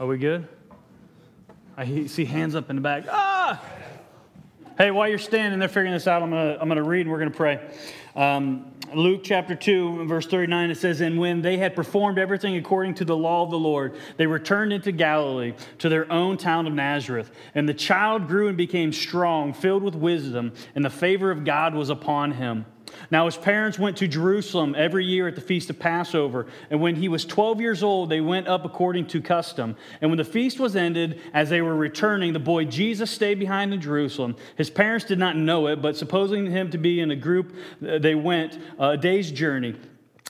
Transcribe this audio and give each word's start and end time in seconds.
Are 0.00 0.06
we 0.06 0.16
good? 0.16 0.46
I 1.76 2.06
see 2.06 2.24
hands 2.24 2.54
up 2.54 2.70
in 2.70 2.76
the 2.76 2.82
back. 2.82 3.06
Ah! 3.10 3.60
Hey, 4.76 4.92
while 4.92 5.08
you're 5.08 5.18
standing 5.18 5.58
there 5.58 5.68
figuring 5.68 5.92
this 5.92 6.06
out, 6.06 6.22
I'm 6.22 6.30
going 6.30 6.54
to 6.54 6.62
I'm 6.62 6.68
gonna 6.68 6.84
read 6.84 7.00
and 7.00 7.10
we're 7.10 7.18
going 7.18 7.32
to 7.32 7.36
pray. 7.36 7.60
Um, 8.14 8.70
Luke 8.94 9.22
chapter 9.24 9.56
2, 9.56 10.06
verse 10.06 10.28
39, 10.28 10.70
it 10.70 10.76
says, 10.76 11.00
And 11.00 11.18
when 11.18 11.42
they 11.42 11.56
had 11.56 11.74
performed 11.74 12.16
everything 12.16 12.56
according 12.56 12.94
to 12.94 13.04
the 13.04 13.16
law 13.16 13.42
of 13.42 13.50
the 13.50 13.58
Lord, 13.58 13.96
they 14.18 14.26
returned 14.28 14.72
into 14.72 14.92
Galilee 14.92 15.54
to 15.78 15.88
their 15.88 16.10
own 16.12 16.36
town 16.36 16.68
of 16.68 16.72
Nazareth. 16.72 17.32
And 17.56 17.68
the 17.68 17.74
child 17.74 18.28
grew 18.28 18.46
and 18.46 18.56
became 18.56 18.92
strong, 18.92 19.52
filled 19.52 19.82
with 19.82 19.96
wisdom, 19.96 20.52
and 20.76 20.84
the 20.84 20.90
favor 20.90 21.32
of 21.32 21.44
God 21.44 21.74
was 21.74 21.90
upon 21.90 22.30
him. 22.32 22.66
Now, 23.10 23.26
his 23.26 23.36
parents 23.36 23.78
went 23.78 23.96
to 23.98 24.08
Jerusalem 24.08 24.74
every 24.76 25.04
year 25.04 25.28
at 25.28 25.34
the 25.34 25.40
feast 25.40 25.70
of 25.70 25.78
Passover. 25.78 26.46
And 26.70 26.80
when 26.80 26.96
he 26.96 27.08
was 27.08 27.24
12 27.24 27.60
years 27.60 27.82
old, 27.82 28.10
they 28.10 28.20
went 28.20 28.48
up 28.48 28.64
according 28.64 29.06
to 29.08 29.22
custom. 29.22 29.76
And 30.00 30.10
when 30.10 30.18
the 30.18 30.24
feast 30.24 30.60
was 30.60 30.76
ended, 30.76 31.20
as 31.32 31.48
they 31.50 31.62
were 31.62 31.76
returning, 31.76 32.32
the 32.32 32.38
boy 32.38 32.64
Jesus 32.64 33.10
stayed 33.10 33.38
behind 33.38 33.72
in 33.72 33.80
Jerusalem. 33.80 34.36
His 34.56 34.70
parents 34.70 35.04
did 35.04 35.18
not 35.18 35.36
know 35.36 35.68
it, 35.68 35.80
but 35.80 35.96
supposing 35.96 36.50
him 36.50 36.70
to 36.70 36.78
be 36.78 37.00
in 37.00 37.10
a 37.10 37.16
group, 37.16 37.54
uh, 37.86 37.98
they 37.98 38.14
went 38.14 38.58
a 38.78 38.96
day's 38.96 39.30
journey. 39.30 39.76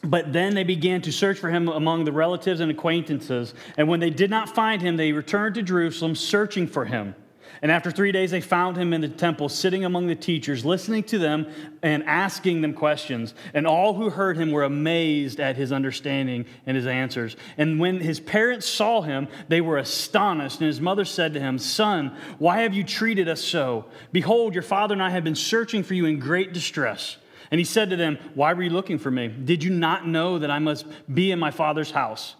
But 0.05 0.33
then 0.33 0.55
they 0.55 0.65
began 0.65 1.02
to 1.02 1.13
search 1.13 1.38
for 1.38 1.51
him 1.51 1.69
among 1.69 2.05
the 2.05 2.13
relatives 2.13 2.61
and 2.61 2.71
acquaintances. 2.71 3.55
And 3.77 3.88
when 3.88 3.99
they 3.99 4.11
did 4.11 4.30
not 4.30 4.55
find 4.55 4.80
him, 4.80 4.97
they 4.97 5.13
returned 5.13 5.57
to 5.57 5.63
Jerusalem 5.63 6.15
searching 6.15 6.69
for 6.69 6.85
him. 6.85 7.15
And 7.61 7.73
after 7.73 7.91
three 7.91 8.12
days, 8.12 8.30
they 8.30 8.41
found 8.41 8.77
him 8.77 8.93
in 8.93 9.01
the 9.01 9.09
temple, 9.09 9.48
sitting 9.48 9.85
among 9.85 10.07
the 10.07 10.15
teachers, 10.15 10.65
listening 10.65 11.03
to 11.05 11.19
them 11.19 11.47
and 11.83 12.05
asking 12.05 12.61
them 12.61 12.73
questions. 12.73 13.35
And 13.53 13.66
all 13.66 13.95
who 13.95 14.11
heard 14.11 14.37
him 14.37 14.53
were 14.53 14.62
amazed 14.62 15.41
at 15.41 15.57
his 15.57 15.73
understanding 15.73 16.47
and 16.66 16.77
his 16.77 16.87
answers. 16.87 17.37
And 17.57 17.80
when 17.80 18.01
his 18.01 18.21
parents 18.21 18.66
saw 18.66 19.02
him, 19.02 19.29
they 19.49 19.61
were 19.61 19.79
astonished. 19.79 20.61
And 20.61 20.69
his 20.69 20.80
mother 20.80 21.05
said 21.05 21.35
to 21.35 21.41
him, 21.41 21.59
Son, 21.59 22.16
why 22.39 22.61
have 22.61 22.75
you 22.75 22.85
treated 22.85 23.29
us 23.29 23.41
so? 23.41 23.87
Behold, 24.13 24.54
your 24.54 24.63
father 24.63 24.93
and 24.93 25.02
I 25.02 25.10
have 25.10 25.25
been 25.25 25.35
searching 25.35 25.82
for 25.82 25.95
you 25.95 26.07
in 26.07 26.19
great 26.19 26.52
distress. 26.52 27.16
And 27.51 27.59
he 27.59 27.65
said 27.65 27.91
to 27.91 27.97
them, 27.97 28.19
Why 28.35 28.52
were 28.52 28.63
you 28.63 28.71
looking 28.71 28.99
for 28.99 29.10
me? 29.10 29.29
Did 29.29 29.65
you 29.65 29.71
not 29.71 30.07
know 30.07 30.38
that 30.38 30.51
I 30.51 30.59
must 30.59 30.87
be 31.13 31.30
in 31.30 31.38
my 31.38 31.51
father's 31.51 31.91
house? 31.91 32.35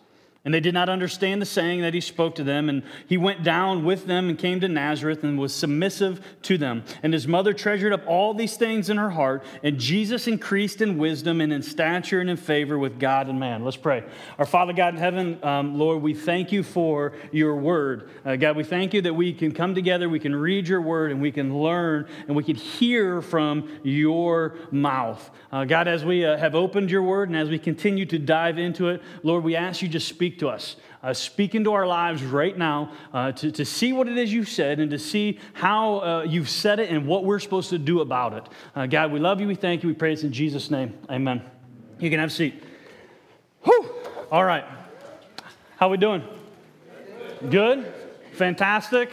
And 0.49 0.55
they 0.55 0.61
did 0.61 0.73
not 0.73 0.89
understand 0.89 1.43
the 1.43 1.47
saying 1.47 1.83
that 1.83 1.93
he 1.93 2.01
spoke 2.01 2.35
to 2.37 2.43
them. 2.43 2.71
And 2.71 2.83
he 3.07 3.19
went 3.19 3.43
down 3.43 3.85
with 3.85 4.07
them 4.07 4.31
and 4.31 4.39
came 4.39 4.61
to 4.61 4.69
Nazareth 4.69 5.23
and 5.23 5.39
was 5.39 5.55
submissive 5.55 6.25
to 6.45 6.57
them. 6.57 6.85
And 7.03 7.13
his 7.13 7.29
mother 7.29 7.53
treasured 7.53 7.93
up 7.93 8.01
all 8.07 8.33
these 8.33 8.57
things 8.57 8.89
in 8.89 8.97
her 8.97 9.11
heart. 9.11 9.45
And 9.63 9.79
Jesus 9.79 10.27
increased 10.27 10.81
in 10.81 10.97
wisdom 10.97 11.43
and 11.43 11.53
in 11.53 11.61
stature 11.61 12.23
and 12.23 12.31
in 12.31 12.39
favor 12.39 12.79
with 12.79 12.99
God 12.99 13.29
and 13.29 13.39
man. 13.39 13.63
Let's 13.63 13.77
pray. 13.77 14.05
Our 14.39 14.47
Father 14.47 14.73
God 14.73 14.95
in 14.95 15.01
heaven, 15.01 15.39
um, 15.45 15.79
Lord, 15.79 16.01
we 16.01 16.15
thank 16.15 16.51
you 16.51 16.63
for 16.63 17.13
your 17.31 17.55
word. 17.55 18.09
Uh, 18.25 18.37
God, 18.37 18.57
we 18.57 18.65
thank 18.65 18.95
you 18.95 19.03
that 19.03 19.13
we 19.13 19.35
can 19.35 19.53
come 19.53 19.75
together, 19.75 20.09
we 20.09 20.19
can 20.19 20.35
read 20.35 20.67
your 20.67 20.81
word, 20.81 21.11
and 21.11 21.21
we 21.21 21.31
can 21.31 21.59
learn, 21.59 22.09
and 22.27 22.35
we 22.35 22.43
can 22.43 22.57
hear 22.57 23.21
from 23.21 23.69
your 23.83 24.57
mouth. 24.71 25.31
Uh, 25.53 25.67
God, 25.67 25.89
as 25.89 26.07
we 26.07 26.25
uh, 26.25 26.39
have 26.39 26.55
opened 26.55 26.91
your 26.91 27.03
word 27.03 27.29
and 27.29 27.37
as 27.37 27.51
we 27.51 27.59
continue 27.59 28.07
to 28.07 28.19
dive 28.19 28.57
into 28.57 28.89
it, 28.89 29.03
Lord, 29.23 29.45
we 29.45 29.55
ask 29.55 29.83
you 29.83 29.89
just 29.89 30.09
speak 30.09 30.38
to 30.39 30.48
us. 30.48 30.77
Uh, 31.03 31.12
speak 31.12 31.55
into 31.55 31.72
our 31.72 31.86
lives 31.86 32.22
right 32.22 32.56
now 32.58 32.91
uh, 33.12 33.31
to, 33.33 33.53
to 33.53 33.64
see 33.64 33.92
what 33.92 34.08
it 34.08 34.19
is 34.19 34.33
you 34.33 34.45
said 34.45 34.80
and 34.80 34.91
to 34.91 34.98
see 34.98 35.39
how 35.53 35.98
uh, 35.98 36.22
you've 36.22 36.48
said 36.48 36.80
it 36.80 36.91
and 36.91 37.06
what 37.06 37.25
we're 37.25 37.39
supposed 37.39 37.70
to 37.70 37.78
do 37.78 38.00
about 38.00 38.33
it. 38.33 38.45
Uh, 38.75 38.86
God, 38.86 39.12
we 39.12 39.20
love 39.20 39.41
you. 39.41 39.47
We 39.47 39.55
thank 39.55 39.83
you. 39.83 39.89
We 39.89 39.95
pray 39.95 40.14
this 40.14 40.25
in 40.25 40.33
Jesus' 40.33 40.70
name. 40.70 40.98
Amen. 41.08 41.42
You 42.00 42.11
can 42.11 42.19
have 42.19 42.30
a 42.30 42.33
seat. 42.33 42.62
Whew. 43.62 43.91
All 44.30 44.45
right. 44.45 44.64
How 45.77 45.86
are 45.86 45.91
we 45.91 45.97
doing? 45.97 46.22
Good? 47.48 47.92
Fantastic? 48.33 49.11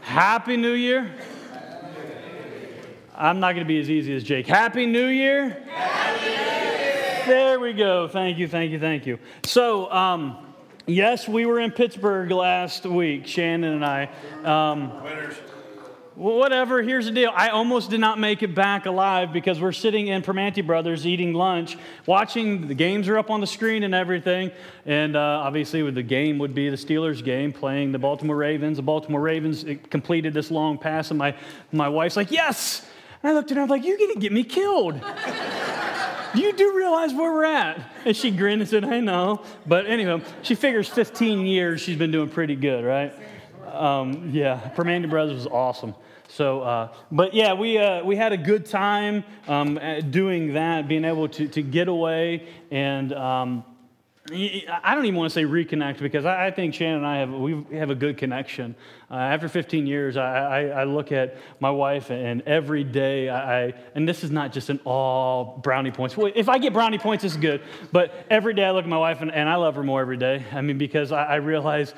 Happy 0.00 0.56
New 0.56 0.72
Year? 0.72 1.14
I'm 3.14 3.38
not 3.38 3.52
going 3.52 3.64
to 3.64 3.68
be 3.68 3.78
as 3.78 3.88
easy 3.88 4.14
as 4.16 4.24
Jake. 4.24 4.46
Happy 4.46 4.86
New 4.86 5.06
Year! 5.06 5.50
Happy 5.70 6.24
New 6.24 6.30
Year! 6.30 7.22
There 7.26 7.60
we 7.60 7.72
go. 7.72 8.08
Thank 8.08 8.38
you, 8.38 8.48
thank 8.48 8.72
you, 8.72 8.80
thank 8.80 9.06
you. 9.06 9.18
So, 9.44 9.90
um, 9.92 10.51
yes, 10.92 11.28
we 11.28 11.46
were 11.46 11.60
in 11.60 11.70
Pittsburgh 11.70 12.30
last 12.30 12.84
week, 12.86 13.26
Shannon 13.26 13.74
and 13.74 13.84
I. 13.84 14.08
Um, 14.44 15.02
Winners. 15.02 15.36
Whatever, 16.14 16.82
here's 16.82 17.06
the 17.06 17.10
deal. 17.10 17.32
I 17.34 17.48
almost 17.48 17.88
did 17.88 17.98
not 17.98 18.18
make 18.18 18.42
it 18.42 18.54
back 18.54 18.84
alive 18.84 19.32
because 19.32 19.58
we're 19.58 19.72
sitting 19.72 20.08
in 20.08 20.20
Primanti 20.20 20.64
Brothers 20.64 21.06
eating 21.06 21.32
lunch, 21.32 21.78
watching 22.04 22.68
the 22.68 22.74
games 22.74 23.08
are 23.08 23.16
up 23.16 23.30
on 23.30 23.40
the 23.40 23.46
screen 23.46 23.82
and 23.82 23.94
everything. 23.94 24.50
And 24.84 25.16
uh, 25.16 25.20
obviously, 25.42 25.90
the 25.90 26.02
game 26.02 26.38
would 26.38 26.54
be 26.54 26.68
the 26.68 26.76
Steelers 26.76 27.24
game 27.24 27.50
playing 27.50 27.92
the 27.92 27.98
Baltimore 27.98 28.36
Ravens. 28.36 28.76
The 28.76 28.82
Baltimore 28.82 29.22
Ravens 29.22 29.64
completed 29.88 30.34
this 30.34 30.50
long 30.50 30.76
pass, 30.76 31.10
and 31.10 31.18
my, 31.18 31.34
my 31.72 31.88
wife's 31.88 32.16
like, 32.16 32.30
Yes! 32.30 32.86
And 33.22 33.30
I 33.30 33.34
looked 33.34 33.50
at 33.50 33.56
her, 33.56 33.62
I'm 33.62 33.68
like, 33.70 33.84
You're 33.84 33.98
going 33.98 34.12
to 34.12 34.20
get 34.20 34.32
me 34.32 34.44
killed. 34.44 35.00
you 36.34 36.52
do 36.52 36.76
realize 36.76 37.12
where 37.12 37.32
we're 37.32 37.44
at. 37.44 37.80
And 38.04 38.16
she 38.16 38.30
grinned 38.30 38.62
and 38.62 38.70
said, 38.70 38.84
I 38.84 39.00
know. 39.00 39.42
But 39.66 39.86
anyway, 39.86 40.22
she 40.42 40.54
figures 40.54 40.88
15 40.88 41.46
years 41.46 41.80
she's 41.80 41.96
been 41.96 42.10
doing 42.10 42.28
pretty 42.28 42.56
good, 42.56 42.84
right? 42.84 43.14
Um, 43.72 44.30
yeah, 44.32 44.70
Primanti 44.74 45.08
Brothers 45.08 45.34
was 45.34 45.46
awesome. 45.46 45.94
So, 46.28 46.62
uh, 46.62 46.94
but 47.10 47.34
yeah, 47.34 47.54
we, 47.54 47.78
uh, 47.78 48.04
we 48.04 48.16
had 48.16 48.32
a 48.32 48.38
good 48.38 48.66
time 48.66 49.24
um, 49.48 49.78
doing 50.10 50.54
that, 50.54 50.88
being 50.88 51.04
able 51.04 51.28
to, 51.28 51.48
to 51.48 51.62
get 51.62 51.88
away 51.88 52.48
and. 52.70 53.12
Um, 53.12 53.64
I 54.30 54.94
don't 54.94 55.04
even 55.04 55.16
want 55.16 55.32
to 55.32 55.34
say 55.34 55.44
reconnect 55.44 55.98
because 55.98 56.24
I 56.24 56.52
think 56.52 56.74
Shannon 56.74 56.98
and 56.98 57.06
I 57.06 57.18
have 57.18 57.30
we 57.30 57.64
have 57.72 57.90
a 57.90 57.94
good 57.96 58.16
connection. 58.16 58.76
Uh, 59.10 59.14
after 59.14 59.48
15 59.48 59.84
years, 59.84 60.16
I, 60.16 60.20
I, 60.22 60.60
I, 60.82 60.84
look 60.84 61.10
at 61.10 61.38
my 61.58 61.70
wife 61.70 62.12
and 62.12 62.40
every 62.42 62.84
day 62.84 63.28
I 63.28 63.74
and 63.96 64.08
this 64.08 64.22
is 64.22 64.30
not 64.30 64.52
just 64.52 64.70
an 64.70 64.78
all 64.84 65.58
brownie 65.60 65.90
points. 65.90 66.14
If 66.36 66.48
I 66.48 66.58
get 66.58 66.72
brownie 66.72 66.98
points, 66.98 67.24
it's 67.24 67.36
good. 67.36 67.62
But 67.90 68.14
every 68.30 68.54
day 68.54 68.64
I 68.64 68.70
look 68.70 68.84
at 68.84 68.88
my 68.88 68.96
wife 68.96 69.22
and, 69.22 69.32
and 69.32 69.48
I 69.48 69.56
love 69.56 69.74
her 69.74 69.82
more 69.82 70.00
every 70.00 70.18
day. 70.18 70.44
I 70.52 70.60
mean 70.60 70.78
because 70.78 71.10
I, 71.10 71.24
I 71.24 71.34
realize 71.36 71.92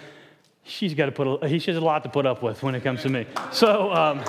she's 0.62 0.94
got 0.94 1.06
to 1.06 1.12
put 1.12 1.42
a, 1.42 1.58
she 1.58 1.70
has 1.70 1.76
a 1.76 1.84
lot 1.84 2.04
to 2.04 2.08
put 2.08 2.24
up 2.24 2.42
with 2.42 2.62
when 2.62 2.74
it 2.74 2.82
comes 2.82 3.02
to 3.02 3.10
me. 3.10 3.26
So. 3.52 3.92
Um, 3.92 4.24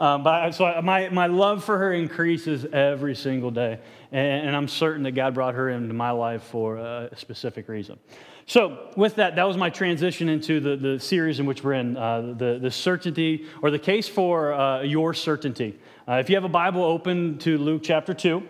um, 0.00 0.22
but 0.22 0.34
I, 0.34 0.50
so 0.50 0.64
I, 0.64 0.80
my, 0.80 1.10
my 1.10 1.26
love 1.26 1.62
for 1.62 1.78
her 1.78 1.92
increases 1.92 2.64
every 2.64 3.14
single 3.14 3.50
day. 3.50 3.78
And, 4.10 4.46
and, 4.48 4.56
I'm 4.56 4.66
certain 4.66 5.02
that 5.04 5.12
God 5.12 5.34
brought 5.34 5.54
her 5.54 5.68
into 5.68 5.94
my 5.94 6.10
life 6.10 6.42
for 6.42 6.78
a 6.78 7.10
specific 7.16 7.68
reason. 7.68 7.98
So, 8.46 8.90
with 8.96 9.16
that, 9.16 9.36
that 9.36 9.46
was 9.46 9.56
my 9.56 9.70
transition 9.70 10.28
into 10.28 10.58
the, 10.58 10.74
the 10.74 10.98
series 10.98 11.38
in 11.38 11.46
which 11.46 11.62
we're 11.62 11.74
in 11.74 11.96
uh, 11.96 12.34
the, 12.36 12.58
the 12.60 12.70
certainty 12.70 13.46
or 13.62 13.70
the 13.70 13.78
case 13.78 14.08
for 14.08 14.54
uh, 14.54 14.82
your 14.82 15.14
certainty. 15.14 15.78
Uh, 16.08 16.14
if 16.14 16.28
you 16.28 16.34
have 16.34 16.44
a 16.44 16.48
Bible 16.48 16.82
open 16.82 17.38
to 17.38 17.58
Luke 17.58 17.82
chapter 17.84 18.12
2, 18.12 18.42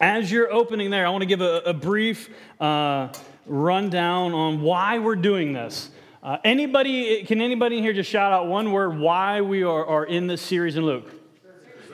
as 0.00 0.32
you're 0.32 0.50
opening 0.50 0.90
there, 0.90 1.06
I 1.06 1.10
want 1.10 1.22
to 1.22 1.26
give 1.26 1.42
a, 1.42 1.58
a 1.66 1.74
brief 1.74 2.30
uh, 2.58 3.12
rundown 3.46 4.32
on 4.32 4.62
why 4.62 4.98
we're 4.98 5.14
doing 5.14 5.52
this. 5.52 5.90
Uh, 6.22 6.36
anybody, 6.44 7.24
can 7.24 7.40
anybody 7.40 7.78
in 7.78 7.82
here 7.82 7.94
just 7.94 8.10
shout 8.10 8.30
out 8.30 8.46
one 8.46 8.72
word 8.72 8.98
why 8.98 9.40
we 9.40 9.62
are, 9.62 9.86
are 9.86 10.04
in 10.04 10.26
this 10.26 10.42
series 10.42 10.76
in 10.76 10.84
Luke? 10.84 11.10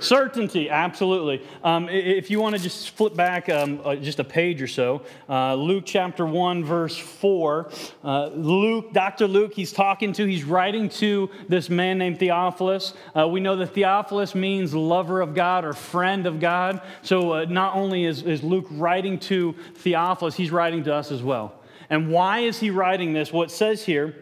Certainty, 0.01 0.69
absolutely. 0.69 1.47
Um, 1.63 1.89
if 1.89 2.29
you 2.29 2.41
want 2.41 2.57
to 2.57 2.61
just 2.61 2.91
flip 2.91 3.15
back 3.15 3.49
um, 3.49 3.81
uh, 3.85 3.95
just 3.95 4.19
a 4.19 4.25
page 4.25 4.61
or 4.61 4.67
so, 4.67 5.03
uh, 5.29 5.55
Luke 5.55 5.85
chapter 5.87 6.27
1, 6.27 6.65
verse 6.65 6.99
4. 6.99 7.71
Uh, 8.03 8.27
Luke, 8.27 8.93
Dr. 8.93 9.29
Luke, 9.29 9.55
he's 9.55 9.73
talking 9.73 10.13
to, 10.15 10.27
he's 10.27 10.45
writing 10.45 10.89
to 10.91 11.31
this 11.49 11.71
man 11.71 11.97
named 11.97 12.19
Theophilus. 12.19 12.95
Uh, 13.17 13.29
we 13.29 13.41
know 13.41 13.57
that 13.57 13.69
Theophilus 13.69 14.35
means 14.35 14.75
lover 14.75 15.21
of 15.21 15.35
God 15.35 15.65
or 15.65 15.73
friend 15.73 16.27
of 16.27 16.41
God. 16.41 16.83
So 17.03 17.33
uh, 17.33 17.45
not 17.49 17.75
only 17.77 18.05
is, 18.05 18.23
is 18.23 18.43
Luke 18.43 18.67
writing 18.73 19.19
to 19.21 19.55
Theophilus, 19.77 20.35
he's 20.35 20.51
writing 20.51 20.85
to 20.85 20.95
us 20.95 21.11
as 21.11 21.23
well. 21.23 21.56
And 21.91 22.11
why 22.11 22.41
is 22.41 22.59
he 22.59 22.71
writing 22.71 23.13
this? 23.13 23.33
What 23.33 23.49
well, 23.49 23.57
says 23.57 23.85
here 23.85 24.15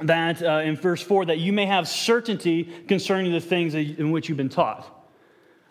that 0.00 0.42
uh, 0.42 0.60
in 0.64 0.76
verse 0.76 1.02
4 1.02 1.26
that 1.26 1.38
you 1.38 1.52
may 1.52 1.66
have 1.66 1.88
certainty 1.88 2.64
concerning 2.86 3.32
the 3.32 3.40
things 3.40 3.74
in 3.74 4.10
which 4.10 4.28
you've 4.28 4.36
been 4.36 4.48
taught. 4.48 4.92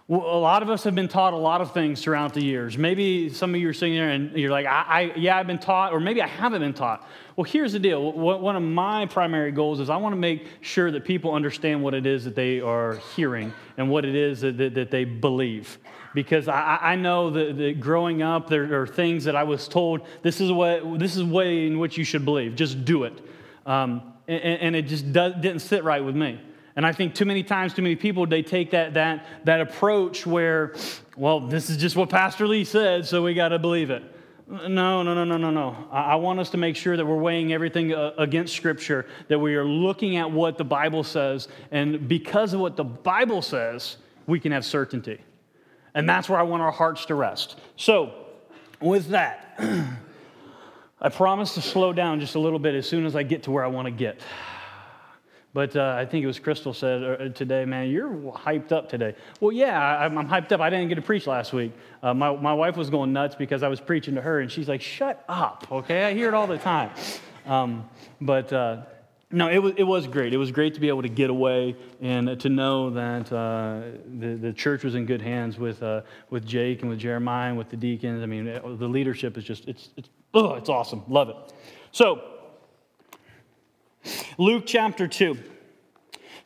Well, 0.08 0.22
a 0.22 0.38
lot 0.38 0.62
of 0.62 0.70
us 0.70 0.84
have 0.84 0.94
been 0.94 1.08
taught 1.08 1.34
a 1.34 1.38
lot 1.38 1.62
of 1.62 1.74
things 1.74 2.00
throughout 2.04 2.36
the 2.36 2.44
years. 2.44 2.78
Maybe 2.78 3.30
some 3.30 3.56
of 3.56 3.60
you 3.60 3.70
are 3.70 3.74
sitting 3.74 3.96
there 3.96 4.12
and 4.12 4.38
you're 4.38 4.52
like, 4.52 4.68
I, 4.68 4.84
I, 4.88 5.02
yeah, 5.16 5.36
I've 5.36 5.48
been 5.48 5.58
taught, 5.58 5.94
or 5.94 6.00
maybe 6.00 6.22
I 6.22 6.28
haven't 6.28 6.62
been 6.62 6.76
taught. 6.76 7.08
Well, 7.36 7.46
here's 7.46 7.74
the 7.74 7.80
deal. 7.80 8.12
One 8.12 8.56
of 8.56 8.62
my 8.62 9.08
primary 9.08 9.52
goals 9.52 9.80
is 9.80 9.90
I 9.90 9.98
want 9.98 10.14
to 10.14 10.20
make 10.20 10.46
sure 10.62 10.92
that 10.92 11.06
people 11.06 11.34
understand 11.34 11.82
what 11.82 11.96
it 11.96 12.06
is 12.06 12.24
that 12.26 12.36
they 12.36 12.62
are 12.62 12.98
hearing 13.16 13.52
and 13.78 13.90
what 13.90 14.06
it 14.06 14.14
is 14.14 14.42
that, 14.42 14.60
that, 14.60 14.76
that 14.76 14.92
they 14.92 15.06
believe 15.06 15.80
because 16.16 16.48
I, 16.48 16.80
I 16.82 16.96
know 16.96 17.30
that, 17.30 17.58
that, 17.58 17.80
growing 17.80 18.24
up 18.24 18.50
there 18.50 18.82
are 18.82 18.88
things 18.88 19.26
that 19.26 19.36
I 19.36 19.44
was 19.44 19.68
told 19.68 20.08
this 20.24 20.42
is 20.42 20.52
what 20.52 20.98
this 20.98 21.16
is 21.16 21.24
way 21.24 21.68
in 21.68 21.78
which 21.78 21.98
you 21.98 22.04
should 22.04 22.26
believe. 22.26 22.56
Just 22.56 22.86
do 22.86 23.04
it, 23.04 23.14
um, 23.68 24.14
and, 24.28 24.42
and, 24.42 24.76
it 24.76 24.84
just 24.84 25.14
does, 25.14 25.34
didn't 25.36 25.60
sit 25.60 25.84
right 25.84 26.04
with 26.04 26.16
me. 26.16 26.40
And 26.76 26.86
I 26.86 26.92
think 26.92 27.14
too 27.14 27.26
many 27.26 27.44
times, 27.44 27.74
too 27.74 27.84
many 27.84 27.96
people 27.96 28.26
they 28.26 28.42
take 28.42 28.72
that 28.72 28.96
that 28.96 29.28
that 29.44 29.62
approach 29.62 30.26
where, 30.26 30.74
well, 31.16 31.42
this 31.42 31.70
is 31.70 31.78
just 31.78 31.96
what 31.96 32.10
Pastor 32.10 32.48
Lee 32.48 32.64
said, 32.64 33.06
so 33.06 33.22
we 33.22 33.36
got 33.36 33.50
to 33.50 33.60
believe 33.60 33.92
it. 33.92 34.04
No, 34.48 35.02
no, 35.02 35.14
no, 35.14 35.24
no, 35.24 35.38
no, 35.38 35.50
no. 35.50 35.88
I 35.92 36.16
want 36.16 36.40
us 36.40 36.52
to 36.52 36.58
make 36.58 36.76
sure 36.76 36.96
that 36.96 37.06
we're 37.06 37.18
weighing 37.18 37.52
everything 37.52 37.94
against 37.94 38.56
Scripture, 38.56 39.08
that 39.28 39.40
we 39.40 39.56
are 39.56 39.66
looking 39.66 40.18
at 40.18 40.32
what 40.32 40.58
the 40.58 40.64
Bible 40.64 41.04
says, 41.04 41.48
and 41.72 42.08
because 42.08 42.54
of 42.54 42.60
what 42.60 42.76
the 42.76 42.84
Bible 42.84 43.42
says, 43.42 43.98
we 44.28 44.40
can 44.40 44.52
have 44.52 44.64
certainty. 44.64 45.20
And 45.96 46.08
that's 46.08 46.30
where 46.30 46.38
I 46.38 46.44
want 46.44 46.62
our 46.62 46.72
hearts 46.72 47.06
to 47.06 47.16
rest. 47.16 47.58
So, 47.78 48.14
with 48.82 49.08
that, 49.08 49.58
I 51.02 51.10
promise 51.10 51.56
to 51.56 51.62
slow 51.62 51.94
down 51.94 52.20
just 52.20 52.36
a 52.36 52.40
little 52.40 52.60
bit 52.60 52.76
as 52.76 52.88
soon 52.88 53.06
as 53.06 53.16
I 53.16 53.24
get 53.24 53.44
to 53.44 53.52
where 53.52 53.64
I 53.64 53.68
want 53.68 53.88
to 53.88 53.92
get. 53.92 54.20
But 55.54 55.74
uh, 55.78 55.96
I 55.98 56.06
think 56.06 56.22
it 56.22 56.28
was 56.28 56.38
Crystal 56.38 56.74
said 56.74 57.02
uh, 57.02 57.30
today, 57.30 57.64
man, 57.64 57.90
you're 57.90 58.10
hyped 58.10 58.74
up 58.74 58.90
today. 58.90 59.16
Well, 59.40 59.54
yeah, 59.54 59.80
I'm, 59.80 60.18
I'm 60.18 60.28
hyped 60.28 60.52
up. 60.52 60.60
I 60.60 60.70
didn't 60.70 60.90
get 60.90 60.96
to 60.96 61.02
preach 61.02 61.28
last 61.28 61.54
week. 61.54 61.72
Uh, 62.04 62.14
my, 62.14 62.36
my 62.36 62.54
wife 62.54 62.76
was 62.76 62.90
going 62.90 63.14
nuts 63.14 63.36
because 63.36 63.64
I 63.64 63.70
was 63.70 63.80
preaching 63.80 64.16
to 64.16 64.22
her, 64.22 64.42
and 64.42 64.52
she's 64.52 64.68
like, 64.68 64.82
shut 64.82 65.24
up, 65.30 65.66
okay? 65.72 66.04
I 66.04 66.14
hear 66.14 66.28
it 66.28 66.34
all 66.34 66.46
the 66.46 66.58
time. 66.58 66.92
Um, 67.46 67.90
but 68.20 68.52
uh, 68.52 68.82
no, 69.36 69.50
it 69.50 69.60
was, 69.60 69.74
it 69.76 69.84
was 69.84 70.08
great. 70.08 70.34
It 70.34 70.38
was 70.38 70.52
great 70.52 70.74
to 70.76 70.80
be 70.80 70.88
able 70.88 71.02
to 71.02 71.10
get 71.10 71.30
away 71.30 71.76
and 72.02 72.40
to 72.40 72.50
know 72.50 72.90
that 72.92 73.32
uh, 73.32 73.82
the, 74.18 74.36
the 74.36 74.54
church 74.54 74.84
was 74.84 74.96
in 74.96 75.06
good 75.06 75.22
hands 75.22 75.60
with, 75.60 75.84
uh, 75.84 76.02
with 76.30 76.46
Jake 76.46 76.82
and 76.82 76.90
with 76.90 77.00
Jeremiah 77.00 77.50
and 77.50 77.58
with 77.58 77.70
the 77.70 77.76
deacons. 77.76 78.24
I 78.24 78.28
mean, 78.28 78.46
the 78.46 78.88
leadership 78.88 79.38
is 79.38 79.44
just, 79.44 79.68
it's, 79.68 79.90
it's, 79.98 80.10
oh, 80.34 80.54
it's 80.54 80.70
awesome. 80.70 81.04
Love 81.10 81.30
it. 81.30 81.36
So, 81.92 82.24
Luke 84.38 84.64
chapter 84.66 85.06
2. 85.06 85.38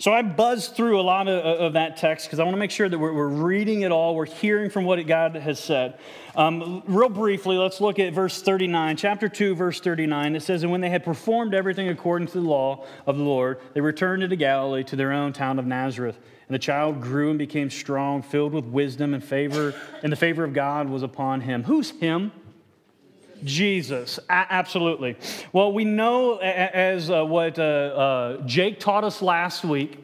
So 0.01 0.13
I 0.13 0.21
buzzed 0.21 0.75
through 0.75 0.97
a 0.97 1.03
lot 1.03 1.27
of, 1.27 1.43
of 1.43 1.73
that 1.73 1.97
text 1.97 2.25
because 2.25 2.39
I 2.39 2.43
want 2.43 2.53
to 2.53 2.59
make 2.59 2.71
sure 2.71 2.87
that 2.87 2.97
we're, 2.97 3.11
we're, 3.11 3.27
reading 3.27 3.81
it 3.81 3.91
all, 3.91 4.15
we're 4.15 4.25
hearing 4.25 4.69
from 4.69 4.85
what 4.85 5.05
God 5.05 5.35
has 5.35 5.59
said. 5.59 5.99
Um, 6.37 6.81
real 6.87 7.09
briefly, 7.09 7.57
let's 7.57 7.81
look 7.81 7.99
at 7.99 8.13
verse 8.13 8.41
39, 8.41 8.95
chapter 8.95 9.27
2, 9.27 9.55
verse 9.55 9.81
39. 9.81 10.37
It 10.37 10.39
says, 10.39 10.63
And 10.63 10.71
when 10.71 10.79
they 10.79 10.89
had 10.89 11.03
performed 11.03 11.53
everything 11.53 11.89
according 11.89 12.29
to 12.29 12.35
the 12.35 12.47
law 12.47 12.85
of 13.05 13.17
the 13.17 13.25
Lord, 13.25 13.59
they 13.73 13.81
returned 13.81 14.23
into 14.23 14.37
Galilee 14.37 14.85
to 14.85 14.95
their 14.95 15.11
own 15.11 15.33
town 15.33 15.59
of 15.59 15.65
Nazareth. 15.65 16.17
And 16.47 16.55
the 16.55 16.59
child 16.59 17.01
grew 17.01 17.31
and 17.31 17.37
became 17.37 17.69
strong, 17.69 18.21
filled 18.21 18.53
with 18.53 18.63
wisdom 18.63 19.13
and 19.13 19.21
favor, 19.21 19.75
and 20.01 20.13
the 20.13 20.17
favor 20.17 20.45
of 20.45 20.53
God 20.53 20.87
was 20.87 21.03
upon 21.03 21.41
him. 21.41 21.65
Who's 21.65 21.89
him? 21.91 22.31
Jesus, 23.43 24.19
a- 24.29 24.47
absolutely. 24.49 25.17
Well, 25.53 25.71
we 25.71 25.85
know 25.85 26.37
as 26.37 27.09
uh, 27.09 27.25
what 27.25 27.57
uh, 27.59 27.61
uh, 27.61 28.37
Jake 28.45 28.79
taught 28.79 29.03
us 29.03 29.21
last 29.21 29.63
week. 29.63 30.03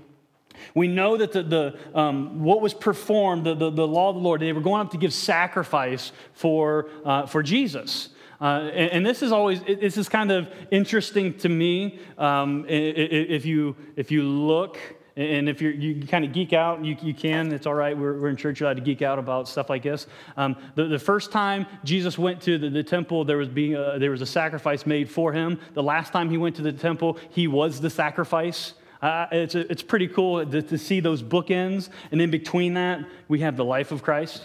We 0.73 0.87
know 0.87 1.17
that 1.17 1.31
the, 1.31 1.43
the 1.43 1.79
um, 1.93 2.43
what 2.43 2.61
was 2.61 2.73
performed, 2.73 3.45
the, 3.45 3.55
the, 3.55 3.69
the, 3.69 3.87
law 3.87 4.09
of 4.09 4.15
the 4.15 4.21
Lord, 4.21 4.41
they 4.41 4.51
were 4.51 4.61
going 4.61 4.81
up 4.81 4.91
to 4.91 4.97
give 4.97 5.13
sacrifice 5.13 6.11
for, 6.33 6.89
uh, 7.05 7.25
for 7.27 7.43
Jesus. 7.43 8.09
Uh, 8.41 8.69
and, 8.73 8.91
and, 8.91 9.05
this 9.05 9.23
is 9.23 9.31
always 9.31 9.61
this 9.63 9.95
is 9.95 10.09
kind 10.09 10.29
of 10.29 10.49
interesting 10.69 11.33
to 11.37 11.47
me. 11.47 11.99
Um, 12.17 12.65
if 12.67 13.45
you 13.45 13.77
if 13.95 14.11
you 14.11 14.23
look 14.23 14.77
and 15.17 15.47
if 15.47 15.61
you're, 15.61 15.71
you 15.71 16.05
kind 16.05 16.25
of 16.25 16.33
geek 16.33 16.51
out, 16.51 16.83
you, 16.83 16.97
you 17.01 17.13
can. 17.13 17.53
It's 17.53 17.65
all 17.65 17.73
right. 17.73 17.97
We're, 17.97 18.19
we're 18.19 18.27
in 18.27 18.35
church. 18.35 18.59
You're 18.59 18.67
allowed 18.67 18.77
to 18.77 18.81
geek 18.81 19.01
out 19.01 19.17
about 19.17 19.47
stuff 19.47 19.69
like 19.69 19.83
this. 19.83 20.07
Um, 20.35 20.57
the, 20.75 20.85
the 20.85 20.99
first 20.99 21.31
time 21.31 21.65
Jesus 21.85 22.17
went 22.17 22.41
to 22.41 22.57
the, 22.57 22.69
the 22.69 22.83
temple, 22.83 23.23
there 23.23 23.37
was, 23.37 23.47
being 23.47 23.75
a, 23.75 23.97
there 23.97 24.11
was 24.11 24.21
a 24.21 24.25
sacrifice 24.25 24.85
made 24.85 25.09
for 25.09 25.31
him. 25.31 25.57
The 25.73 25.83
last 25.83 26.11
time 26.11 26.29
he 26.29 26.37
went 26.37 26.57
to 26.57 26.61
the 26.61 26.73
temple, 26.73 27.17
he 27.29 27.47
was 27.47 27.79
the 27.79 27.89
sacrifice. 27.89 28.73
Uh, 29.01 29.27
it's, 29.31 29.55
it's 29.55 29.83
pretty 29.83 30.09
cool 30.09 30.45
to, 30.45 30.61
to 30.61 30.77
see 30.77 30.99
those 30.99 31.23
bookends. 31.23 31.89
And 32.11 32.21
in 32.21 32.29
between 32.29 32.73
that, 32.73 33.05
we 33.29 33.39
have 33.39 33.55
the 33.55 33.65
life 33.65 33.93
of 33.93 34.03
Christ. 34.03 34.43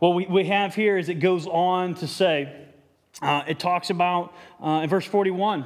What 0.00 0.16
we, 0.16 0.26
we 0.26 0.46
have 0.46 0.74
here 0.74 0.98
is 0.98 1.10
it 1.10 1.20
goes 1.20 1.46
on 1.46 1.94
to 1.96 2.08
say, 2.08 2.52
uh, 3.20 3.44
it 3.46 3.60
talks 3.60 3.90
about 3.90 4.34
uh, 4.60 4.80
in 4.82 4.88
verse 4.88 5.06
41 5.06 5.64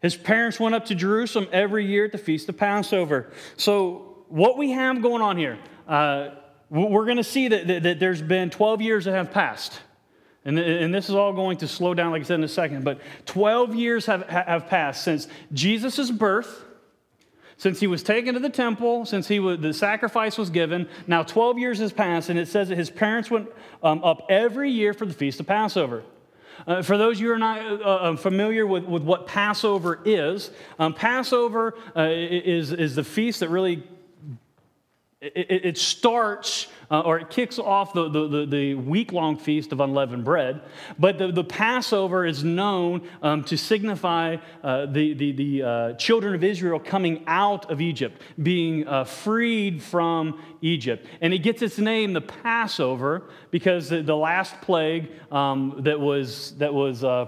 his 0.00 0.16
parents 0.16 0.58
went 0.58 0.74
up 0.74 0.86
to 0.86 0.94
Jerusalem 0.94 1.46
every 1.52 1.84
year 1.84 2.06
at 2.06 2.12
the 2.12 2.18
Feast 2.18 2.48
of 2.48 2.56
Passover. 2.56 3.30
So, 3.56 4.24
what 4.28 4.56
we 4.56 4.70
have 4.70 5.02
going 5.02 5.22
on 5.22 5.36
here, 5.36 5.58
uh, 5.88 6.30
we're 6.70 7.04
going 7.04 7.16
to 7.16 7.24
see 7.24 7.48
that, 7.48 7.66
that, 7.66 7.82
that, 7.82 8.00
there's 8.00 8.22
been 8.22 8.48
12 8.48 8.80
years 8.80 9.04
that 9.04 9.12
have 9.12 9.32
passed. 9.32 9.80
And, 10.44 10.58
and 10.58 10.94
this 10.94 11.08
is 11.08 11.14
all 11.14 11.32
going 11.32 11.58
to 11.58 11.68
slow 11.68 11.92
down, 11.92 12.12
like 12.12 12.22
I 12.22 12.24
said, 12.24 12.36
in 12.36 12.44
a 12.44 12.48
second. 12.48 12.84
But 12.84 13.00
12 13.26 13.74
years 13.74 14.06
have, 14.06 14.26
have 14.28 14.68
passed 14.68 15.04
since 15.04 15.28
Jesus' 15.52 16.10
birth, 16.10 16.64
since 17.58 17.78
he 17.78 17.86
was 17.86 18.02
taken 18.02 18.34
to 18.34 18.40
the 18.40 18.48
temple, 18.48 19.04
since 19.04 19.28
he 19.28 19.38
was, 19.38 19.58
the 19.58 19.74
sacrifice 19.74 20.38
was 20.38 20.48
given. 20.48 20.88
Now 21.06 21.24
12 21.24 21.58
years 21.58 21.78
has 21.80 21.92
passed, 21.92 22.30
and 22.30 22.38
it 22.38 22.48
says 22.48 22.70
that 22.70 22.78
his 22.78 22.88
parents 22.88 23.30
went 23.30 23.50
um, 23.82 24.02
up 24.02 24.24
every 24.30 24.70
year 24.70 24.94
for 24.94 25.04
the 25.04 25.12
Feast 25.12 25.40
of 25.40 25.46
Passover. 25.46 26.04
Uh, 26.66 26.82
for 26.82 26.98
those 26.98 27.20
you 27.20 27.28
who 27.28 27.34
are 27.34 27.38
not 27.38 27.60
uh, 27.60 27.84
uh, 27.84 28.16
familiar 28.16 28.66
with, 28.66 28.84
with 28.84 29.02
what 29.02 29.26
Passover 29.26 30.00
is, 30.04 30.50
um, 30.78 30.94
Passover 30.94 31.74
uh, 31.96 32.08
is, 32.10 32.72
is 32.72 32.94
the 32.94 33.04
feast 33.04 33.40
that 33.40 33.48
really 33.48 33.82
it, 35.20 35.66
it 35.66 35.78
starts 35.78 36.66
uh, 36.90 37.00
or 37.00 37.18
it 37.18 37.30
kicks 37.30 37.58
off 37.58 37.92
the, 37.92 38.08
the, 38.08 38.46
the 38.46 38.74
week 38.74 39.12
long 39.12 39.36
feast 39.36 39.72
of 39.72 39.80
unleavened 39.80 40.24
bread. 40.24 40.60
But 40.98 41.18
the, 41.18 41.30
the 41.30 41.44
Passover 41.44 42.26
is 42.26 42.42
known 42.42 43.08
um, 43.22 43.44
to 43.44 43.56
signify 43.56 44.36
uh, 44.64 44.86
the, 44.86 45.14
the, 45.14 45.32
the 45.32 45.62
uh, 45.62 45.92
children 45.94 46.34
of 46.34 46.42
Israel 46.42 46.80
coming 46.80 47.22
out 47.26 47.70
of 47.70 47.80
Egypt, 47.80 48.20
being 48.42 48.88
uh, 48.88 49.04
freed 49.04 49.82
from 49.82 50.40
Egypt. 50.62 51.06
And 51.20 51.32
it 51.32 51.38
gets 51.38 51.62
its 51.62 51.78
name, 51.78 52.12
the 52.12 52.20
Passover, 52.20 53.30
because 53.50 53.88
the, 53.88 54.02
the 54.02 54.16
last 54.16 54.60
plague 54.60 55.10
um, 55.30 55.76
that 55.84 56.00
was, 56.00 56.56
that 56.58 56.74
was 56.74 57.04
uh, 57.04 57.26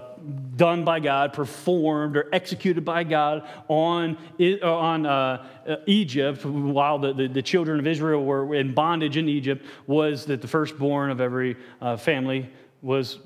done 0.55 0.83
by 0.83 0.99
God, 0.99 1.33
performed 1.33 2.17
or 2.17 2.29
executed 2.33 2.83
by 2.83 3.03
God 3.03 3.47
on, 3.67 4.17
on 4.61 5.05
uh, 5.05 5.45
Egypt 5.85 6.45
while 6.45 6.99
the, 6.99 7.13
the, 7.13 7.27
the, 7.27 7.41
children 7.41 7.79
of 7.79 7.87
Israel 7.87 8.23
were 8.23 8.55
in 8.55 8.73
bondage 8.73 9.17
in 9.17 9.29
Egypt 9.29 9.52
was 9.87 10.25
that 10.25 10.41
the 10.41 10.47
firstborn 10.47 11.11
of 11.11 11.21
every 11.21 11.57
uh, 11.81 11.97
family 11.97 12.49
was 12.81 13.19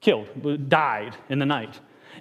killed, 0.00 0.68
died 0.68 1.16
in 1.28 1.38
the 1.38 1.46
night. 1.46 1.78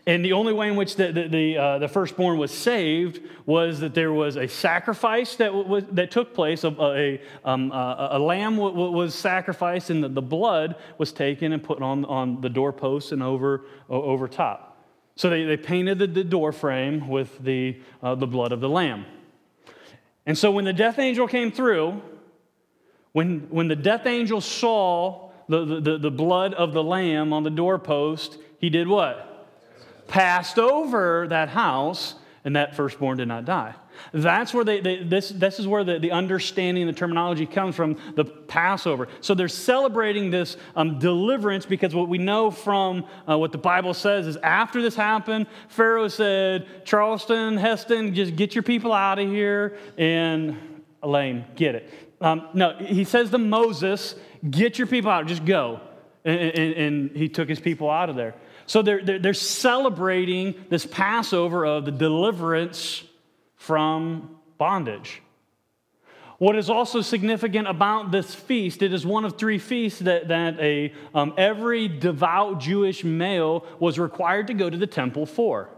And 0.08 0.26
the 0.26 0.34
only 0.34 0.54
way 0.54 0.68
in 0.68 0.76
which 0.76 0.96
the, 0.96 1.12
the, 1.12 1.28
the, 1.28 1.58
uh, 1.58 1.78
the, 1.80 1.88
firstborn 1.88 2.40
was 2.40 2.52
saved 2.52 3.22
was 3.46 3.82
that 3.82 3.94
there 3.94 4.12
was 4.12 4.36
a 4.36 4.48
sacrifice 4.48 5.36
that, 5.36 5.54
was, 5.54 5.84
that 5.92 6.10
took 6.10 6.34
place. 6.34 6.64
A, 6.64 6.70
a, 6.70 7.22
um, 7.46 7.72
a, 7.72 8.10
a 8.14 8.20
lamb 8.20 8.58
was 8.58 9.14
sacrificed, 9.14 9.92
and 9.92 10.04
the, 10.04 10.10
the 10.10 10.22
blood 10.22 10.76
was 10.98 11.12
taken 11.12 11.52
and 11.52 11.62
put 11.62 11.82
on, 11.84 12.06
on 12.06 12.42
the 12.42 12.50
doorposts 12.50 13.12
and 13.12 13.22
over, 13.22 13.66
over 13.90 14.28
top. 14.28 14.84
So 15.16 15.30
they, 15.30 15.44
they 15.44 15.58
painted 15.58 16.00
the, 16.00 16.08
the 16.08 16.24
door 16.24 16.52
frame 16.52 17.08
with 17.08 17.38
the, 17.40 17.80
uh, 18.02 18.16
the 18.16 18.28
blood 18.28 18.52
of 18.52 18.60
the 18.60 18.70
lamb. 18.70 19.06
And 20.26 20.36
so 20.38 20.50
when 20.52 20.66
the 20.66 20.74
death 20.74 20.98
angel 20.98 21.28
came 21.28 21.52
through, 21.52 22.02
when, 23.14 23.48
when 23.50 23.68
the 23.68 23.76
death 23.76 24.06
angel 24.06 24.42
saw 24.42 25.32
the, 25.48 25.82
the, 25.82 25.98
the 25.98 26.12
blood 26.12 26.54
of 26.54 26.74
the 26.74 26.84
lamb 26.84 27.34
on 27.34 27.44
the 27.44 27.50
doorpost, 27.50 28.38
he 28.60 28.70
did 28.70 28.88
what? 28.88 29.32
passed 30.12 30.60
over 30.60 31.26
that 31.30 31.50
house, 31.50 32.16
and 32.44 32.56
that 32.56 32.76
firstborn 32.76 33.18
did 33.18 33.28
not 33.28 33.46
die. 33.46 33.74
That's 34.14 34.54
where 34.54 34.66
they, 34.66 34.82
they, 34.82 35.04
this, 35.04 35.30
this 35.30 35.58
is 35.58 35.68
where 35.68 35.84
the, 35.84 36.00
the 36.00 36.12
understanding, 36.12 36.86
the 36.86 36.94
terminology 36.94 37.46
comes 37.46 37.76
from 37.76 37.98
the 38.16 38.26
Passover. 38.26 39.08
So 39.22 39.36
they're 39.36 39.48
celebrating 39.48 40.30
this 40.32 40.58
um, 40.76 41.00
deliverance 41.00 41.66
because 41.66 41.96
what 41.96 42.10
we 42.10 42.18
know 42.18 42.52
from 42.52 43.06
uh, 43.30 43.38
what 43.38 43.52
the 43.52 43.58
Bible 43.58 43.94
says 43.94 44.28
is 44.28 44.38
after 44.38 44.82
this 44.82 44.96
happened, 44.96 45.48
Pharaoh 45.70 46.08
said, 46.08 46.68
Charlton, 46.84 47.58
Heston, 47.58 48.14
just 48.14 48.36
get 48.36 48.54
your 48.54 48.64
people 48.64 48.92
out 48.92 49.18
of 49.20 49.30
here. 49.30 49.78
And 49.98 50.58
Elaine, 51.04 51.46
get 51.56 51.76
it. 51.76 52.11
Um, 52.22 52.48
no, 52.54 52.78
he 52.78 53.04
says 53.04 53.32
to 53.32 53.38
Moses, 53.38 54.16
get 54.48 54.78
your 54.78 54.88
people 54.88 55.12
out, 55.12 55.26
just 55.26 55.44
go. 55.44 55.82
And, 56.24 56.40
and, 56.40 56.74
and 56.76 57.18
he 57.18 57.28
took 57.30 57.50
his 57.50 57.60
people 57.60 57.90
out 57.90 58.10
of 58.10 58.16
there. 58.16 58.36
So 58.68 58.84
they're, 58.84 59.04
they're, 59.04 59.20
they're 59.20 59.34
celebrating 59.34 60.54
this 60.70 60.86
Passover 60.86 61.66
of 61.66 61.86
the 61.86 61.92
deliverance 61.92 63.04
from 63.56 64.38
bondage. 64.58 65.22
What 66.38 66.56
is 66.56 66.70
also 66.70 67.02
significant 67.02 67.68
about 67.68 68.12
this 68.12 68.34
feast, 68.34 68.82
it 68.82 68.94
is 68.94 69.06
one 69.06 69.26
of 69.26 69.38
three 69.38 69.60
feasts 69.60 70.00
that, 70.00 70.30
that 70.30 70.60
a, 70.60 70.94
um, 71.14 71.34
every 71.38 71.88
devout 71.88 72.60
Jewish 72.60 73.04
male 73.04 73.66
was 73.80 74.00
required 74.00 74.48
to 74.48 74.56
go 74.56 74.70
to 74.70 74.78
the 74.78 74.88
temple 74.88 75.26
for. 75.26 75.70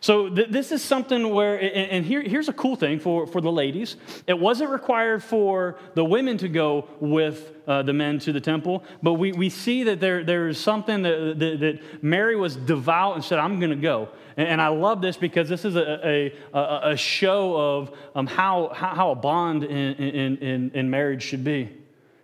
So 0.00 0.28
th- 0.28 0.48
this 0.48 0.72
is 0.72 0.82
something 0.82 1.34
where, 1.34 1.56
and, 1.56 1.90
and 1.90 2.06
here, 2.06 2.22
here's 2.22 2.48
a 2.48 2.52
cool 2.52 2.76
thing 2.76 3.00
for, 3.00 3.26
for 3.26 3.40
the 3.40 3.50
ladies. 3.50 3.96
It 4.26 4.38
wasn't 4.38 4.70
required 4.70 5.22
for 5.22 5.78
the 5.94 6.04
women 6.04 6.38
to 6.38 6.48
go 6.48 6.88
with 7.00 7.52
uh, 7.66 7.82
the 7.82 7.92
men 7.92 8.18
to 8.20 8.32
the 8.32 8.40
temple, 8.40 8.84
but 9.02 9.14
we, 9.14 9.32
we 9.32 9.50
see 9.50 9.84
that 9.84 10.00
there, 10.00 10.24
there 10.24 10.48
is 10.48 10.58
something 10.58 11.02
that, 11.02 11.38
that, 11.38 11.60
that 11.60 12.02
Mary 12.02 12.36
was 12.36 12.56
devout 12.56 13.16
and 13.16 13.24
said, 13.24 13.38
I'm 13.38 13.58
going 13.58 13.70
to 13.70 13.76
go. 13.76 14.08
And, 14.36 14.48
and, 14.48 14.62
I 14.62 14.68
love 14.68 15.02
this 15.02 15.16
because 15.16 15.48
this 15.48 15.64
is 15.64 15.76
a, 15.76 16.32
a, 16.54 16.92
a 16.92 16.96
show 16.96 17.56
of 17.56 17.96
um, 18.14 18.26
how, 18.26 18.70
how 18.72 19.10
a 19.10 19.14
bond 19.14 19.64
in, 19.64 19.94
in, 19.94 20.36
in, 20.38 20.70
in 20.72 20.90
marriage 20.90 21.22
should 21.22 21.44
be. 21.44 21.68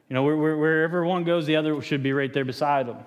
You 0.08 0.14
know, 0.14 0.22
where, 0.22 0.36
wherever 0.36 1.04
one 1.04 1.24
goes, 1.24 1.46
the 1.46 1.56
other 1.56 1.80
should 1.82 2.02
be 2.02 2.12
right 2.12 2.32
there 2.32 2.44
beside 2.44 2.86
them. 2.86 2.98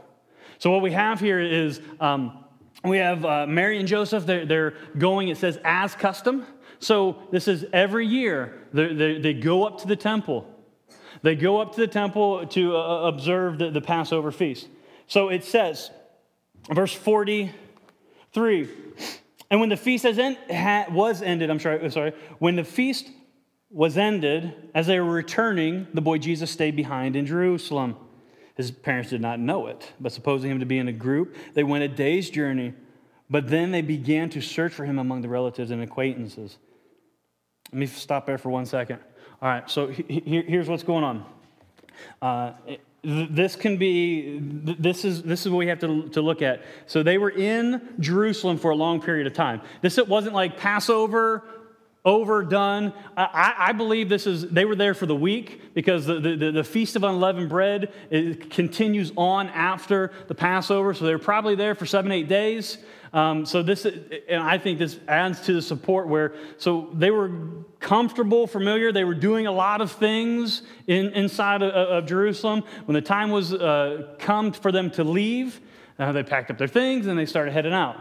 So, 0.57 0.71
what 0.71 0.81
we 0.81 0.91
have 0.91 1.21
here 1.21 1.39
is 1.39 1.79
um, 2.01 2.43
we 2.83 2.97
have 2.97 3.25
uh, 3.25 3.45
Mary 3.47 3.79
and 3.79 3.87
Joseph, 3.87 4.25
they're, 4.25 4.45
they're, 4.45 4.73
going, 4.97 5.29
it 5.29 5.37
says, 5.37 5.59
as 5.63 5.95
custom. 5.95 6.45
So, 6.79 7.17
this 7.31 7.47
is 7.47 7.65
every 7.73 8.05
year 8.05 8.67
they, 8.73 8.93
they, 8.93 9.19
they 9.19 9.33
go 9.33 9.65
up 9.65 9.81
to 9.81 9.87
the 9.87 9.95
temple. 9.95 10.47
They 11.21 11.35
go 11.35 11.59
up 11.59 11.75
to 11.75 11.81
the 11.81 11.87
temple 11.87 12.47
to 12.47 12.77
uh, 12.77 13.07
observe 13.07 13.57
the, 13.57 13.69
the 13.69 13.81
Passover 13.81 14.31
feast. 14.31 14.67
So, 15.07 15.29
it 15.29 15.43
says, 15.43 15.91
verse 16.71 16.93
43 16.93 18.69
and 19.51 19.59
when 19.59 19.69
the 19.69 19.77
feast 19.77 20.05
end, 20.05 20.37
was 20.91 21.21
ended, 21.21 21.49
I'm 21.49 21.59
sorry, 21.59 21.89
sorry, 21.89 22.13
when 22.37 22.55
the 22.55 22.63
feast 22.63 23.09
was 23.71 23.97
ended, 23.97 24.53
as 24.75 24.87
they 24.87 24.99
were 24.99 25.11
returning, 25.11 25.87
the 25.93 26.01
boy 26.01 26.17
Jesus 26.17 26.51
stayed 26.51 26.75
behind 26.75 27.15
in 27.15 27.25
Jerusalem. 27.25 27.95
His 28.59 28.71
parents 28.71 29.09
did 29.09 29.21
not 29.21 29.39
know 29.39 29.67
it, 29.67 29.93
but 30.01 30.11
supposing 30.11 30.51
him 30.51 30.59
to 30.59 30.65
be 30.65 30.79
in 30.79 30.89
a 30.89 30.91
group, 30.91 31.33
they 31.53 31.63
went 31.63 31.85
a 31.85 31.87
day's 31.87 32.29
journey. 32.29 32.73
But 33.29 33.47
then 33.47 33.71
they 33.71 33.81
began 33.81 34.29
to 34.31 34.41
search 34.41 34.73
for 34.73 34.83
him 34.83 34.99
among 34.99 35.21
the 35.21 35.29
relatives 35.29 35.71
and 35.71 35.81
acquaintances. 35.81 36.57
Let 37.71 37.79
me 37.79 37.85
stop 37.85 38.25
there 38.25 38.37
for 38.37 38.49
one 38.49 38.65
second. 38.65 38.99
All 39.41 39.47
right, 39.47 39.69
so 39.69 39.87
here's 39.87 40.67
what's 40.67 40.83
going 40.83 41.05
on. 41.05 41.25
Uh, 42.21 42.51
this 43.01 43.55
can 43.55 43.77
be 43.77 44.39
this 44.41 45.05
is 45.05 45.23
this 45.23 45.45
is 45.45 45.49
what 45.49 45.59
we 45.59 45.67
have 45.67 45.79
to, 45.79 46.09
to 46.09 46.21
look 46.21 46.41
at 46.41 46.61
so 46.85 47.01
they 47.01 47.17
were 47.17 47.29
in 47.29 47.95
jerusalem 48.01 48.57
for 48.57 48.71
a 48.71 48.75
long 48.75 49.01
period 49.01 49.25
of 49.25 49.31
time 49.31 49.61
this 49.81 49.97
it 49.97 50.05
wasn't 50.05 50.35
like 50.35 50.57
passover 50.57 51.45
overdone 52.09 52.93
I, 53.15 53.53
I 53.57 53.71
believe 53.73 54.09
this 54.09 54.25
is 54.25 54.49
they 54.49 54.65
were 54.65 54.75
there 54.75 54.93
for 54.93 55.05
the 55.05 55.15
week 55.15 55.73
because 55.73 56.05
the, 56.05 56.19
the, 56.19 56.51
the 56.51 56.63
feast 56.63 56.95
of 56.95 57.03
unleavened 57.03 57.49
bread 57.49 57.93
continues 58.49 59.11
on 59.15 59.47
after 59.49 60.11
the 60.27 60.35
passover 60.35 60.93
so 60.93 61.05
they're 61.05 61.19
probably 61.19 61.55
there 61.55 61.75
for 61.75 61.85
seven 61.85 62.11
eight 62.11 62.27
days 62.27 62.79
um, 63.11 63.45
so 63.45 63.63
this, 63.63 63.85
and 63.85 64.43
I 64.43 64.57
think 64.57 64.77
this 64.77 64.99
adds 65.07 65.41
to 65.41 65.53
the 65.53 65.61
support 65.61 66.07
where, 66.07 66.33
so 66.57 66.89
they 66.93 67.09
were 67.09 67.31
comfortable, 67.79 68.45
familiar. 68.45 68.91
They 68.91 69.03
were 69.03 69.15
doing 69.15 69.47
a 69.47 69.51
lot 69.51 69.81
of 69.81 69.91
things 69.91 70.61
in, 70.85 71.07
inside 71.13 71.63
of, 71.63 71.71
of 71.71 72.05
Jerusalem. 72.05 72.63
When 72.85 72.93
the 72.93 73.01
time 73.01 73.31
was 73.31 73.53
uh, 73.53 74.15
come 74.19 74.51
for 74.51 74.71
them 74.71 74.91
to 74.91 75.03
leave, 75.03 75.59
uh, 75.97 76.11
they 76.11 76.23
packed 76.23 76.51
up 76.51 76.57
their 76.57 76.67
things 76.67 77.07
and 77.07 77.17
they 77.17 77.25
started 77.25 77.51
heading 77.51 77.73
out. 77.73 77.97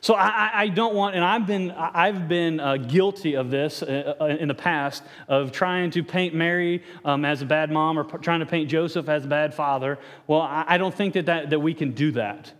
So 0.00 0.14
I, 0.14 0.50
I, 0.54 0.68
don't 0.68 0.94
want, 0.94 1.16
and 1.16 1.24
I've 1.24 1.46
been, 1.46 1.70
I've 1.72 2.28
been 2.28 2.60
uh, 2.60 2.76
guilty 2.76 3.34
of 3.34 3.50
this 3.50 3.82
uh, 3.82 4.14
uh 4.20 4.26
in 4.26 4.48
the 4.48 4.54
past 4.54 5.02
of 5.26 5.50
trying 5.50 5.90
to 5.92 6.02
paint 6.04 6.34
Mary 6.34 6.82
um, 7.04 7.24
as 7.24 7.42
a 7.42 7.46
bad 7.46 7.70
mom 7.70 7.98
or 7.98 8.04
p- 8.04 8.18
trying 8.18 8.40
to 8.40 8.46
paint 8.46 8.70
Joseph 8.70 9.08
as 9.08 9.24
a 9.24 9.28
bad 9.28 9.54
father. 9.54 9.98
Well, 10.26 10.40
I, 10.40 10.64
I 10.68 10.78
don't 10.78 10.94
think 10.94 11.14
that, 11.14 11.26
that, 11.26 11.50
that 11.50 11.60
we 11.60 11.74
can 11.74 11.92
do 11.92 12.12
that 12.12 12.52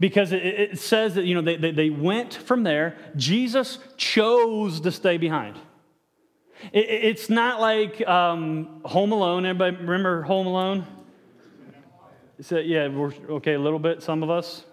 because 0.00 0.32
it, 0.32 0.44
it 0.44 0.78
says 0.78 1.14
that 1.14 1.24
you 1.24 1.34
know 1.34 1.42
they, 1.42 1.56
they, 1.56 1.70
they, 1.70 1.90
went 1.90 2.34
from 2.34 2.62
there. 2.62 2.96
Jesus 3.16 3.78
chose 3.96 4.80
to 4.80 4.92
stay 4.92 5.16
behind. 5.16 5.56
It, 6.72 6.86
it's 6.88 7.28
not 7.28 7.60
like 7.60 8.06
um, 8.08 8.80
home 8.84 9.12
alone. 9.12 9.44
Everybody 9.44 9.76
remember 9.76 10.22
home 10.22 10.46
alone? 10.46 10.86
So, 12.40 12.58
yeah 12.58 12.88
we're 12.88 13.14
okay 13.30 13.54
a 13.54 13.58
little 13.58 13.78
bit 13.78 14.02
some 14.02 14.22
of 14.22 14.30
us. 14.30 14.64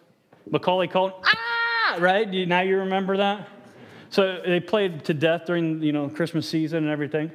Macaulay 0.49 0.87
called 0.87 1.13
ah 1.23 1.52
right? 2.01 2.29
Now 2.47 2.61
you 2.61 2.79
remember 2.79 3.17
that? 3.17 3.47
So 4.09 4.41
they 4.45 4.59
played 4.59 5.05
to 5.05 5.13
death 5.13 5.45
during 5.45 5.81
you 5.81 5.91
know 5.91 6.09
christmas 6.09 6.47
season 6.47 6.83
and 6.83 6.89
everything. 6.89 7.31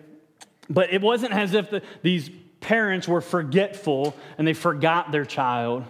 But 0.71 0.93
it 0.93 1.01
wasn't 1.01 1.33
as 1.33 1.55
if 1.55 1.71
the, 1.71 1.83
these 2.03 2.31
parents 2.61 3.09
were 3.09 3.21
forgetful 3.21 4.17
and 4.37 4.47
they 4.47 4.55
forgot 4.55 5.11
their 5.11 5.25
child. 5.25 5.85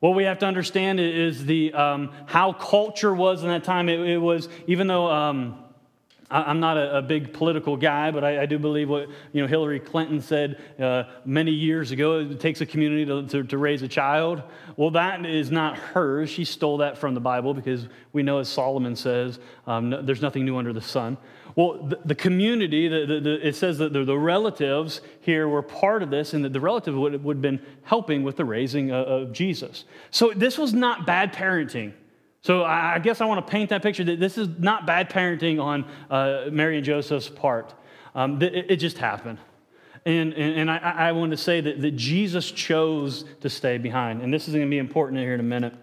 What 0.00 0.14
we 0.16 0.24
have 0.24 0.38
to 0.40 0.46
understand 0.46 0.98
is 0.98 1.46
the, 1.46 1.72
um, 1.74 2.10
how 2.26 2.52
culture 2.52 3.14
was 3.14 3.42
in 3.42 3.48
that 3.50 3.62
time. 3.62 3.88
It, 3.88 4.00
it 4.00 4.18
was, 4.18 4.48
even 4.66 4.88
though 4.88 5.08
um, 5.08 5.62
I, 6.32 6.50
am 6.50 6.60
not 6.60 6.78
a, 6.78 6.98
a, 6.98 7.02
big 7.02 7.34
political 7.34 7.76
guy, 7.76 8.10
but 8.10 8.24
I, 8.24 8.42
I, 8.42 8.46
do 8.46 8.58
believe 8.58 8.88
what 8.88 9.08
you 9.32 9.42
know, 9.42 9.46
Hillary 9.46 9.78
Clinton 9.78 10.20
said 10.22 10.58
uh, 10.80 11.04
many 11.26 11.50
years 11.50 11.90
ago 11.90 12.20
it 12.20 12.40
takes 12.40 12.62
a 12.62 12.66
community 12.66 13.04
to, 13.04 13.26
to, 13.26 13.44
to, 13.44 13.58
raise 13.58 13.82
a 13.82 13.88
child. 13.88 14.42
Well, 14.76 14.90
that 14.92 15.26
is 15.26 15.50
not 15.50 15.76
hers. 15.76 16.30
She 16.30 16.46
stole 16.46 16.78
that 16.78 16.96
from 16.96 17.12
the 17.12 17.20
Bible 17.20 17.52
because 17.52 17.86
we 18.14 18.22
know, 18.22 18.38
as 18.38 18.48
Solomon 18.48 18.96
says, 18.96 19.38
um, 19.66 19.90
no, 19.90 20.00
there's 20.00 20.22
nothing 20.22 20.46
new 20.46 20.56
under 20.56 20.72
the 20.72 20.80
sun. 20.80 21.18
Well, 21.54 21.82
the, 21.82 21.98
the 22.04 22.14
community, 22.14 22.88
the, 22.88 23.20
the, 23.20 23.46
it 23.46 23.54
says 23.54 23.76
that 23.78 23.92
the, 23.92 24.18
relatives 24.18 25.02
here 25.20 25.46
were 25.46 25.62
part 25.62 26.02
of 26.02 26.08
this, 26.08 26.32
and 26.32 26.44
that 26.46 26.54
the 26.54 26.60
relative 26.60 26.94
would, 26.94 27.22
would 27.22 27.36
have 27.36 27.42
been 27.42 27.60
helping 27.82 28.22
with 28.22 28.36
the 28.36 28.44
raising 28.46 28.90
of, 28.90 29.06
of 29.06 29.32
Jesus. 29.32 29.84
So 30.10 30.32
this 30.34 30.56
was 30.56 30.72
not 30.72 31.06
bad 31.06 31.34
parenting. 31.34 31.92
So 32.42 32.64
I 32.64 32.98
guess 32.98 33.20
I 33.20 33.24
want 33.24 33.46
to 33.46 33.50
paint 33.50 33.70
that 33.70 33.82
picture 33.82 34.02
that 34.02 34.18
this 34.18 34.36
is 34.36 34.48
not 34.58 34.84
bad 34.84 35.08
parenting 35.08 35.62
on 35.62 35.84
uh, 36.10 36.50
Mary 36.50 36.76
and 36.76 36.84
Joseph's 36.84 37.28
part. 37.28 37.72
Um, 38.16 38.42
it, 38.42 38.72
it, 38.72 38.76
just 38.76 38.98
happened. 38.98 39.38
And, 40.04 40.34
and, 40.34 40.58
and 40.58 40.70
I, 40.70 40.76
I 40.76 41.12
want 41.12 41.30
to 41.30 41.36
say 41.36 41.60
that, 41.60 41.80
that 41.80 41.92
Jesus 41.92 42.50
chose 42.50 43.24
to 43.40 43.48
stay 43.48 43.78
behind. 43.78 44.22
And 44.22 44.34
this 44.34 44.48
is 44.48 44.54
going 44.54 44.66
to 44.66 44.70
be 44.70 44.78
important 44.78 45.20
here 45.20 45.34
in 45.34 45.40
a 45.40 45.44
minute. 45.44 45.74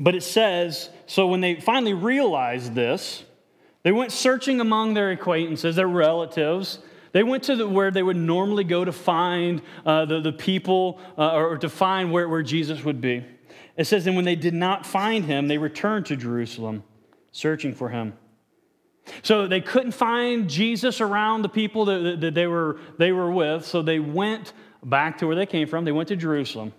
But 0.00 0.14
it 0.14 0.22
says 0.22 0.88
so 1.06 1.28
when 1.28 1.42
they 1.42 1.60
finally 1.60 1.92
realized 1.92 2.74
this, 2.74 3.24
they 3.82 3.92
went 3.92 4.10
searching 4.10 4.62
among 4.62 4.94
their 4.94 5.10
acquaintances, 5.10 5.76
their 5.76 5.86
relatives. 5.86 6.78
They 7.12 7.22
went 7.22 7.42
to 7.44 7.56
the, 7.56 7.68
where 7.68 7.90
they 7.90 8.02
would 8.02 8.16
normally 8.16 8.64
go 8.64 8.84
to 8.84 8.92
find 8.92 9.60
uh, 9.84 10.06
the, 10.06 10.22
the 10.22 10.32
people 10.32 10.98
uh, 11.18 11.34
or 11.34 11.58
to 11.58 11.68
find 11.68 12.10
where, 12.10 12.26
where 12.26 12.42
Jesus 12.42 12.82
would 12.82 13.02
be. 13.02 13.22
It 13.76 13.84
says, 13.84 14.06
And 14.06 14.16
when 14.16 14.24
they 14.24 14.36
did 14.36 14.54
not 14.54 14.86
find 14.86 15.24
him, 15.24 15.48
they 15.48 15.58
returned 15.58 16.06
to 16.06 16.16
Jerusalem, 16.16 16.84
searching 17.32 17.74
for 17.74 17.88
him. 17.88 18.14
So 19.22 19.46
they 19.46 19.60
couldn't 19.60 19.92
find 19.92 20.48
Jesus 20.48 21.00
around 21.00 21.42
the 21.42 21.48
people 21.48 21.84
that, 21.86 22.20
that 22.20 22.34
they, 22.34 22.46
were, 22.46 22.80
they 22.98 23.12
were 23.12 23.30
with, 23.30 23.66
so 23.66 23.82
they 23.82 23.98
went 23.98 24.52
back 24.82 25.18
to 25.18 25.26
where 25.26 25.36
they 25.36 25.46
came 25.46 25.68
from. 25.68 25.84
They 25.84 25.92
went 25.92 26.08
to 26.08 26.16
Jerusalem. 26.16 26.72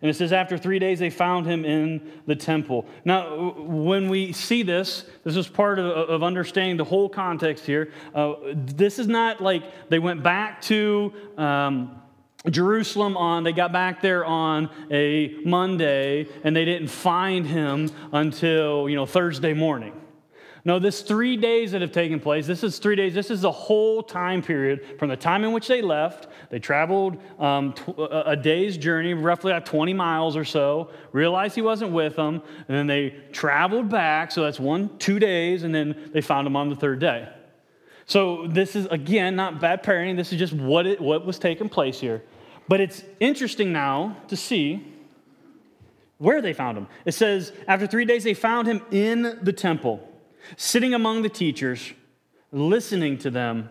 And 0.00 0.08
it 0.08 0.14
says, 0.14 0.32
after 0.32 0.56
three 0.56 0.78
days, 0.78 1.00
they 1.00 1.10
found 1.10 1.46
him 1.46 1.64
in 1.64 2.12
the 2.26 2.36
temple. 2.36 2.86
Now, 3.04 3.50
when 3.56 4.08
we 4.08 4.32
see 4.32 4.62
this, 4.62 5.04
this 5.24 5.34
is 5.34 5.48
part 5.48 5.80
of, 5.80 5.86
of 5.86 6.22
understanding 6.22 6.76
the 6.76 6.84
whole 6.84 7.08
context 7.08 7.66
here. 7.66 7.92
Uh, 8.14 8.34
this 8.54 9.00
is 9.00 9.08
not 9.08 9.40
like 9.40 9.88
they 9.88 9.98
went 9.98 10.22
back 10.22 10.62
to 10.62 11.12
um, 11.36 12.00
Jerusalem 12.50 13.16
on, 13.16 13.44
they 13.44 13.52
got 13.52 13.72
back 13.72 14.00
there 14.00 14.24
on 14.24 14.70
a 14.90 15.36
Monday 15.44 16.26
and 16.44 16.54
they 16.54 16.64
didn't 16.64 16.88
find 16.88 17.46
him 17.46 17.90
until, 18.12 18.88
you 18.88 18.96
know, 18.96 19.06
Thursday 19.06 19.54
morning. 19.54 19.98
No, 20.64 20.78
this 20.78 21.02
three 21.02 21.36
days 21.36 21.72
that 21.72 21.80
have 21.80 21.92
taken 21.92 22.20
place, 22.20 22.46
this 22.46 22.62
is 22.62 22.78
three 22.78 22.96
days, 22.96 23.14
this 23.14 23.30
is 23.30 23.40
the 23.40 23.50
whole 23.50 24.02
time 24.02 24.42
period 24.42 24.98
from 24.98 25.08
the 25.08 25.16
time 25.16 25.44
in 25.44 25.52
which 25.52 25.66
they 25.68 25.80
left. 25.80 26.26
They 26.50 26.58
traveled 26.58 27.16
um, 27.38 27.74
a 28.10 28.36
day's 28.36 28.76
journey, 28.76 29.14
roughly 29.14 29.52
like 29.52 29.64
20 29.64 29.94
miles 29.94 30.36
or 30.36 30.44
so, 30.44 30.90
realized 31.12 31.54
he 31.54 31.62
wasn't 31.62 31.92
with 31.92 32.16
them, 32.16 32.42
and 32.68 32.76
then 32.76 32.86
they 32.86 33.14
traveled 33.32 33.88
back, 33.88 34.30
so 34.30 34.42
that's 34.42 34.60
one, 34.60 34.90
two 34.98 35.18
days, 35.18 35.62
and 35.62 35.74
then 35.74 36.10
they 36.12 36.20
found 36.20 36.46
him 36.46 36.54
on 36.54 36.68
the 36.68 36.76
third 36.76 36.98
day. 36.98 37.28
So 38.04 38.46
this 38.46 38.74
is, 38.74 38.86
again, 38.86 39.36
not 39.36 39.60
bad 39.60 39.82
parenting, 39.82 40.16
this 40.16 40.32
is 40.32 40.38
just 40.38 40.52
what, 40.52 40.86
it, 40.86 41.00
what 41.00 41.24
was 41.24 41.38
taking 41.38 41.68
place 41.68 42.00
here. 42.00 42.22
But 42.68 42.80
it's 42.80 43.02
interesting 43.18 43.72
now 43.72 44.16
to 44.28 44.36
see 44.36 44.86
where 46.18 46.42
they 46.42 46.52
found 46.52 46.76
him. 46.76 46.86
It 47.04 47.12
says, 47.12 47.52
after 47.66 47.86
three 47.86 48.04
days, 48.04 48.24
they 48.24 48.34
found 48.34 48.68
him 48.68 48.82
in 48.90 49.38
the 49.42 49.52
temple 49.52 50.06
sitting 50.56 50.94
among 50.94 51.22
the 51.22 51.28
teachers, 51.28 51.92
listening 52.52 53.18
to 53.18 53.30
them, 53.30 53.70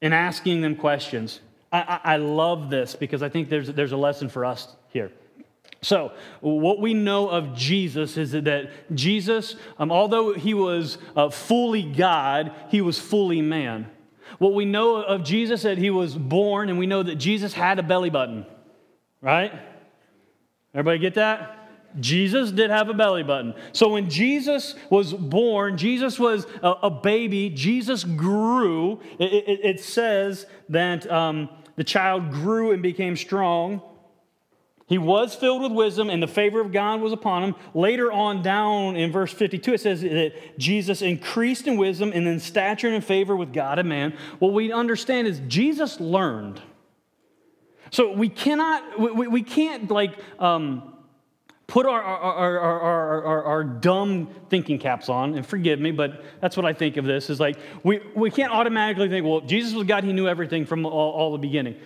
and 0.00 0.12
asking 0.12 0.60
them 0.60 0.76
questions. 0.76 1.40
I, 1.70 2.00
I, 2.04 2.14
I, 2.14 2.16
love 2.16 2.68
this 2.70 2.96
because 2.96 3.22
I 3.22 3.28
think 3.28 3.48
there's, 3.48 3.68
there's 3.68 3.92
a 3.92 3.96
lesson 3.96 4.28
for 4.28 4.44
us 4.44 4.74
here. 4.88 5.10
So, 5.80 6.12
what 6.40 6.80
we 6.80 6.94
know 6.94 7.28
of 7.28 7.56
Jesus 7.56 8.16
is 8.16 8.32
that 8.32 8.70
Jesus, 8.94 9.56
um, 9.78 9.90
although 9.90 10.32
he 10.32 10.54
was 10.54 10.98
uh, 11.16 11.30
fully 11.30 11.82
God, 11.82 12.52
he 12.68 12.80
was 12.80 13.00
fully 13.00 13.40
man. 13.40 13.90
What 14.42 14.54
we 14.54 14.64
know 14.64 14.96
of 14.96 15.22
Jesus 15.22 15.62
that 15.62 15.78
he 15.78 15.90
was 15.90 16.16
born, 16.16 16.68
and 16.68 16.76
we 16.76 16.88
know 16.88 17.00
that 17.00 17.14
Jesus 17.14 17.52
had 17.52 17.78
a 17.78 17.82
belly 17.84 18.10
button, 18.10 18.44
right? 19.20 19.52
Everybody 20.74 20.98
get 20.98 21.14
that? 21.14 21.60
Jesus 22.00 22.50
did 22.50 22.68
have 22.68 22.88
a 22.88 22.92
belly 22.92 23.22
button. 23.22 23.54
So 23.70 23.90
when 23.90 24.10
Jesus 24.10 24.74
was 24.90 25.14
born, 25.14 25.76
Jesus 25.76 26.18
was 26.18 26.44
a, 26.60 26.70
a 26.70 26.90
baby, 26.90 27.50
Jesus 27.50 28.02
grew. 28.02 28.98
It, 29.20 29.32
it, 29.32 29.60
it 29.62 29.80
says 29.80 30.46
that 30.70 31.08
um, 31.08 31.48
the 31.76 31.84
child 31.84 32.32
grew 32.32 32.72
and 32.72 32.82
became 32.82 33.14
strong. 33.14 33.80
He 34.92 34.98
was 34.98 35.34
filled 35.34 35.62
with 35.62 35.72
wisdom, 35.72 36.10
and 36.10 36.22
the 36.22 36.28
favor 36.28 36.60
of 36.60 36.70
God 36.70 37.00
was 37.00 37.14
upon 37.14 37.42
him. 37.42 37.54
Later 37.72 38.12
on, 38.12 38.42
down 38.42 38.94
in 38.94 39.10
verse 39.10 39.32
52, 39.32 39.72
it 39.72 39.80
says 39.80 40.02
that 40.02 40.58
Jesus 40.58 41.00
increased 41.00 41.66
in 41.66 41.78
wisdom 41.78 42.12
and 42.14 42.28
in 42.28 42.38
stature 42.38 42.88
and 42.88 42.96
in 42.96 43.00
favor 43.00 43.34
with 43.34 43.54
God 43.54 43.78
and 43.78 43.88
man. 43.88 44.14
What 44.38 44.52
we 44.52 44.70
understand 44.70 45.28
is 45.28 45.40
Jesus 45.48 45.98
learned. 45.98 46.60
So 47.90 48.12
we 48.12 48.28
cannot, 48.28 49.00
we, 49.00 49.28
we 49.28 49.42
can't 49.42 49.90
like 49.90 50.18
um, 50.38 50.92
put 51.66 51.86
our, 51.86 52.02
our, 52.02 52.58
our, 52.58 53.24
our, 53.24 53.44
our, 53.44 53.64
dumb 53.64 54.28
thinking 54.50 54.78
caps 54.78 55.08
on, 55.08 55.36
and 55.36 55.46
forgive 55.46 55.80
me, 55.80 55.90
but 55.90 56.22
that's 56.42 56.54
what 56.54 56.66
I 56.66 56.74
think 56.74 56.98
of 56.98 57.06
this 57.06 57.30
is 57.30 57.40
like 57.40 57.56
we, 57.82 58.02
we 58.14 58.30
can't 58.30 58.52
automatically 58.52 59.08
think, 59.08 59.24
well, 59.24 59.40
Jesus 59.40 59.72
was 59.72 59.86
God, 59.86 60.04
he 60.04 60.12
knew 60.12 60.28
everything 60.28 60.66
from 60.66 60.84
all, 60.84 61.12
all 61.12 61.32
the 61.32 61.38
beginning. 61.38 61.76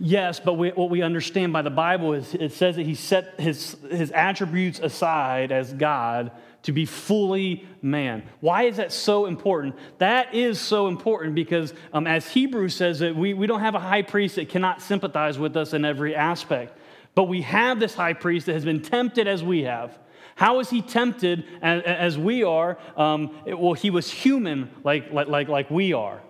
Yes, 0.00 0.40
but 0.40 0.54
we, 0.54 0.70
what 0.70 0.90
we 0.90 1.02
understand 1.02 1.52
by 1.52 1.62
the 1.62 1.70
Bible 1.70 2.12
is 2.14 2.34
it 2.34 2.52
says 2.52 2.76
that 2.76 2.86
he 2.86 2.94
set 2.94 3.38
his, 3.38 3.76
his 3.90 4.10
attributes 4.10 4.78
aside 4.78 5.52
as 5.52 5.72
God 5.72 6.32
to 6.62 6.72
be 6.72 6.84
fully 6.84 7.66
man. 7.80 8.22
Why 8.40 8.64
is 8.64 8.76
that 8.78 8.92
so 8.92 9.26
important? 9.26 9.76
That 9.98 10.34
is 10.34 10.60
so 10.60 10.88
important 10.88 11.34
because, 11.34 11.72
um, 11.92 12.06
as 12.06 12.28
Hebrews 12.28 12.74
says, 12.74 12.98
that 12.98 13.14
we, 13.14 13.32
we 13.34 13.46
don't 13.46 13.60
have 13.60 13.74
a 13.74 13.80
high 13.80 14.02
priest 14.02 14.36
that 14.36 14.48
cannot 14.48 14.82
sympathize 14.82 15.38
with 15.38 15.56
us 15.56 15.72
in 15.72 15.84
every 15.84 16.14
aspect. 16.14 16.76
But 17.14 17.24
we 17.24 17.42
have 17.42 17.80
this 17.80 17.94
high 17.94 18.12
priest 18.12 18.46
that 18.46 18.54
has 18.54 18.64
been 18.64 18.82
tempted 18.82 19.26
as 19.26 19.42
we 19.42 19.62
have. 19.62 19.98
How 20.34 20.60
is 20.60 20.70
he 20.70 20.82
tempted 20.82 21.44
as, 21.62 21.82
as 21.82 22.18
we 22.18 22.44
are? 22.44 22.78
Um, 22.96 23.36
it, 23.44 23.58
well, 23.58 23.72
he 23.72 23.90
was 23.90 24.10
human 24.10 24.70
like, 24.84 25.12
like, 25.12 25.28
like, 25.28 25.48
like 25.48 25.70
we 25.70 25.92
are. 25.92 26.20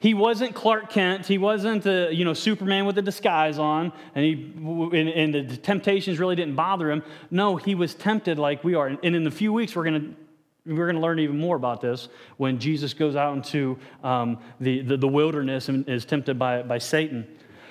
He 0.00 0.14
wasn't 0.14 0.54
Clark 0.54 0.90
Kent. 0.90 1.26
He 1.26 1.38
wasn't, 1.38 1.86
a, 1.86 2.08
uh, 2.08 2.10
you 2.10 2.24
know, 2.24 2.34
Superman 2.34 2.86
with 2.86 2.98
a 2.98 3.02
disguise 3.02 3.58
on, 3.58 3.92
and, 4.14 4.24
he, 4.24 4.52
and, 4.56 5.08
and 5.08 5.50
the 5.50 5.56
temptations 5.56 6.18
really 6.18 6.36
didn't 6.36 6.56
bother 6.56 6.90
him. 6.90 7.02
No, 7.30 7.56
he 7.56 7.74
was 7.74 7.94
tempted 7.94 8.38
like 8.38 8.64
we 8.64 8.74
are. 8.74 8.86
And 8.86 9.16
in 9.16 9.26
a 9.26 9.30
few 9.30 9.52
weeks, 9.52 9.76
we're 9.76 9.84
going 9.84 10.00
to 10.00 10.16
we're 10.64 10.86
going 10.86 10.94
to 10.94 11.02
learn 11.02 11.18
even 11.18 11.38
more 11.38 11.56
about 11.56 11.80
this 11.80 12.08
when 12.36 12.60
Jesus 12.60 12.94
goes 12.94 13.16
out 13.16 13.36
into 13.36 13.78
um, 14.04 14.38
the, 14.60 14.80
the, 14.82 14.96
the, 14.96 15.08
wilderness 15.08 15.68
and 15.68 15.88
is 15.88 16.04
tempted 16.04 16.38
by, 16.38 16.62
by 16.62 16.78
Satan. 16.78 17.26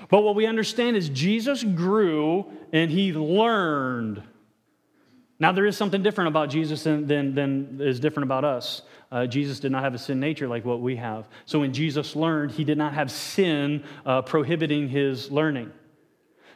But 0.09 0.23
what 0.23 0.35
we 0.35 0.45
understand 0.45 0.97
is 0.97 1.07
Jesus 1.07 1.63
grew 1.63 2.45
and 2.73 2.91
he 2.91 3.13
learned. 3.13 4.21
Now, 5.39 5.51
there 5.53 5.65
is 5.65 5.77
something 5.77 6.03
different 6.03 6.27
about 6.27 6.49
Jesus 6.49 6.83
than, 6.83 7.07
than, 7.07 7.33
than 7.33 7.79
is 7.81 7.99
different 7.99 8.25
about 8.25 8.43
us. 8.43 8.81
Uh, 9.11 9.27
Jesus 9.27 9.59
did 9.59 9.71
not 9.71 9.83
have 9.83 9.93
a 9.93 9.97
sin 9.97 10.19
nature 10.19 10.47
like 10.47 10.63
what 10.63 10.79
we 10.79 10.95
have. 10.95 11.27
So 11.45 11.59
when 11.59 11.73
Jesus 11.73 12.15
learned, 12.15 12.51
he 12.51 12.63
did 12.63 12.77
not 12.77 12.93
have 12.93 13.11
sin 13.11 13.83
uh, 14.05 14.21
prohibiting 14.21 14.87
his 14.87 15.29
learning. 15.29 15.71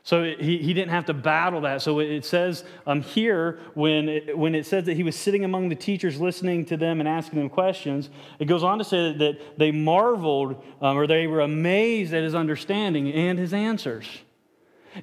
So 0.04 0.24
he, 0.24 0.60
he 0.60 0.74
didn't 0.76 0.92
have 0.92 1.06
to 1.06 1.16
battle 1.16 1.62
that. 1.62 1.82
So 1.82 2.00
it 2.00 2.24
says 2.24 2.64
um, 2.86 3.02
here, 3.02 3.60
when 3.74 4.08
it, 4.08 4.38
when 4.38 4.54
it 4.54 4.68
says 4.68 4.86
that 4.86 4.94
he 4.94 5.02
was 5.02 5.16
sitting 5.16 5.44
among 5.44 5.70
the 5.70 5.76
teachers, 5.76 6.22
listening 6.22 6.64
to 6.66 6.78
them 6.78 7.00
and 7.00 7.10
asking 7.10 7.40
them 7.40 7.50
questions, 7.50 8.12
it 8.38 8.46
goes 8.46 8.64
on 8.64 8.78
to 8.78 8.84
say 8.84 9.14
that 9.14 9.58
they 9.58 9.72
marveled 9.72 10.64
um, 10.80 10.96
or 10.96 11.08
they 11.08 11.26
were 11.26 11.42
amazed 11.42 12.14
at 12.14 12.24
his 12.24 12.36
understanding 12.36 13.12
and 13.12 13.40
his 13.40 13.52
answers. 13.52 14.06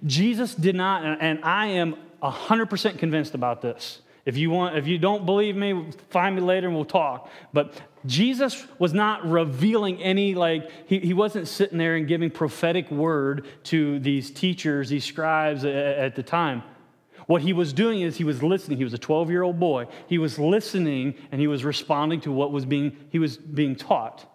Jesus 0.06 0.54
did 0.54 0.76
not, 0.76 1.20
and 1.20 1.44
I 1.44 1.66
am 1.66 1.96
100% 2.22 2.98
convinced 2.98 3.34
about 3.34 3.60
this. 3.60 4.02
If 4.24 4.36
you 4.36 4.50
want, 4.50 4.76
if 4.76 4.86
you 4.86 4.98
don't 4.98 5.26
believe 5.26 5.56
me, 5.56 5.90
find 6.10 6.36
me 6.36 6.42
later 6.42 6.68
and 6.68 6.76
we'll 6.76 6.84
talk. 6.84 7.28
But 7.52 7.80
Jesus 8.06 8.64
was 8.78 8.92
not 8.92 9.28
revealing 9.28 10.00
any, 10.00 10.34
like, 10.34 10.70
he, 10.88 11.00
he 11.00 11.12
wasn't 11.12 11.48
sitting 11.48 11.78
there 11.78 11.96
and 11.96 12.06
giving 12.06 12.30
prophetic 12.30 12.90
word 12.90 13.46
to 13.64 13.98
these 13.98 14.30
teachers, 14.30 14.88
these 14.88 15.04
scribes 15.04 15.64
at, 15.64 15.74
at 15.74 16.14
the 16.14 16.22
time. 16.22 16.62
What 17.26 17.42
he 17.42 17.52
was 17.52 17.72
doing 17.72 18.00
is 18.00 18.16
he 18.16 18.24
was 18.24 18.42
listening. 18.42 18.78
He 18.78 18.84
was 18.84 18.94
a 18.94 18.98
12 18.98 19.30
year 19.30 19.42
old 19.42 19.58
boy. 19.58 19.86
He 20.08 20.18
was 20.18 20.38
listening 20.38 21.14
and 21.32 21.40
he 21.40 21.46
was 21.46 21.64
responding 21.64 22.20
to 22.22 22.32
what 22.32 22.52
was 22.52 22.64
being, 22.64 22.96
he 23.10 23.18
was 23.18 23.36
being 23.36 23.74
taught. 23.76 24.28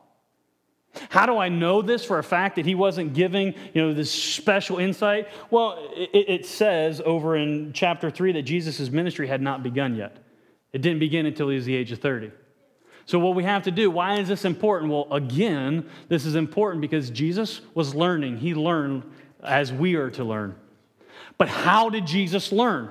How 1.10 1.26
do 1.26 1.38
I 1.38 1.50
know 1.50 1.82
this 1.82 2.04
for 2.04 2.20
a 2.20 2.24
fact 2.24 2.56
that 2.56 2.66
he 2.66 2.76
wasn't 2.76 3.14
giving, 3.14 3.54
you 3.74 3.82
know, 3.82 3.94
this 3.94 4.12
special 4.12 4.78
insight? 4.78 5.28
Well, 5.50 5.92
it, 5.96 6.30
it 6.30 6.46
says 6.46 7.02
over 7.06 7.36
in 7.36 7.74
chapter 7.74 8.10
3 8.10 8.34
that 8.34 8.44
Jesus' 8.44 8.90
ministry 8.90 9.28
had 9.28 9.42
not 9.42 9.64
begun 9.64 9.96
yet. 9.96 10.18
It 10.74 10.82
didn't 10.82 11.00
begin 11.00 11.26
until 11.26 11.50
he 11.50 11.56
was 11.56 11.66
the 11.66 11.76
age 11.76 11.92
of 11.92 12.00
30. 12.00 12.32
So, 13.06 13.20
what 13.20 13.36
we 13.36 13.44
have 13.46 13.64
to 13.64 13.72
do, 13.72 13.90
why 13.90 14.20
is 14.20 14.28
this 14.28 14.44
important? 14.44 14.92
Well, 14.92 15.08
again, 15.12 15.90
this 16.10 16.26
is 16.26 16.36
important 16.36 16.82
because 16.82 17.10
Jesus 17.10 17.62
was 17.74 17.96
learning. 17.96 18.38
He 18.38 18.54
learned 18.54 19.04
as 19.42 19.72
we 19.72 19.96
are 19.96 20.10
to 20.12 20.24
learn. 20.26 20.56
But 21.38 21.48
how 21.48 21.90
did 21.90 22.06
Jesus 22.06 22.52
learn? 22.52 22.90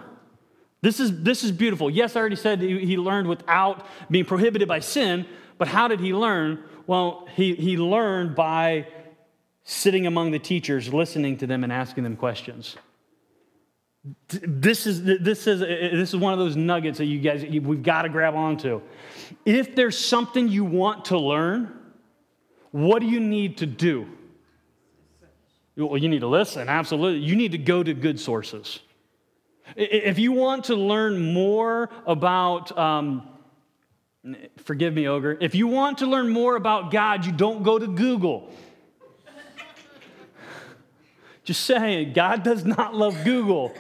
This 0.81 1.01
is, 1.01 1.23
this 1.23 1.42
is 1.45 1.53
beautiful. 1.53 1.90
Yes, 1.90 2.16
I 2.16 2.21
already 2.21 2.37
said 2.37 2.61
he 2.61 2.97
learned 2.97 3.29
without 3.29 3.87
being 4.11 4.25
prohibited 4.25 4.69
by 4.69 4.81
sin, 4.81 5.27
but 5.59 5.69
how 5.69 5.88
did 5.88 6.01
he 6.01 6.14
learn? 6.14 6.62
Well, 6.87 7.27
he, 7.35 7.55
he 7.55 7.77
learned 7.77 8.35
by 8.35 8.87
sitting 9.64 10.07
among 10.07 10.31
the 10.31 10.38
teachers, 10.38 10.92
listening 10.92 11.37
to 11.38 11.46
them, 11.46 11.64
and 11.64 11.72
asking 11.72 12.05
them 12.05 12.16
questions. 12.16 12.77
This 14.29 14.87
is, 14.87 15.03
this 15.03 15.49
is, 15.49 15.59
this 15.61 16.11
is 16.11 16.16
one 16.16 16.33
of 16.33 16.38
those 16.38 16.55
nuggets 16.55 16.99
that 16.99 17.07
you 17.07 17.18
guys, 17.18 17.44
we've 17.44 17.83
got 17.83 18.03
to 18.03 18.09
grab 18.09 18.37
onto. 18.37 18.81
If 19.44 19.75
there's 19.75 19.99
something 19.99 20.46
you 20.46 20.64
want 20.64 21.07
to 21.07 21.18
learn, 21.18 21.77
what 22.70 23.01
do 23.01 23.07
you 23.07 23.18
need 23.18 23.57
to 23.59 23.66
do? 23.66 24.07
Well, 25.77 25.99
you 25.99 26.09
need 26.09 26.20
to 26.20 26.29
listen, 26.29 26.68
absolutely. 26.68 27.27
You 27.27 27.35
need 27.35 27.53
to 27.53 27.59
go 27.59 27.83
to 27.83 27.92
good 27.92 28.20
sources. 28.20 28.79
If 29.75 30.18
you 30.20 30.31
want 30.31 30.64
to 30.64 30.77
learn 30.77 31.35
more 31.35 31.90
about, 32.07 32.77
um, 32.79 33.29
Forgive 34.59 34.95
me, 34.95 35.07
Ogre. 35.07 35.37
If 35.41 35.55
you 35.55 35.67
want 35.67 35.99
to 35.99 36.07
learn 36.07 36.29
more 36.29 36.57
about 36.57 36.91
God, 36.91 37.25
you 37.25 37.33
don't 37.33 37.62
go 37.62 37.79
to 37.79 37.87
Google. 37.87 38.51
Just 41.45 41.62
saying, 41.62 42.12
God 42.12 42.43
does 42.43 42.65
not 42.65 42.95
love 42.95 43.17
Google. 43.25 43.73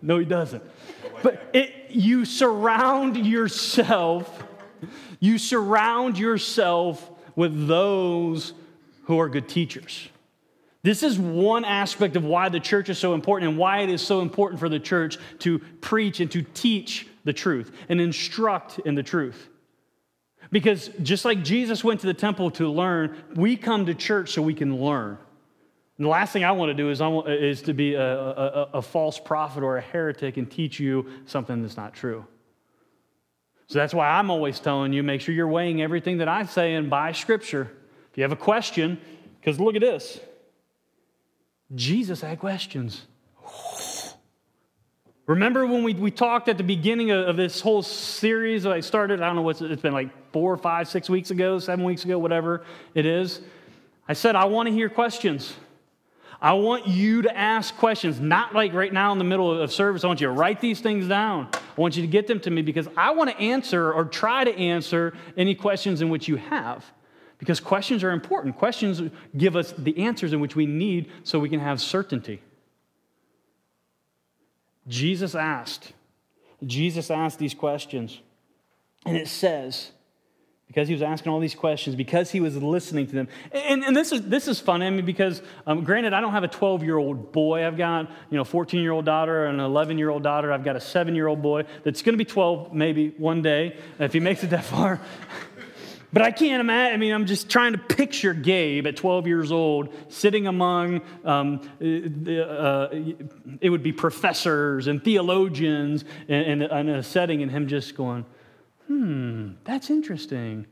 No, 0.00 0.18
He 0.18 0.24
doesn't. 0.24 0.62
But 1.22 1.50
it, 1.52 1.90
you 1.90 2.24
surround 2.24 3.16
yourself, 3.16 4.44
you 5.18 5.38
surround 5.38 6.18
yourself 6.18 7.10
with 7.34 7.66
those 7.66 8.52
who 9.04 9.18
are 9.18 9.28
good 9.28 9.48
teachers. 9.48 10.08
This 10.82 11.02
is 11.02 11.18
one 11.18 11.64
aspect 11.64 12.16
of 12.16 12.24
why 12.24 12.48
the 12.48 12.60
church 12.60 12.88
is 12.88 12.98
so 12.98 13.12
important 13.12 13.50
and 13.50 13.58
why 13.58 13.80
it 13.80 13.90
is 13.90 14.00
so 14.00 14.20
important 14.20 14.60
for 14.60 14.68
the 14.68 14.80
church 14.80 15.18
to 15.40 15.58
preach 15.80 16.20
and 16.20 16.30
to 16.30 16.42
teach 16.42 17.06
the 17.24 17.32
truth 17.32 17.70
and 17.88 18.00
instruct 18.00 18.78
in 18.80 18.94
the 18.94 19.02
truth. 19.02 19.50
Because 20.50 20.90
just 21.02 21.24
like 21.24 21.44
Jesus 21.44 21.84
went 21.84 22.00
to 22.00 22.06
the 22.06 22.14
temple 22.14 22.50
to 22.52 22.68
learn, 22.68 23.16
we 23.34 23.56
come 23.56 23.86
to 23.86 23.94
church 23.94 24.32
so 24.32 24.42
we 24.42 24.54
can 24.54 24.80
learn. 24.80 25.16
And 25.96 26.06
the 26.06 26.10
last 26.10 26.32
thing 26.32 26.44
I 26.44 26.52
want 26.52 26.70
to 26.70 26.74
do 26.74 26.90
is, 26.90 27.00
want, 27.00 27.28
is 27.28 27.62
to 27.62 27.74
be 27.74 27.94
a, 27.94 28.16
a, 28.16 28.68
a 28.74 28.82
false 28.82 29.20
prophet 29.20 29.62
or 29.62 29.76
a 29.76 29.80
heretic 29.80 30.38
and 30.38 30.50
teach 30.50 30.80
you 30.80 31.06
something 31.26 31.62
that's 31.62 31.76
not 31.76 31.94
true. 31.94 32.24
So 33.68 33.78
that's 33.78 33.94
why 33.94 34.08
I'm 34.08 34.30
always 34.30 34.58
telling 34.58 34.92
you 34.92 35.02
make 35.04 35.20
sure 35.20 35.32
you're 35.32 35.46
weighing 35.46 35.80
everything 35.82 36.18
that 36.18 36.28
I 36.28 36.44
say 36.46 36.74
and 36.74 36.90
by 36.90 37.12
Scripture. 37.12 37.70
If 38.10 38.16
you 38.16 38.24
have 38.24 38.32
a 38.32 38.36
question, 38.36 39.00
because 39.38 39.60
look 39.60 39.76
at 39.76 39.80
this 39.80 40.18
Jesus 41.74 42.20
had 42.20 42.40
questions. 42.40 43.06
Remember 45.30 45.64
when 45.64 45.84
we, 45.84 45.94
we 45.94 46.10
talked 46.10 46.48
at 46.48 46.58
the 46.58 46.64
beginning 46.64 47.12
of, 47.12 47.28
of 47.28 47.36
this 47.36 47.60
whole 47.60 47.82
series 47.82 48.64
that 48.64 48.72
I 48.72 48.80
started? 48.80 49.22
I 49.22 49.26
don't 49.26 49.36
know 49.36 49.42
what 49.42 49.62
it's 49.62 49.80
been 49.80 49.92
like 49.92 50.10
four, 50.32 50.56
five, 50.56 50.88
six 50.88 51.08
weeks 51.08 51.30
ago, 51.30 51.60
seven 51.60 51.84
weeks 51.84 52.04
ago, 52.04 52.18
whatever 52.18 52.64
it 52.96 53.06
is. 53.06 53.40
I 54.08 54.14
said, 54.14 54.34
I 54.34 54.46
want 54.46 54.66
to 54.66 54.72
hear 54.72 54.88
questions. 54.88 55.54
I 56.42 56.54
want 56.54 56.88
you 56.88 57.22
to 57.22 57.36
ask 57.38 57.76
questions, 57.76 58.18
not 58.18 58.56
like 58.56 58.72
right 58.72 58.92
now 58.92 59.12
in 59.12 59.18
the 59.18 59.24
middle 59.24 59.62
of 59.62 59.70
service. 59.70 60.02
I 60.02 60.08
want 60.08 60.20
you 60.20 60.26
to 60.26 60.32
write 60.32 60.60
these 60.60 60.80
things 60.80 61.06
down. 61.06 61.48
I 61.54 61.80
want 61.80 61.94
you 61.94 62.02
to 62.02 62.08
get 62.08 62.26
them 62.26 62.40
to 62.40 62.50
me 62.50 62.62
because 62.62 62.88
I 62.96 63.12
want 63.12 63.30
to 63.30 63.38
answer 63.38 63.92
or 63.92 64.06
try 64.06 64.42
to 64.42 64.52
answer 64.58 65.16
any 65.36 65.54
questions 65.54 66.02
in 66.02 66.08
which 66.08 66.26
you 66.26 66.38
have. 66.38 66.84
Because 67.38 67.60
questions 67.60 68.02
are 68.02 68.10
important. 68.10 68.58
Questions 68.58 69.00
give 69.36 69.54
us 69.54 69.74
the 69.78 69.96
answers 69.96 70.32
in 70.32 70.40
which 70.40 70.56
we 70.56 70.66
need 70.66 71.08
so 71.22 71.38
we 71.38 71.48
can 71.48 71.60
have 71.60 71.80
certainty. 71.80 72.42
Jesus 74.90 75.34
asked. 75.34 75.92
Jesus 76.66 77.10
asked 77.10 77.38
these 77.38 77.54
questions. 77.54 78.20
And 79.06 79.16
it 79.16 79.28
says, 79.28 79.92
because 80.66 80.86
he 80.88 80.94
was 80.94 81.02
asking 81.02 81.32
all 81.32 81.40
these 81.40 81.54
questions, 81.54 81.96
because 81.96 82.30
he 82.30 82.38
was 82.38 82.56
listening 82.56 83.06
to 83.06 83.12
them. 83.12 83.28
And, 83.50 83.82
and 83.82 83.96
this, 83.96 84.12
is, 84.12 84.22
this 84.22 84.46
is 84.46 84.60
fun, 84.60 84.82
I 84.82 84.90
mean, 84.90 85.04
because 85.04 85.42
um, 85.66 85.84
granted, 85.84 86.12
I 86.12 86.20
don't 86.20 86.32
have 86.32 86.44
a 86.44 86.48
12 86.48 86.82
year 86.82 86.98
old 86.98 87.32
boy. 87.32 87.66
I've 87.66 87.76
got, 87.76 88.10
you 88.30 88.36
know, 88.36 88.42
a 88.42 88.44
14 88.44 88.82
year 88.82 88.92
old 88.92 89.04
daughter 89.04 89.46
and 89.46 89.58
an 89.58 89.66
11 89.66 89.96
year 89.96 90.10
old 90.10 90.22
daughter. 90.22 90.52
I've 90.52 90.64
got 90.64 90.76
a 90.76 90.80
seven 90.80 91.14
year 91.14 91.28
old 91.28 91.40
boy 91.40 91.64
that's 91.82 92.02
going 92.02 92.12
to 92.12 92.18
be 92.18 92.24
12 92.24 92.74
maybe 92.74 93.14
one 93.16 93.42
day, 93.42 93.78
if 93.98 94.12
he 94.12 94.20
makes 94.20 94.44
it 94.44 94.50
that 94.50 94.64
far. 94.64 95.00
But 96.12 96.22
I 96.22 96.32
can't 96.32 96.60
imagine, 96.60 96.94
I 96.94 96.96
mean, 96.96 97.12
I'm 97.12 97.26
just 97.26 97.48
trying 97.48 97.72
to 97.72 97.78
picture 97.78 98.34
Gabe 98.34 98.86
at 98.86 98.96
12 98.96 99.26
years 99.26 99.52
old 99.52 99.94
sitting 100.08 100.48
among, 100.48 101.02
um, 101.24 101.60
uh, 101.80 102.88
it 103.60 103.70
would 103.70 103.82
be 103.82 103.92
professors 103.92 104.88
and 104.88 105.02
theologians 105.02 106.04
in, 106.26 106.62
in, 106.62 106.88
a 106.88 107.02
setting, 107.02 107.42
and 107.42 107.50
him 107.50 107.68
just 107.68 107.94
going, 107.94 108.26
hmm, 108.88 109.50
that's 109.62 109.88
interesting. 109.88 110.66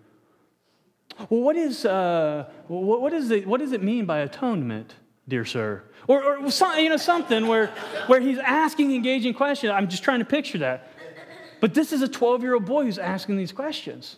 Well, 1.30 1.42
what, 1.42 1.56
is, 1.56 1.84
uh, 1.84 2.50
what, 2.66 3.00
what, 3.00 3.12
is 3.12 3.30
it, 3.30 3.46
what 3.46 3.60
does 3.60 3.72
it 3.72 3.82
mean 3.82 4.06
by 4.06 4.18
atonement? 4.18 4.94
dear 5.28 5.44
sir? 5.44 5.84
Or, 6.06 6.38
or 6.38 6.50
some, 6.50 6.78
you 6.78 6.88
know, 6.88 6.96
something 6.96 7.46
where, 7.46 7.66
where 8.06 8.20
he's 8.20 8.38
asking 8.38 8.94
engaging 8.94 9.34
questions. 9.34 9.70
I'm 9.70 9.88
just 9.88 10.02
trying 10.02 10.20
to 10.20 10.24
picture 10.24 10.58
that. 10.58 10.90
But 11.60 11.74
this 11.74 11.92
is 11.92 12.02
a 12.02 12.08
12 12.08 12.42
year 12.42 12.54
old 12.54 12.64
boy 12.64 12.84
who's 12.84 12.98
asking 12.98 13.36
these 13.36 13.52
questions. 13.52 14.16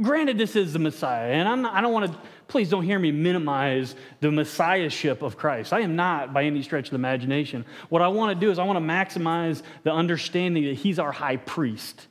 Granted, 0.00 0.38
this 0.38 0.54
is 0.54 0.72
the 0.72 0.78
Messiah, 0.78 1.32
and 1.32 1.62
not, 1.62 1.74
I 1.74 1.80
don't 1.80 1.92
want 1.92 2.12
to, 2.12 2.18
please 2.46 2.70
don't 2.70 2.84
hear 2.84 3.00
me 3.00 3.10
minimize 3.10 3.96
the 4.20 4.30
Messiahship 4.30 5.22
of 5.22 5.36
Christ. 5.36 5.72
I 5.72 5.80
am 5.80 5.96
not 5.96 6.32
by 6.32 6.44
any 6.44 6.62
stretch 6.62 6.86
of 6.86 6.90
the 6.90 6.96
imagination. 6.96 7.64
What 7.88 8.00
I 8.00 8.08
want 8.08 8.38
to 8.38 8.40
do 8.40 8.52
is 8.52 8.60
I 8.60 8.64
want 8.64 8.78
to 8.78 8.84
maximize 8.84 9.62
the 9.82 9.92
understanding 9.92 10.64
that 10.66 10.74
he's 10.74 11.00
our 11.00 11.10
high 11.10 11.36
priest. 11.36 12.06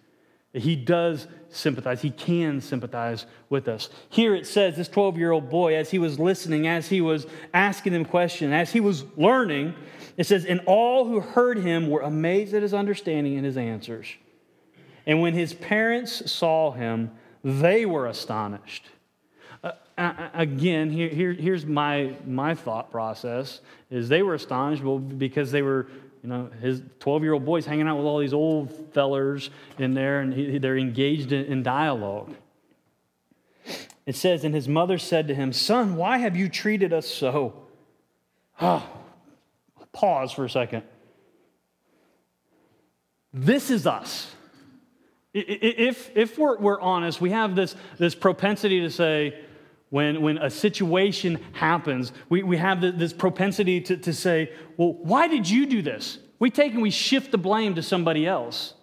That 0.52 0.64
he 0.64 0.76
does 0.76 1.28
sympathize, 1.50 2.02
he 2.02 2.10
can 2.10 2.60
sympathize 2.60 3.26
with 3.50 3.70
us. 3.70 3.90
Here 4.10 4.36
it 4.36 4.46
says 4.46 4.76
this 4.76 4.90
12 4.90 5.18
year 5.18 5.32
old 5.32 5.50
boy, 5.50 5.76
as 5.76 5.90
he 5.90 6.00
was 6.00 6.20
listening, 6.20 6.68
as 6.68 6.90
he 6.90 7.00
was 7.00 7.26
asking 7.54 7.94
them 7.94 8.04
questions, 8.04 8.52
as 8.52 8.72
he 8.72 8.82
was 8.82 9.06
learning, 9.16 9.76
it 10.18 10.26
says, 10.26 10.44
And 10.44 10.60
all 10.66 11.06
who 11.06 11.22
heard 11.22 11.58
him 11.58 11.90
were 11.90 12.02
amazed 12.02 12.54
at 12.54 12.64
his 12.64 12.74
understanding 12.74 13.38
and 13.38 13.46
his 13.46 13.56
answers. 13.56 14.08
And 15.06 15.22
when 15.22 15.34
his 15.34 15.54
parents 15.54 16.30
saw 16.30 16.72
him, 16.72 17.12
they 17.48 17.86
were 17.86 18.08
astonished. 18.08 18.90
Uh, 19.64 19.72
again, 20.34 20.92
here, 20.92 21.08
here, 21.08 21.32
here's 21.32 21.66
my, 21.66 22.14
my 22.26 22.54
thought 22.54 22.92
process 22.92 23.62
is 23.90 24.10
they 24.10 24.22
were 24.22 24.34
astonished 24.34 24.84
because 25.18 25.50
they 25.52 25.62
were, 25.62 25.88
you 26.22 26.30
know, 26.30 26.50
his 26.62 26.82
12-year-old 27.00 27.46
boys 27.46 27.66
hanging 27.66 27.88
out 27.88 27.96
with 27.96 28.06
all 28.06 28.20
these 28.20 28.34
old 28.34 28.94
fellers 28.94 29.50
in 29.80 29.94
there, 29.94 30.20
and 30.20 30.34
he, 30.34 30.58
they're 30.58 30.78
engaged 30.78 31.32
in, 31.32 31.46
in 31.46 31.64
dialogue. 31.64 32.36
It 34.06 34.18
says, 34.18 34.44
and 34.44 34.54
his 34.54 34.68
mother 34.68 34.98
said 34.98 35.30
to 35.30 35.34
him, 35.34 35.54
Son, 35.54 35.96
why 35.96 36.18
have 36.18 36.36
you 36.36 36.50
treated 36.50 36.92
us 36.92 37.08
so? 37.08 37.66
Oh, 38.60 38.86
pause 39.94 40.34
for 40.34 40.44
a 40.44 40.50
second. 40.50 40.84
This 43.34 43.72
is 43.72 43.88
us. 43.88 44.34
If, 45.40 46.16
if 46.16 46.38
we're, 46.38 46.58
we're 46.58 46.82
honest, 46.82 47.22
we 47.22 47.30
have 47.32 47.56
this, 47.56 47.76
this 47.98 48.16
propensity 48.16 48.82
to 48.82 48.90
say, 48.90 49.40
when, 49.90 50.22
when 50.22 50.38
a 50.38 50.50
situation 50.50 51.40
happens, 51.54 52.12
we, 52.30 52.44
we 52.44 52.58
have 52.58 52.82
this 52.82 53.14
propensity 53.14 53.80
to, 53.82 53.98
to 53.98 54.14
say, 54.14 54.52
Well, 54.76 54.94
why 54.94 55.28
did 55.28 55.50
you 55.50 55.66
do 55.66 55.82
this? 55.82 56.18
We 56.40 56.50
take 56.50 56.74
and 56.74 56.82
we 56.82 56.92
shift 56.92 57.32
the 57.32 57.38
blame 57.38 57.76
to 57.76 57.84
somebody 57.84 58.28
else. 58.28 58.74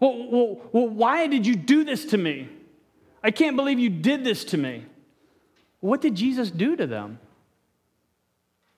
Well, 0.00 0.28
well, 0.30 0.60
well 0.72 0.88
why 0.88 1.26
did 1.26 1.46
you 1.46 1.54
do 1.54 1.84
this 1.84 2.06
to 2.06 2.18
me? 2.18 2.48
I 3.22 3.30
can't 3.30 3.56
believe 3.56 3.78
you 3.78 3.90
did 3.90 4.24
this 4.24 4.44
to 4.46 4.56
me. 4.56 4.84
What 5.80 6.00
did 6.00 6.14
Jesus 6.14 6.50
do 6.50 6.76
to 6.76 6.86
them? 6.86 7.18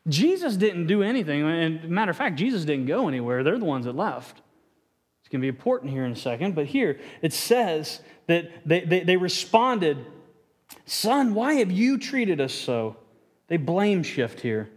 Jesus 0.09 0.57
didn't 0.57 0.87
do 0.87 1.03
anything. 1.03 1.43
And 1.43 1.89
matter 1.89 2.11
of 2.11 2.17
fact, 2.17 2.37
Jesus 2.37 2.65
didn't 2.65 2.87
go 2.87 3.09
anywhere. 3.09 3.43
They're 3.43 3.59
the 3.59 3.65
ones 3.65 3.87
that 3.87 3.97
left. 3.97 4.41
It's 5.27 5.33
going 5.33 5.41
to 5.41 5.45
be 5.45 5.49
important 5.49 5.91
here 5.91 6.05
in 6.05 6.13
a 6.13 6.17
second, 6.17 6.55
but 6.55 6.67
here 6.67 7.01
it 7.21 7.33
says 7.33 7.99
that 8.29 8.49
they, 8.65 8.83
they, 8.83 9.01
they 9.01 9.17
responded, 9.17 10.07
Son, 10.85 11.35
why 11.35 11.55
have 11.55 11.73
you 11.73 11.99
treated 11.99 12.41
us 12.41 12.55
so? 12.55 12.97
They 13.49 13.57
blame 13.57 14.05
shift 14.05 14.39
here. 14.39 14.71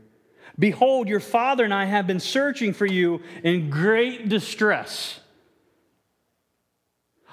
Behold, 0.58 1.08
your 1.08 1.20
father 1.20 1.64
and 1.64 1.72
I 1.72 1.86
have 1.86 2.08
been 2.08 2.20
searching 2.20 2.74
for 2.74 2.88
you 2.88 3.22
in 3.44 3.70
great 3.70 4.28
distress. 4.28 5.20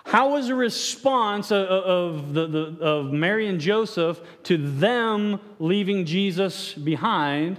How 0.04 0.32
was 0.32 0.48
the 0.48 0.54
response 0.54 1.50
of, 1.50 1.66
of, 1.66 2.34
the, 2.34 2.46
the, 2.46 2.60
of 2.82 3.12
Mary 3.14 3.46
and 3.46 3.58
Joseph 3.58 4.20
to 4.42 4.58
them 4.58 5.40
leaving 5.58 6.04
Jesus 6.04 6.74
behind? 6.74 7.56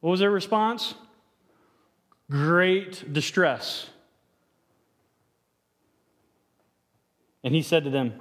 What 0.00 0.10
was 0.10 0.20
their 0.20 0.30
response? 0.30 0.92
Great 2.30 3.14
distress. 3.14 3.88
And 7.44 7.54
he 7.54 7.62
said 7.62 7.84
to 7.84 7.90
them, 7.90 8.14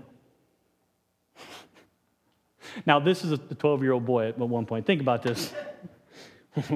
Now, 2.86 2.99
this 2.99 3.23
is 3.23 3.32
a 3.32 3.38
12 3.38 3.84
year 3.84 3.93
old 3.93 4.06
boy 4.06 4.27
at 4.27 4.38
one 4.38 4.65
point. 4.65 4.86
Think 4.86 5.01
about 5.01 5.23
this. 5.23 5.53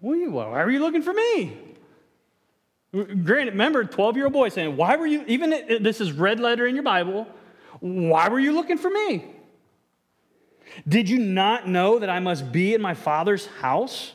Why 0.00 0.42
are 0.44 0.70
you 0.70 0.80
looking 0.80 1.02
for 1.02 1.12
me? 1.12 1.58
Granted, 2.92 3.52
remember, 3.52 3.84
12 3.84 4.16
year 4.16 4.26
old 4.26 4.32
boy 4.32 4.48
saying, 4.48 4.76
Why 4.76 4.96
were 4.96 5.06
you, 5.06 5.24
even 5.26 5.50
this 5.82 6.00
is 6.00 6.12
red 6.12 6.40
letter 6.40 6.66
in 6.66 6.74
your 6.74 6.84
Bible, 6.84 7.26
why 7.80 8.28
were 8.28 8.40
you 8.40 8.52
looking 8.52 8.78
for 8.78 8.90
me? 8.90 9.24
Did 10.86 11.08
you 11.08 11.18
not 11.18 11.68
know 11.68 11.98
that 11.98 12.10
I 12.10 12.20
must 12.20 12.50
be 12.52 12.74
in 12.74 12.80
my 12.80 12.94
father's 12.94 13.46
house? 13.46 14.14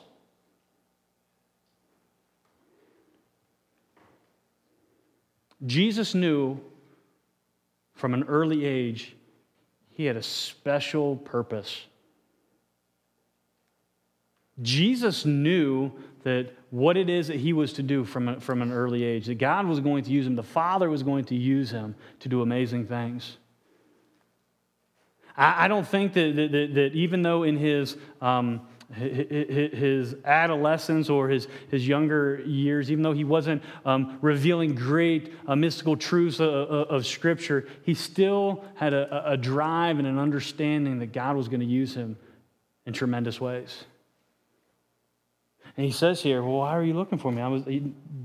Jesus 5.65 6.13
knew 6.13 6.59
from 8.03 8.13
an 8.13 8.25
early 8.25 8.65
age, 8.65 9.15
he 9.91 10.03
had 10.03 10.17
a 10.17 10.21
special 10.21 11.15
purpose. 11.15 11.85
Jesus 14.61 15.23
knew 15.23 15.89
that 16.23 16.51
what 16.69 16.97
it 16.97 17.09
is 17.09 17.29
that 17.29 17.37
he 17.37 17.53
was 17.53 17.71
to 17.71 17.81
do 17.81 18.03
from, 18.03 18.27
a, 18.27 18.41
from 18.41 18.61
an 18.61 18.73
early 18.73 19.05
age, 19.05 19.27
that 19.27 19.35
God 19.35 19.67
was 19.67 19.79
going 19.79 20.03
to 20.03 20.11
use 20.11 20.27
him, 20.27 20.35
the 20.35 20.43
Father 20.43 20.89
was 20.89 21.01
going 21.01 21.23
to 21.23 21.35
use 21.35 21.71
him 21.71 21.95
to 22.19 22.27
do 22.27 22.41
amazing 22.41 22.87
things. 22.87 23.37
I, 25.37 25.63
I 25.63 25.67
don't 25.69 25.87
think 25.87 26.11
that, 26.11 26.35
that, 26.35 26.51
that, 26.51 26.73
that, 26.73 26.91
even 26.95 27.21
though 27.21 27.43
in 27.43 27.55
his 27.55 27.95
um, 28.19 28.67
his 28.91 30.15
adolescence 30.25 31.09
or 31.09 31.29
his, 31.29 31.47
his 31.69 31.87
younger 31.87 32.41
years, 32.45 32.91
even 32.91 33.03
though 33.03 33.13
he 33.13 33.23
wasn't 33.23 33.63
um, 33.85 34.17
revealing 34.21 34.75
great 34.75 35.33
uh, 35.47 35.55
mystical 35.55 35.95
truths 35.95 36.39
of, 36.39 36.49
of, 36.49 37.05
Scripture, 37.05 37.67
he 37.83 37.93
still 37.93 38.63
had 38.75 38.93
a, 38.93 39.31
a 39.31 39.37
drive 39.37 39.99
and 39.99 40.07
an 40.07 40.19
understanding 40.19 40.99
that 40.99 41.13
God 41.13 41.35
was 41.35 41.47
going 41.47 41.61
to 41.61 41.65
use 41.65 41.95
him 41.95 42.17
in 42.85 42.93
tremendous 42.93 43.39
ways. 43.39 43.85
And 45.77 45.85
he 45.85 45.91
says 45.91 46.21
here, 46.21 46.43
Well, 46.43 46.57
why 46.57 46.75
are 46.75 46.83
you 46.83 46.93
looking 46.93 47.17
for 47.17 47.31
me? 47.31 47.41
I 47.41 47.47
was, 47.47 47.63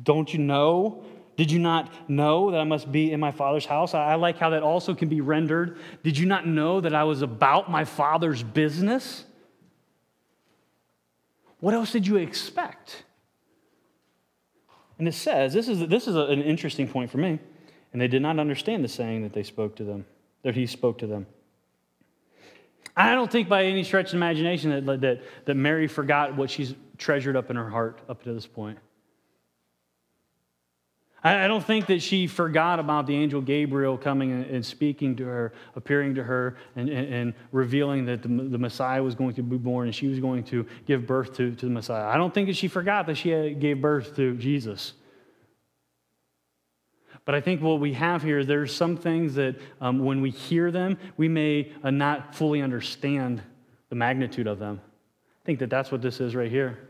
don't 0.03 0.33
you 0.33 0.39
know? 0.39 1.05
Did 1.37 1.53
you 1.53 1.61
not 1.61 2.11
know 2.11 2.51
that 2.51 2.61
I 2.61 2.65
must 2.65 2.91
be 2.91 3.13
in 3.13 3.21
my 3.21 3.31
father's 3.31 3.65
house? 3.65 3.95
I 3.95 4.17
like 4.17 4.39
how 4.39 4.51
that 4.51 4.65
also 4.65 4.93
can 4.93 5.09
be 5.09 5.21
rendered. 5.21 5.79
Did 6.03 6.19
you 6.19 6.27
not 6.27 6.49
know 6.49 6.81
that 6.81 6.95
I 6.95 7.05
was 7.05 7.23
about 7.23 7.71
my 7.71 7.85
father's 7.85 8.43
business? 8.43 9.25
What 11.61 11.75
else 11.75 11.93
did 11.93 12.07
you 12.07 12.17
expect? 12.17 13.05
And 14.99 15.07
it 15.07 15.15
says, 15.15 15.53
this 15.53 15.69
is, 15.69 15.87
this 15.89 16.09
is 16.09 16.17
an 16.17 16.43
interesting 16.43 16.89
point 16.89 17.11
for 17.11 17.19
me. 17.19 17.39
And 17.93 18.01
they 18.01 18.09
did 18.09 18.23
not 18.23 18.39
understand 18.39 18.85
the 18.85 18.89
saying 18.89 19.23
that 19.23 19.33
they 19.33 19.43
spoke 19.43 19.77
to 19.77 19.85
them, 19.85 20.05
that 20.43 20.55
he 20.55 20.67
spoke 20.67 20.99
to 20.99 21.07
them. 21.07 21.27
I 22.97 23.15
don't 23.15 23.31
think 23.31 23.49
by 23.49 23.65
any 23.65 23.85
stretch 23.85 24.09
of 24.09 24.15
imagination 24.15 24.85
that, 24.85 25.01
that, 25.01 25.23
that 25.45 25.55
Mary 25.55 25.87
forgot 25.87 26.37
what 26.37 26.51
she's 26.51 26.75
treasured 26.97 27.37
up 27.37 27.49
in 27.49 27.57
her 27.57 27.71
heart 27.71 28.01
up 28.09 28.25
to 28.25 28.33
this 28.33 28.47
point. 28.47 28.79
I 31.23 31.49
don't 31.49 31.65
think 31.65 31.87
that 31.87 32.01
she 32.01 32.29
forgot 32.29 32.79
about 32.79 33.09
the 33.09 33.17
angel 33.17 33.41
Gabriel 33.41 33.99
coming 33.99 34.31
and 34.31 34.65
speaking 34.65 35.17
to 35.17 35.25
her, 35.25 35.53
appearing 35.75 36.15
to 36.15 36.23
her, 36.23 36.57
and, 36.77 36.89
and, 36.89 37.13
and, 37.13 37.35
revealing 37.51 38.05
that 38.05 38.23
the, 38.23 38.29
the 38.29 38.59
Messiah 38.59 39.03
was 39.03 39.17
going 39.17 39.35
to 39.35 39.43
be 39.43 39.57
born 39.57 39.89
and 39.89 39.95
she 39.95 40.07
was 40.07 40.21
going 40.21 40.45
to 40.45 40.65
give 40.87 41.09
birth 41.09 41.35
to, 41.35 41.55
to 41.57 41.67
the 41.67 41.73
Messiah. 41.73 42.07
I 42.07 42.17
don't 42.17 42.33
think 42.33 42.47
that 42.47 42.57
she 42.57 42.69
forgot 42.69 43.07
that 43.07 43.17
she 43.17 43.55
gave 43.55 43.81
birth 43.81 44.15
to 44.15 44.37
Jesus. 44.37 44.93
But 47.25 47.35
I 47.35 47.41
think 47.41 47.63
what 47.63 47.81
we 47.81 47.95
have 47.95 48.23
here, 48.23 48.45
there's 48.45 48.75
some 48.75 48.97
things 48.97 49.35
that 49.35 49.57
um, 49.81 49.99
when 49.99 50.23
we 50.23 50.31
hear 50.31 50.71
them, 50.71 50.99
we 51.17 51.29
may 51.29 51.73
uh, 51.83 51.91
not 51.91 52.35
fully 52.35 52.63
understand 52.63 53.43
the 53.89 53.97
magnitude 53.97 54.47
of 54.47 54.61
them. 54.61 54.81
I 55.43 55.45
think 55.45 55.59
that 55.59 55.69
that's 55.69 55.91
what 55.91 56.01
this 56.01 56.21
is 56.21 56.37
right 56.37 56.51
here. 56.51 56.88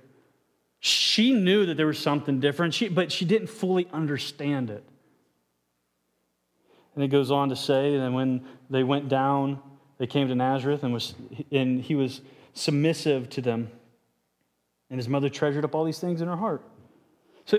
She 0.81 1.33
knew 1.33 1.67
that 1.67 1.77
there 1.77 1.87
was 1.87 1.99
something 1.99 2.41
different, 2.41 2.75
she, 2.75 2.88
but 2.88 3.11
she 3.11 3.25
didn't 3.25 3.49
fully 3.49 3.88
understand 3.93 4.71
it. 4.71 4.85
And 6.95 7.05
it 7.05 7.09
goes 7.09 7.31
on 7.31 7.49
to 7.49 7.57
say 7.57 7.97
that 7.97 8.12
when 8.12 8.45
they 8.71 8.83
went 8.83 9.09
down, 9.09 9.61
they 9.99 10.07
came 10.07 10.29
to 10.29 10.35
Nazareth, 10.35 10.85
and, 10.85 10.93
was, 10.93 11.14
and 11.51 11.81
he 11.81 11.95
was 11.95 12.21
submissive 12.55 13.29
to 13.31 13.41
them. 13.41 13.71
And 14.91 14.99
his 14.99 15.09
mother 15.09 15.29
treasured 15.29 15.64
up 15.64 15.75
all 15.75 15.85
these 15.85 15.99
things 15.99 16.21
in 16.21 16.29
her 16.29 16.37
heart. 16.37 16.62
So 17.45 17.59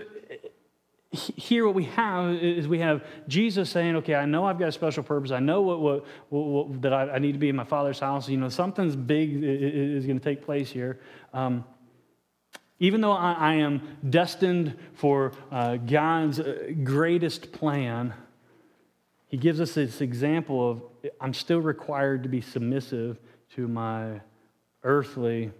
here 1.12 1.66
what 1.66 1.74
we 1.74 1.86
have 1.86 2.36
is 2.36 2.68
we 2.68 2.78
have 2.78 3.04
jesus 3.28 3.68
saying 3.68 3.96
okay 3.96 4.14
i 4.14 4.26
know 4.26 4.46
i've 4.46 4.60
got 4.60 4.68
a 4.68 4.72
special 4.72 5.02
purpose 5.02 5.32
i 5.32 5.40
know 5.40 5.60
what, 5.62 5.80
what, 5.80 6.06
what, 6.30 6.68
what 6.68 6.82
that 6.84 6.94
I, 6.94 7.10
I, 7.10 7.20
need 7.20 7.32
to 7.32 7.40
be 7.40 7.50
in 7.50 7.56
my 7.56 7.64
father's 7.64 8.00
house 8.00 8.30
you 8.30 8.38
know 8.38 8.48
something's 8.48 8.96
big 8.96 9.44
is 9.44 10.06
going 10.06 10.20
to 10.20 10.24
take 10.24 10.46
place 10.46 10.70
here 10.70 11.00
um, 11.34 11.66
even 12.80 13.02
though 13.02 13.12
I, 13.12 13.34
I 13.34 13.54
am 13.56 13.98
destined 14.10 14.78
for 14.94 15.34
uh, 15.52 15.78
God's 15.78 16.40
uh, 16.40 16.72
greatest 16.84 17.52
plan, 17.52 18.14
he 19.28 19.38
gives 19.38 19.60
us 19.60 19.74
this 19.74 20.02
example 20.02 20.72
of 20.72 20.84
I'm 21.22 21.34
still 21.34 21.60
required 21.60 22.24
to 22.24 22.30
be 22.30 22.42
submissive 22.42 23.20
to 23.56 23.68
my 23.68 24.22
earthly 24.84 25.52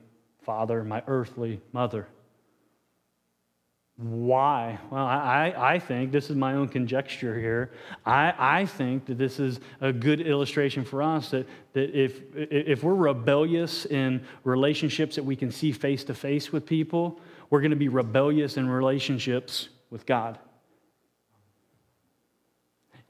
father, 0.44 0.84
my 0.84 1.04
earthly 1.08 1.62
mother. 1.72 2.08
Why? 4.02 4.80
Well, 4.90 5.06
I, 5.06 5.54
I 5.58 5.78
think, 5.78 6.14
this 6.14 6.30
is 6.30 6.38
my 6.38 6.54
own 6.54 6.70
conjecture 6.70 7.38
here, 7.38 7.72
I, 8.06 8.34
I 8.38 8.66
think 8.66 9.06
that 9.08 9.18
this 9.18 9.42
is 9.42 9.60
a 9.82 9.92
good 9.92 10.22
illustration 10.22 10.86
for 10.86 11.04
us 11.04 11.32
that, 11.32 11.46
that 11.74 11.94
if, 11.94 12.22
if 12.34 12.82
we're 12.82 12.96
rebellious 12.96 13.86
in 13.86 14.26
relationships 14.46 15.18
that 15.18 15.24
we 15.24 15.36
can 15.36 15.52
see 15.52 15.74
face 15.74 16.06
to 16.06 16.14
face 16.14 16.54
with 16.54 16.66
people, 16.66 17.20
we're 17.50 17.60
going 17.60 17.72
to 17.72 17.78
be 17.78 17.90
rebellious 17.90 18.56
in 18.56 18.70
relationships 18.70 19.68
with 19.90 20.06
God. 20.06 20.40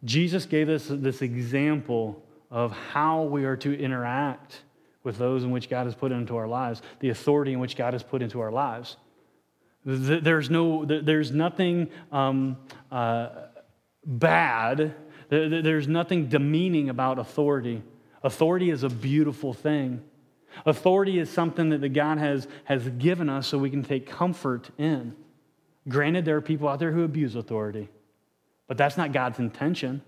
Jesus 0.04 0.48
gave 0.48 0.70
us 0.70 0.88
this 0.90 1.22
example 1.22 2.26
of 2.50 2.72
how 2.72 3.24
we 3.24 3.46
are 3.46 3.58
to 3.58 3.80
interact 3.80 4.64
with 5.04 5.20
those 5.20 5.44
in 5.44 5.52
which 5.52 5.70
God 5.70 5.86
has 5.86 5.94
put 5.94 6.12
into 6.12 6.36
our 6.36 6.48
lives, 6.48 6.82
the 7.00 7.10
authority 7.10 7.54
in 7.54 7.60
which 7.60 7.76
God 7.76 7.94
has 7.94 8.02
put 8.02 8.24
into 8.24 8.40
our 8.40 8.52
lives. 8.52 8.98
There's, 9.86 10.50
no, 10.50 10.86
there's 10.86 11.32
nothing 11.32 11.90
um, 12.12 12.58
uh, 12.92 13.30
bad, 14.06 14.96
there's 15.30 15.88
nothing 15.88 16.28
demeaning 16.28 16.90
about 16.90 17.18
authority. 17.20 17.82
Authority 18.24 18.70
is 18.72 18.84
a 18.84 18.90
beautiful 18.90 19.54
thing. 19.54 20.04
Authority 20.66 21.20
is 21.20 21.30
something 21.30 21.70
that 21.70 21.82
the 21.82 21.90
God 21.90 22.18
has, 22.18 22.48
has 22.66 22.88
given 22.90 23.30
us 23.30 23.48
so 23.48 23.58
we 23.58 23.70
can 23.70 23.84
take 23.84 24.10
comfort 24.10 24.70
in. 24.78 25.16
Granted, 25.88 26.26
there 26.26 26.36
are 26.36 26.42
people 26.42 26.68
out 26.68 26.80
there 26.80 26.92
who 26.92 27.04
abuse 27.04 27.36
authority, 27.36 27.90
but 28.68 28.78
that's 28.78 28.98
not 28.98 29.14
God's 29.14 29.40
intention. 29.40 30.02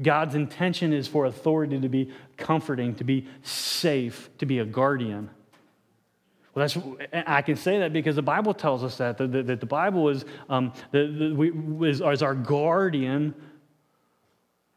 God's 0.00 0.34
intention 0.36 0.92
is 0.92 1.08
for 1.08 1.26
authority 1.26 1.80
to 1.80 1.88
be 1.88 2.12
comforting, 2.36 2.94
to 2.96 3.04
be 3.04 3.26
safe, 3.42 4.30
to 4.38 4.46
be 4.46 4.60
a 4.60 4.64
guardian. 4.64 5.30
Well, 6.58 6.66
that's, 6.66 7.24
I 7.28 7.42
can 7.42 7.54
say 7.54 7.78
that 7.78 7.92
because 7.92 8.16
the 8.16 8.22
Bible 8.22 8.52
tells 8.52 8.82
us 8.82 8.96
that, 8.98 9.16
that, 9.18 9.46
that 9.46 9.60
the 9.60 9.66
Bible 9.66 10.08
is, 10.08 10.24
um, 10.48 10.72
the, 10.90 11.06
the, 11.06 11.84
is, 11.86 12.00
is 12.00 12.20
our 12.20 12.34
guardian 12.34 13.32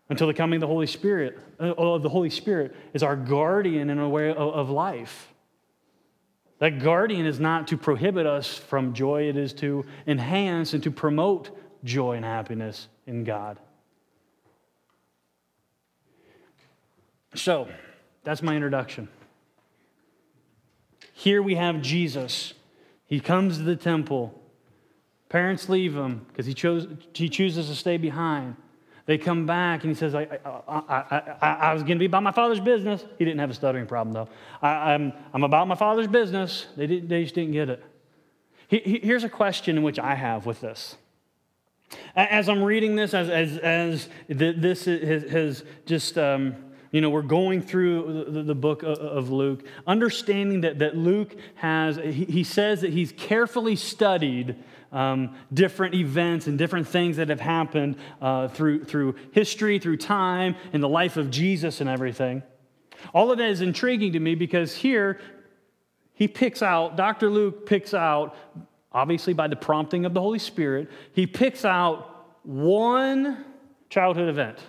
until 0.07 0.27
the 0.27 0.33
coming 0.35 0.57
of 0.57 0.61
the 0.61 0.67
Holy 0.67 0.85
Spirit. 0.85 1.39
Uh, 1.59 1.97
the 1.97 2.09
Holy 2.09 2.29
Spirit 2.29 2.75
is 2.93 3.01
our 3.01 3.15
guardian 3.15 3.89
in 3.89 3.97
a 3.97 4.07
way 4.07 4.29
of, 4.29 4.37
of 4.37 4.69
life. 4.69 5.33
That 6.59 6.83
guardian 6.83 7.25
is 7.25 7.39
not 7.39 7.67
to 7.69 7.77
prohibit 7.77 8.27
us 8.27 8.55
from 8.55 8.93
joy, 8.93 9.23
it 9.23 9.35
is 9.35 9.51
to 9.53 9.83
enhance 10.05 10.75
and 10.75 10.83
to 10.83 10.91
promote 10.91 11.49
joy 11.83 12.13
and 12.13 12.23
happiness 12.23 12.89
in 13.07 13.23
God. 13.23 13.57
So, 17.33 17.67
that's 18.23 18.43
my 18.43 18.55
introduction. 18.55 19.07
Here 21.21 21.43
we 21.43 21.53
have 21.53 21.83
Jesus. 21.83 22.55
He 23.05 23.19
comes 23.19 23.57
to 23.57 23.63
the 23.63 23.75
temple. 23.75 24.33
Parents 25.29 25.69
leave 25.69 25.95
him 25.95 26.25
because 26.27 26.47
he, 26.47 26.55
chose, 26.55 26.87
he 27.13 27.29
chooses 27.29 27.67
to 27.67 27.75
stay 27.75 27.97
behind. 27.97 28.55
They 29.05 29.19
come 29.19 29.45
back 29.45 29.83
and 29.83 29.91
he 29.91 29.93
says, 29.93 30.15
I, 30.15 30.39
I, 30.43 30.81
I, 31.39 31.47
I 31.69 31.73
was 31.75 31.83
going 31.83 31.97
to 31.97 31.99
be 31.99 32.07
about 32.07 32.23
my 32.23 32.31
father's 32.31 32.59
business. 32.59 33.05
He 33.19 33.25
didn't 33.25 33.39
have 33.39 33.51
a 33.51 33.53
stuttering 33.53 33.85
problem, 33.85 34.15
though. 34.15 34.29
I, 34.63 34.95
am 34.95 35.11
I'm, 35.11 35.13
I'm 35.35 35.43
about 35.43 35.67
my 35.67 35.75
father's 35.75 36.07
business. 36.07 36.65
They, 36.75 36.87
didn't, 36.87 37.07
they 37.07 37.21
just 37.21 37.35
didn't 37.35 37.53
get 37.53 37.69
it. 37.69 37.83
He, 38.67 38.99
here's 39.03 39.23
a 39.23 39.29
question 39.29 39.77
in 39.77 39.83
which 39.83 39.99
I 39.99 40.15
have 40.15 40.47
with 40.47 40.61
this. 40.61 40.95
As 42.15 42.49
I'm 42.49 42.63
reading 42.63 42.95
this, 42.95 43.13
as, 43.13 43.29
as, 43.29 43.59
as 43.59 44.09
this 44.27 44.85
has, 44.85 45.23
has 45.29 45.63
just. 45.85 46.17
Um, 46.17 46.70
you 46.91 46.99
know, 46.99 47.09
we're 47.09 47.21
going 47.21 47.61
through 47.61 48.25
the, 48.29 48.43
the 48.43 48.55
book 48.55 48.83
of 48.83 49.29
Luke, 49.29 49.65
understanding 49.87 50.61
that, 50.61 50.79
that 50.79 50.95
Luke 50.95 51.35
has, 51.55 51.95
he, 51.95 52.25
he 52.25 52.43
says 52.43 52.81
that 52.81 52.91
he's 52.91 53.13
carefully 53.13 53.77
studied 53.77 54.57
um, 54.91 55.35
different 55.53 55.95
events 55.95 56.47
and 56.47 56.57
different 56.57 56.85
things 56.85 57.15
that 57.15 57.29
have 57.29 57.39
happened 57.39 57.95
uh, 58.21 58.49
through, 58.49 58.83
through 58.83 59.15
history, 59.31 59.79
through 59.79 59.97
time, 59.97 60.55
in 60.73 60.81
the 60.81 60.89
life 60.89 61.15
of 61.15 61.31
Jesus 61.31 61.79
and 61.79 61.89
everything. 61.89 62.43
All 63.13 63.31
of 63.31 63.37
that 63.37 63.49
is 63.49 63.61
intriguing 63.61 64.11
to 64.13 64.19
me 64.19 64.35
because 64.35 64.75
here 64.75 65.19
he 66.13 66.27
picks 66.27 66.61
out, 66.61 66.97
Dr. 66.97 67.29
Luke 67.29 67.65
picks 67.65 67.93
out, 67.93 68.35
obviously 68.91 69.31
by 69.31 69.47
the 69.47 69.55
prompting 69.55 70.05
of 70.05 70.13
the 70.13 70.21
Holy 70.21 70.39
Spirit, 70.39 70.89
he 71.13 71.25
picks 71.25 71.63
out 71.63 72.35
one 72.43 73.45
childhood 73.89 74.27
event 74.27 74.59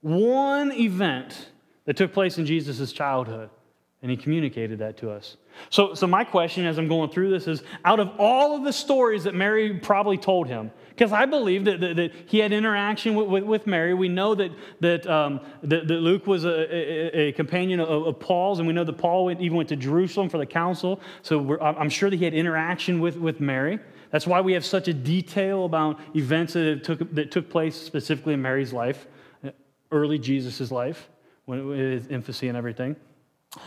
one 0.00 0.72
event 0.72 1.50
that 1.84 1.96
took 1.96 2.12
place 2.12 2.38
in 2.38 2.46
Jesus' 2.46 2.92
childhood, 2.92 3.50
and 4.02 4.10
he 4.10 4.16
communicated 4.16 4.78
that 4.78 4.96
to 4.98 5.10
us. 5.10 5.36
So, 5.68 5.92
so, 5.92 6.06
my 6.06 6.24
question 6.24 6.64
as 6.64 6.78
I'm 6.78 6.88
going 6.88 7.10
through 7.10 7.30
this 7.30 7.46
is 7.46 7.62
out 7.84 8.00
of 8.00 8.12
all 8.18 8.56
of 8.56 8.64
the 8.64 8.72
stories 8.72 9.24
that 9.24 9.34
Mary 9.34 9.74
probably 9.74 10.16
told 10.16 10.46
him, 10.46 10.70
because 10.88 11.12
I 11.12 11.26
believe 11.26 11.66
that, 11.66 11.80
that, 11.80 11.96
that, 11.96 12.12
he 12.26 12.38
had 12.38 12.52
interaction 12.52 13.14
with, 13.14 13.28
with, 13.28 13.44
with, 13.44 13.66
Mary. 13.66 13.92
We 13.92 14.08
know 14.08 14.34
that, 14.34 14.52
that, 14.80 15.06
um, 15.06 15.40
that, 15.64 15.86
that, 15.88 16.00
Luke 16.00 16.26
was 16.26 16.44
a, 16.44 16.48
a, 16.48 17.28
a 17.28 17.32
companion 17.32 17.80
of, 17.80 18.06
of, 18.06 18.20
Paul's, 18.20 18.58
and 18.58 18.66
we 18.66 18.72
know 18.72 18.84
that 18.84 18.96
Paul 18.96 19.26
went, 19.26 19.40
even 19.42 19.56
went 19.56 19.68
to 19.68 19.76
Jerusalem 19.76 20.30
for 20.30 20.38
the 20.38 20.46
council. 20.46 21.00
So 21.20 21.60
I'm 21.60 21.90
sure 21.90 22.08
that 22.08 22.16
he 22.16 22.24
had 22.24 22.32
interaction 22.32 23.00
with, 23.00 23.16
with 23.16 23.40
Mary. 23.40 23.78
That's 24.12 24.26
why 24.26 24.40
we 24.40 24.54
have 24.54 24.64
such 24.64 24.88
a 24.88 24.94
detail 24.94 25.66
about 25.66 26.00
events 26.16 26.54
that 26.54 26.84
took, 26.84 27.14
that 27.14 27.30
took 27.30 27.50
place 27.50 27.76
specifically 27.76 28.32
in 28.32 28.40
Mary's 28.40 28.72
life 28.72 29.06
early 29.90 30.18
Jesus' 30.18 30.70
life, 30.70 31.08
when 31.44 31.70
his 31.70 32.06
infancy 32.06 32.48
and 32.48 32.56
everything. 32.56 32.96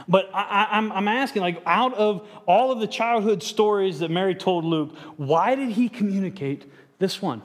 But 0.08 0.30
I, 0.34 0.78
am 0.78 1.08
asking, 1.08 1.42
like, 1.42 1.62
out 1.66 1.94
of 1.96 2.28
all 2.46 2.72
of 2.72 2.80
the 2.80 2.88
childhood 2.88 3.44
stories 3.44 4.00
that 4.00 4.10
Mary 4.10 4.34
told 4.34 4.64
Luke, 4.64 4.96
why 5.18 5.56
did 5.56 5.70
he 5.70 5.90
communicate 5.90 6.72
this 7.00 7.22
one? 7.22 7.42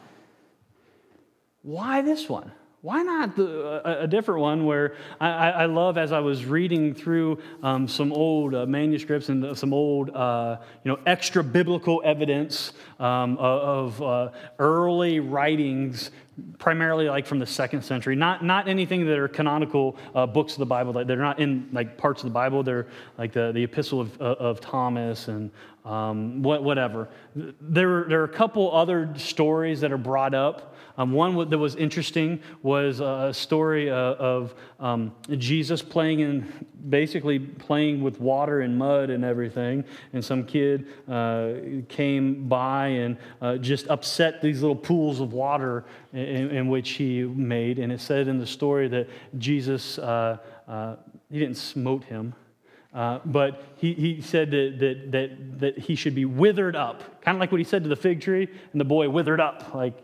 Why 1.62 2.02
this 2.02 2.28
one? 2.28 2.52
Why 2.80 3.02
not 3.02 3.34
the, 3.34 3.82
a, 3.84 4.04
a, 4.04 4.06
different 4.06 4.40
one 4.40 4.64
where 4.64 4.94
I, 5.20 5.50
I, 5.50 5.66
love 5.66 5.98
as 5.98 6.12
I 6.12 6.20
was 6.20 6.44
reading 6.44 6.94
through 6.94 7.40
um, 7.60 7.88
some 7.88 8.12
old 8.12 8.54
uh, 8.54 8.66
manuscripts 8.66 9.30
and 9.30 9.58
some 9.58 9.74
old, 9.74 10.10
uh, 10.10 10.58
you 10.84 10.92
know, 10.92 10.98
extra 11.04 11.42
biblical 11.42 12.00
evidence 12.04 12.72
um, 13.00 13.36
of, 13.38 14.00
uh, 14.00 14.30
early 14.60 15.18
writings, 15.18 16.12
primarily 16.58 17.08
like 17.08 17.26
from 17.26 17.40
the 17.40 17.46
second 17.46 17.82
century. 17.82 18.14
Not, 18.14 18.44
not 18.44 18.68
anything 18.68 19.04
that 19.06 19.18
are 19.18 19.26
canonical 19.26 19.96
uh, 20.14 20.26
books 20.26 20.52
of 20.52 20.60
the 20.60 20.66
Bible. 20.66 20.92
They're 21.04 21.16
not 21.16 21.40
in 21.40 21.68
like 21.72 21.98
parts 21.98 22.22
of 22.22 22.28
the 22.28 22.34
Bible. 22.34 22.62
They're 22.62 22.86
like 23.18 23.32
the, 23.32 23.50
the 23.50 23.64
Epistle 23.64 24.02
of, 24.02 24.20
of 24.20 24.60
Thomas 24.60 25.26
and 25.26 25.50
um, 25.84 26.42
whatever. 26.42 27.08
There, 27.34 28.04
there 28.04 28.20
are 28.20 28.24
a 28.24 28.28
couple 28.28 28.72
other 28.72 29.12
stories 29.16 29.80
that 29.80 29.90
are 29.90 29.98
brought 29.98 30.34
up. 30.34 30.76
Um, 30.98 31.12
one 31.12 31.48
that 31.48 31.58
was 31.58 31.76
interesting 31.76 32.40
was 32.62 32.98
a 32.98 33.32
story 33.32 33.88
uh, 33.88 33.94
of 33.94 34.56
um, 34.80 35.14
Jesus 35.30 35.80
playing 35.80 36.20
in, 36.20 36.66
basically 36.90 37.38
playing 37.38 38.02
with 38.02 38.20
water 38.20 38.62
and 38.62 38.76
mud 38.76 39.08
and 39.08 39.24
everything, 39.24 39.84
and 40.12 40.24
some 40.24 40.44
kid 40.44 40.88
uh, 41.08 41.52
came 41.88 42.48
by 42.48 42.88
and 42.88 43.16
uh, 43.40 43.56
just 43.58 43.86
upset 43.86 44.42
these 44.42 44.60
little 44.60 44.76
pools 44.76 45.20
of 45.20 45.32
water 45.32 45.84
in, 46.12 46.50
in, 46.50 46.68
which 46.68 46.90
he 46.90 47.22
made. 47.22 47.78
And 47.78 47.92
it 47.92 48.00
said 48.00 48.26
in 48.26 48.38
the 48.38 48.46
story 48.46 48.88
that 48.88 49.08
Jesus, 49.38 50.00
uh, 50.00 50.38
uh, 50.66 50.96
he 51.30 51.38
didn't 51.38 51.58
smote 51.58 52.02
him. 52.04 52.34
Uh, 52.92 53.20
but 53.26 53.62
he, 53.76 53.92
he 53.92 54.20
said 54.20 54.50
that, 54.50 54.78
that, 54.80 55.12
that, 55.12 55.60
that 55.60 55.78
he 55.78 55.94
should 55.94 56.14
be 56.14 56.24
withered 56.24 56.74
up, 56.74 57.20
kind 57.20 57.36
of 57.36 57.40
like 57.40 57.52
what 57.52 57.58
he 57.58 57.64
said 57.64 57.84
to 57.84 57.88
the 57.88 57.94
fig 57.94 58.20
tree, 58.20 58.48
and 58.72 58.80
the 58.80 58.84
boy 58.84 59.08
withered 59.08 59.40
up. 59.40 59.72
Like, 59.74 59.94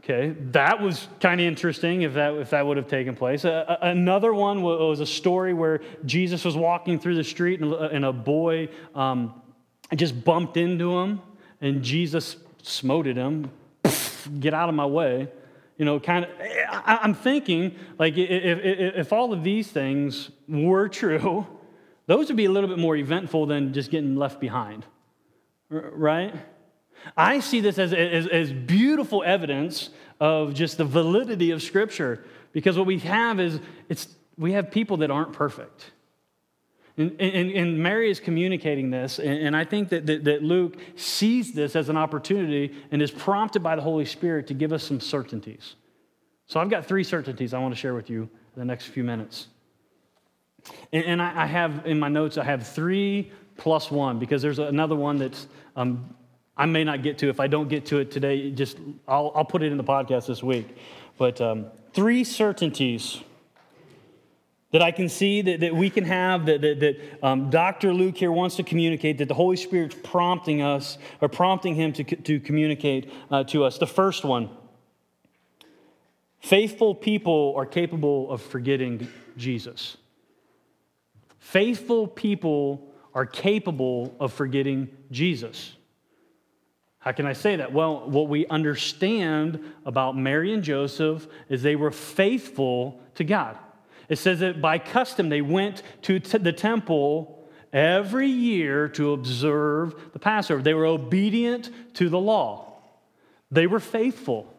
okay, 0.00 0.34
that 0.50 0.80
was 0.80 1.08
kind 1.20 1.40
of 1.40 1.46
interesting 1.46 2.02
if 2.02 2.14
that, 2.14 2.34
if 2.34 2.50
that 2.50 2.66
would 2.66 2.76
have 2.76 2.88
taken 2.88 3.14
place. 3.14 3.44
Uh, 3.44 3.76
another 3.82 4.34
one 4.34 4.62
was 4.62 5.00
a 5.00 5.06
story 5.06 5.54
where 5.54 5.80
Jesus 6.04 6.44
was 6.44 6.56
walking 6.56 6.98
through 6.98 7.16
the 7.16 7.24
street 7.24 7.60
and, 7.60 7.72
and 7.72 8.04
a 8.04 8.12
boy 8.12 8.68
um, 8.94 9.40
just 9.94 10.24
bumped 10.24 10.56
into 10.56 10.98
him, 10.98 11.20
and 11.60 11.82
Jesus 11.82 12.36
smoted 12.62 13.16
him. 13.16 13.50
Get 14.38 14.54
out 14.54 14.68
of 14.68 14.74
my 14.74 14.86
way 14.86 15.28
you 15.80 15.86
know, 15.86 15.98
kind 15.98 16.26
of, 16.26 16.30
I'm 16.70 17.14
thinking, 17.14 17.74
like, 17.98 18.18
if, 18.18 18.58
if, 18.62 18.96
if, 18.96 19.12
all 19.14 19.32
of 19.32 19.42
these 19.42 19.68
things 19.68 20.30
were 20.46 20.88
true, 20.88 21.46
those 22.04 22.28
would 22.28 22.36
be 22.36 22.44
a 22.44 22.50
little 22.50 22.68
bit 22.68 22.78
more 22.78 22.96
eventful 22.96 23.46
than 23.46 23.72
just 23.72 23.90
getting 23.90 24.14
left 24.14 24.40
behind, 24.40 24.84
right? 25.70 26.34
I 27.16 27.40
see 27.40 27.60
this 27.60 27.78
as, 27.78 27.92
as, 27.92 28.26
as 28.26 28.52
beautiful 28.52 29.22
evidence 29.24 29.90
of 30.20 30.54
just 30.54 30.78
the 30.78 30.84
validity 30.84 31.50
of 31.50 31.62
Scripture 31.62 32.24
because 32.52 32.76
what 32.76 32.86
we 32.86 32.98
have 32.98 33.40
is 33.40 33.60
it's, 33.88 34.08
we 34.36 34.52
have 34.52 34.70
people 34.70 34.98
that 34.98 35.10
aren't 35.10 35.32
perfect. 35.32 35.92
And, 36.96 37.18
and, 37.20 37.50
and, 37.52 37.78
Mary 37.78 38.10
is 38.10 38.20
communicating 38.20 38.90
this, 38.90 39.18
and, 39.18 39.38
and 39.38 39.56
I 39.56 39.64
think 39.64 39.88
that, 39.90 40.06
that, 40.06 40.24
that, 40.24 40.42
Luke 40.42 40.76
sees 40.96 41.52
this 41.52 41.74
as 41.74 41.88
an 41.88 41.96
opportunity 41.96 42.74
and 42.90 43.00
is 43.00 43.10
prompted 43.10 43.62
by 43.62 43.76
the 43.76 43.80
Holy 43.80 44.04
Spirit 44.04 44.48
to 44.48 44.54
give 44.54 44.72
us 44.72 44.84
some 44.84 45.00
certainties. 45.00 45.76
So 46.46 46.60
I've 46.60 46.68
got 46.68 46.84
three 46.84 47.04
certainties 47.04 47.54
I 47.54 47.58
want 47.60 47.72
to 47.72 47.80
share 47.80 47.94
with 47.94 48.10
you 48.10 48.22
in 48.22 48.58
the 48.58 48.64
next 48.64 48.86
few 48.86 49.04
minutes. 49.04 49.46
And, 50.92 51.22
I, 51.22 51.44
I, 51.44 51.46
have 51.46 51.86
in 51.86 51.98
my 51.98 52.08
notes, 52.08 52.36
I 52.36 52.44
have 52.44 52.66
three 52.66 53.30
plus 53.56 53.90
one 53.90 54.18
because 54.18 54.42
there's 54.42 54.58
another 54.58 54.96
one 54.96 55.16
that's 55.16 55.46
um, 55.76 56.14
I 56.56 56.66
may 56.66 56.84
not 56.84 57.02
get 57.02 57.18
to. 57.18 57.28
If 57.28 57.40
I 57.40 57.46
don't 57.46 57.68
get 57.68 57.86
to 57.86 57.98
it 57.98 58.10
today, 58.10 58.50
just 58.50 58.78
I'll, 59.08 59.32
I'll 59.34 59.44
put 59.44 59.62
it 59.62 59.72
in 59.72 59.78
the 59.78 59.84
podcast 59.84 60.26
this 60.26 60.42
week. 60.42 60.76
But 61.16 61.40
um, 61.40 61.66
three 61.92 62.24
certainties 62.24 63.20
that 64.72 64.82
I 64.82 64.92
can 64.92 65.08
see 65.08 65.42
that, 65.42 65.60
that 65.60 65.74
we 65.74 65.90
can 65.90 66.04
have, 66.04 66.46
that, 66.46 66.60
that, 66.60 66.80
that 66.80 66.96
um, 67.22 67.50
Dr. 67.50 67.92
Luke 67.92 68.16
here 68.16 68.30
wants 68.30 68.56
to 68.56 68.62
communicate, 68.62 69.18
that 69.18 69.28
the 69.28 69.34
Holy 69.34 69.56
Spirit's 69.56 69.96
prompting 70.02 70.62
us 70.62 70.96
or 71.20 71.28
prompting 71.28 71.74
him 71.74 71.92
to, 71.94 72.04
to 72.04 72.38
communicate 72.38 73.12
uh, 73.30 73.42
to 73.44 73.64
us. 73.64 73.78
The 73.78 73.86
first 73.86 74.24
one 74.24 74.50
faithful 76.40 76.94
people 76.94 77.54
are 77.56 77.66
capable 77.66 78.30
of 78.30 78.40
forgetting 78.40 79.08
Jesus. 79.36 79.96
Faithful 81.38 82.06
people 82.06 82.92
are 83.12 83.26
capable 83.26 84.14
of 84.20 84.32
forgetting 84.32 84.88
Jesus. 85.10 85.72
How 87.00 87.12
can 87.12 87.26
I 87.26 87.32
say 87.32 87.56
that? 87.56 87.72
Well, 87.72 88.08
what 88.08 88.28
we 88.28 88.46
understand 88.46 89.58
about 89.86 90.16
Mary 90.16 90.52
and 90.52 90.62
Joseph 90.62 91.26
is 91.48 91.62
they 91.62 91.76
were 91.76 91.90
faithful 91.90 93.00
to 93.14 93.24
God. 93.24 93.56
It 94.10 94.16
says 94.16 94.40
that 94.40 94.60
by 94.60 94.78
custom 94.78 95.30
they 95.30 95.40
went 95.40 95.82
to 96.02 96.18
the 96.18 96.52
temple 96.52 97.48
every 97.72 98.28
year 98.28 98.88
to 98.88 99.12
observe 99.12 100.12
the 100.12 100.18
Passover. 100.18 100.62
They 100.62 100.74
were 100.74 100.86
obedient 100.86 101.70
to 101.94 102.08
the 102.08 102.18
law, 102.18 102.74
they 103.50 103.66
were 103.66 103.80
faithful. 103.80 104.54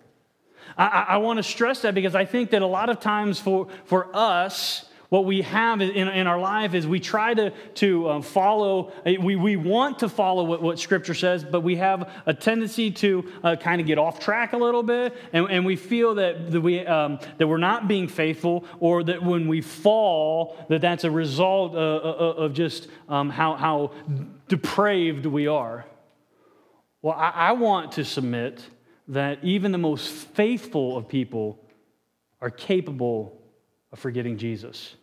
I, 0.78 1.06
I 1.10 1.18
want 1.18 1.38
to 1.38 1.44
stress 1.44 1.82
that 1.82 1.94
because 1.94 2.16
I 2.16 2.26
think 2.26 2.52
that 2.52 2.62
a 2.62 2.68
lot 2.68 2.90
of 2.90 3.00
times 3.00 3.40
for, 3.40 3.68
for 3.86 4.08
us, 4.16 4.86
what 5.12 5.26
we 5.26 5.42
have 5.42 5.82
in, 5.82 6.08
in 6.08 6.26
our 6.26 6.40
life 6.40 6.74
is 6.74 6.88
we 6.88 7.02
try 7.02 7.34
to, 7.34 7.52
to 7.76 8.08
uh, 8.08 8.22
follow, 8.22 8.94
uh, 9.06 9.12
we, 9.20 9.36
we 9.36 9.58
want 9.58 10.00
to 10.00 10.08
follow 10.08 10.46
what, 10.46 10.62
what 10.62 10.80
Scripture 10.80 11.14
says, 11.14 11.44
but 11.44 11.60
we 11.60 11.76
have 11.76 12.10
a 12.26 12.34
tendency 12.34 12.90
to 12.92 13.30
uh, 13.44 13.58
kind 13.58 13.82
of 13.82 13.88
get 13.88 13.98
off 13.98 14.22
track 14.22 14.54
a 14.54 14.58
little 14.58 14.84
bit, 14.84 15.14
and, 15.34 15.52
and 15.52 15.66
we 15.66 15.76
feel 15.76 16.16
that, 16.16 16.50
that, 16.50 16.62
we, 16.62 16.86
um, 16.86 17.20
that 17.38 17.46
we're 17.46 17.58
not 17.58 17.90
being 17.90 18.08
faithful, 18.08 18.64
or 18.80 19.04
that 19.04 19.22
when 19.22 19.50
we 19.50 19.60
fall, 19.60 20.56
that 20.70 20.80
that's 20.80 21.04
a 21.04 21.12
result 21.12 21.76
uh, 21.76 21.78
uh 21.78 22.34
of 22.38 22.54
just 22.54 22.88
um, 23.10 23.30
how, 23.30 23.56
how 23.56 23.92
depraved 24.48 25.26
we 25.26 25.46
are. 25.46 25.86
Well, 27.02 27.16
I, 27.18 27.32
I 27.32 27.52
want 27.52 27.92
to 27.94 28.06
submit 28.06 28.66
that 29.10 29.44
even 29.44 29.74
the 29.74 29.78
most 29.78 30.08
faithful 30.08 30.96
of 30.96 31.10
people 31.10 31.60
are 32.40 32.50
capable 32.50 33.38
of 33.92 34.00
forgetting 34.00 34.38
Jesus. 34.38 34.96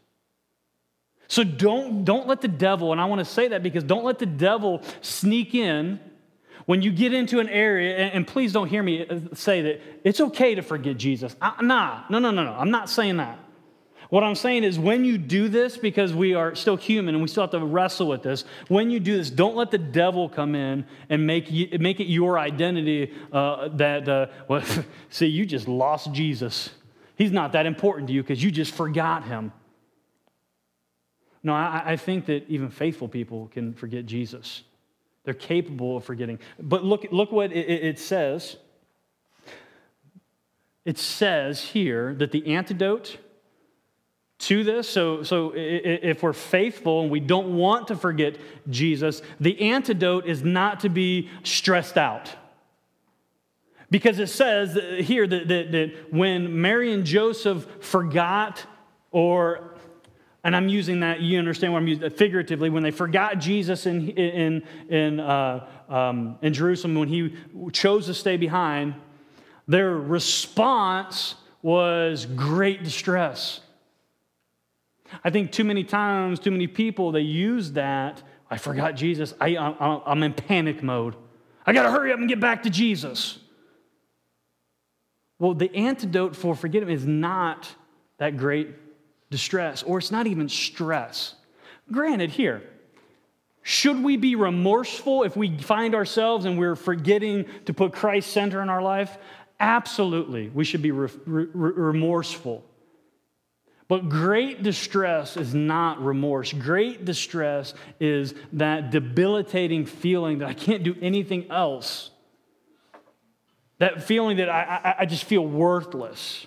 So 1.29 1.45
don't, 1.45 2.05
don't 2.05 2.27
let 2.27 2.41
the 2.41 2.49
devil, 2.49 2.91
and 2.91 3.01
I 3.01 3.05
want 3.05 3.19
to 3.19 3.25
say 3.25 3.49
that 3.49 3.63
because 3.63 3.85
don't 3.85 4.05
let 4.05 4.19
the 4.19 4.27
devil 4.27 4.83
sneak 5.03 5.55
in 5.55 6.01
when 6.65 6.83
you 6.83 6.91
get 6.91 7.15
into 7.15 7.39
an 7.41 7.49
area, 7.49 7.97
and, 7.97 8.27
please 8.27 8.53
don't 8.53 8.69
hear 8.69 8.83
me 8.83 9.07
uh, 9.07 9.21
say 9.35 9.63
that 9.63 9.81
it's 10.05 10.21
okay 10.21 10.55
to 10.55 10.63
forget 10.63 10.99
Jesus. 10.99 11.35
I, 11.41 11.63
nah, 11.63 12.03
no, 12.11 12.19
no, 12.19 12.31
no, 12.31 12.45
no. 12.45 12.53
I'm 12.53 12.71
not 12.71 12.91
saying 12.91 13.19
that. 13.19 13.39
What 14.11 14.23
I'm 14.23 14.35
saying 14.35 14.65
is 14.65 14.79
when 14.79 15.05
you 15.05 15.19
do 15.19 15.49
this, 15.49 15.77
because 15.77 16.15
we 16.15 16.35
are 16.35 16.55
still 16.55 16.77
human 16.77 17.15
and 17.15 17.23
we 17.23 17.29
still 17.29 17.43
have 17.43 17.51
to 17.53 17.61
wrestle 17.61 18.09
with 18.09 18.23
this, 18.23 18.45
when 18.69 18.91
you 18.91 19.01
do 19.01 19.17
this, 19.17 19.31
don't 19.31 19.57
let 19.57 19.71
the 19.71 19.79
devil 19.79 20.29
come 20.29 20.55
in 20.55 20.87
and 21.11 21.27
make, 21.27 21.51
you, 21.51 21.79
make 21.79 22.01
it 22.01 22.07
your 22.07 22.39
identity 22.39 23.15
uh, 23.33 23.69
that, 23.69 24.09
uh, 24.09 24.27
well, 24.49 24.63
see, 25.11 25.27
you 25.27 25.45
just 25.45 25.69
lost 25.69 26.13
Jesus. 26.13 26.71
He's 27.17 27.33
not 27.33 27.53
that 27.53 27.67
important 27.67 28.09
to 28.09 28.15
you 28.15 28.23
because 28.23 28.43
you 28.43 28.51
just 28.51 28.75
forgot 28.75 29.25
him. 29.25 29.53
No, 31.43 31.55
I, 31.55 31.83
I 31.87 31.97
think 31.97 32.27
that 32.27 32.49
even 32.49 32.69
faithful 32.69 33.09
people 33.09 33.49
can 33.49 33.75
forget 33.75 34.07
Jesus. 34.07 34.63
They're 35.25 35.35
capable 35.35 35.97
of 35.97 36.05
forgetting. 36.05 36.39
But 36.59 36.85
look, 36.85 37.07
look 37.11 37.33
what 37.33 37.53
it, 37.53 37.69
it 37.85 37.99
says. 37.99 38.57
It 40.85 40.99
says 40.99 41.63
here 41.63 42.15
that 42.15 42.33
the 42.33 42.55
antidote 42.55 43.19
to 44.39 44.63
this, 44.63 44.89
so, 44.89 45.25
so 45.25 45.53
if 45.55 46.23
we're 46.23 46.33
faithful 46.33 47.03
and 47.03 47.11
we 47.11 47.19
don't 47.19 47.57
want 47.57 47.89
to 47.89 47.97
forget 47.97 48.39
Jesus, 48.71 49.21
the 49.41 49.61
antidote 49.61 50.27
is 50.27 50.45
not 50.45 50.81
to 50.81 50.89
be 50.89 51.29
stressed 51.43 51.99
out. 51.99 52.33
Because 53.91 54.19
it 54.19 54.29
says 54.29 54.79
here 55.01 55.27
that, 55.27 55.49
that, 55.49 55.73
that 55.73 56.13
when 56.13 56.61
Mary 56.61 56.93
and 56.93 57.05
Joseph 57.05 57.67
forgot 57.81 58.65
or 59.11 59.75
and 60.45 60.55
I'm 60.55 60.69
using 60.69 61.01
that, 61.01 61.21
you 61.21 61.39
understand 61.39 61.73
what 61.73 61.81
I'm 61.81 61.89
using 61.89 62.11
figuratively, 62.11 62.71
when 62.71 62.83
they 62.83 62.91
forgot 62.91 63.39
Jesus 63.39 63.87
in, 63.87 64.09
in, 64.11 64.63
in, 64.89 65.21
uh, 65.21 65.67
um, 65.89 66.39
in 66.43 66.55
Jerusalem, 66.55 66.95
when 66.95 67.09
he 67.09 67.35
chose 67.73 68.07
to 68.07 68.15
stay 68.15 68.37
behind, 68.37 68.95
their 69.67 69.97
response 69.97 71.35
was 71.61 72.25
great 72.25 72.85
distress. 72.85 73.61
I 75.25 75.31
think 75.31 75.53
too 75.53 75.65
many 75.65 75.85
times, 75.85 76.39
too 76.39 76.51
many 76.51 76.67
people, 76.67 77.13
they 77.13 77.21
use 77.21 77.73
that. 77.73 78.23
I 78.51 78.59
forgot 78.59 78.95
Jesus. 78.95 79.35
I, 79.41 79.57
I'm 79.57 80.23
in 80.23 80.35
panic 80.35 80.83
mode. 80.83 81.17
I 81.67 81.73
got 81.73 81.83
to 81.83 81.91
hurry 81.91 82.13
up 82.13 82.19
and 82.19 82.29
get 82.29 82.41
back 82.41 82.63
to 82.63 82.71
Jesus. 82.71 83.39
Well, 85.39 85.55
the 85.55 85.75
antidote 85.75 86.35
for 86.35 86.55
forgetting 86.55 86.89
is 86.89 87.07
not 87.07 87.75
that 88.19 88.37
great 88.37 88.69
distress, 89.31 89.83
or 89.83 89.99
it's 89.99 90.11
not 90.11 90.27
even 90.27 90.49
stress. 90.49 91.35
Granted, 91.91 92.31
here, 92.31 92.63
should 93.63 94.03
we 94.03 94.17
be 94.17 94.35
remorseful 94.35 95.25
if 95.25 95.37
we 95.37 95.59
find 95.59 95.95
ourselves 95.95 96.45
and 96.45 96.59
we're 96.59 96.77
forgetting 96.77 97.47
to 97.67 97.75
put 97.75 97.93
Christ 97.93 98.33
center 98.33 98.63
in 98.63 98.69
our 98.69 98.83
life? 98.83 99.19
Absolutely, 99.61 100.49
we 100.49 100.65
should 100.65 100.83
be 100.83 100.91
re- 100.91 101.11
re- 101.27 101.47
remorseful. 101.53 102.65
But 103.89 104.11
great 104.11 104.63
distress 104.63 105.39
is 105.39 105.55
not 105.55 106.03
remorse. 106.03 106.53
Great 106.53 107.07
distress 107.07 107.73
is 107.99 108.35
that 108.53 108.91
debilitating 108.91 109.87
feeling 109.87 110.39
that 110.39 110.49
I 110.49 110.55
can't 110.55 110.83
do 110.83 110.95
anything 111.01 111.51
else. 111.51 112.11
That 113.79 114.03
feeling 114.03 114.39
that 114.39 114.51
I, 114.51 114.81
I, 114.85 114.95
I 115.01 115.07
just 115.07 115.25
feel 115.25 115.47
worthless. 115.47 116.47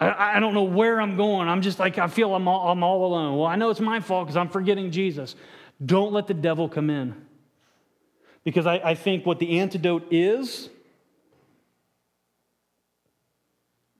I, 0.00 0.36
I 0.36 0.40
don't 0.40 0.54
know 0.54 0.64
where 0.64 1.00
I'm 1.00 1.16
going. 1.16 1.48
I'm 1.48 1.60
just 1.60 1.78
like, 1.78 1.98
I 1.98 2.08
feel 2.08 2.34
I'm 2.34 2.48
all, 2.48 2.70
I'm 2.72 2.82
all 2.82 3.04
alone. 3.04 3.36
Well, 3.36 3.46
I 3.46 3.56
know 3.56 3.70
it's 3.70 3.80
my 3.80 4.00
fault 4.00 4.26
because 4.26 4.36
I'm 4.36 4.48
forgetting 4.48 4.90
Jesus. 4.90 5.36
Don't 5.84 6.12
let 6.12 6.26
the 6.26 6.34
devil 6.34 6.68
come 6.68 6.90
in. 6.90 7.14
Because 8.42 8.66
I, 8.66 8.76
I 8.76 8.94
think 8.94 9.26
what 9.26 9.38
the 9.38 9.58
antidote 9.58 10.06
is, 10.10 10.70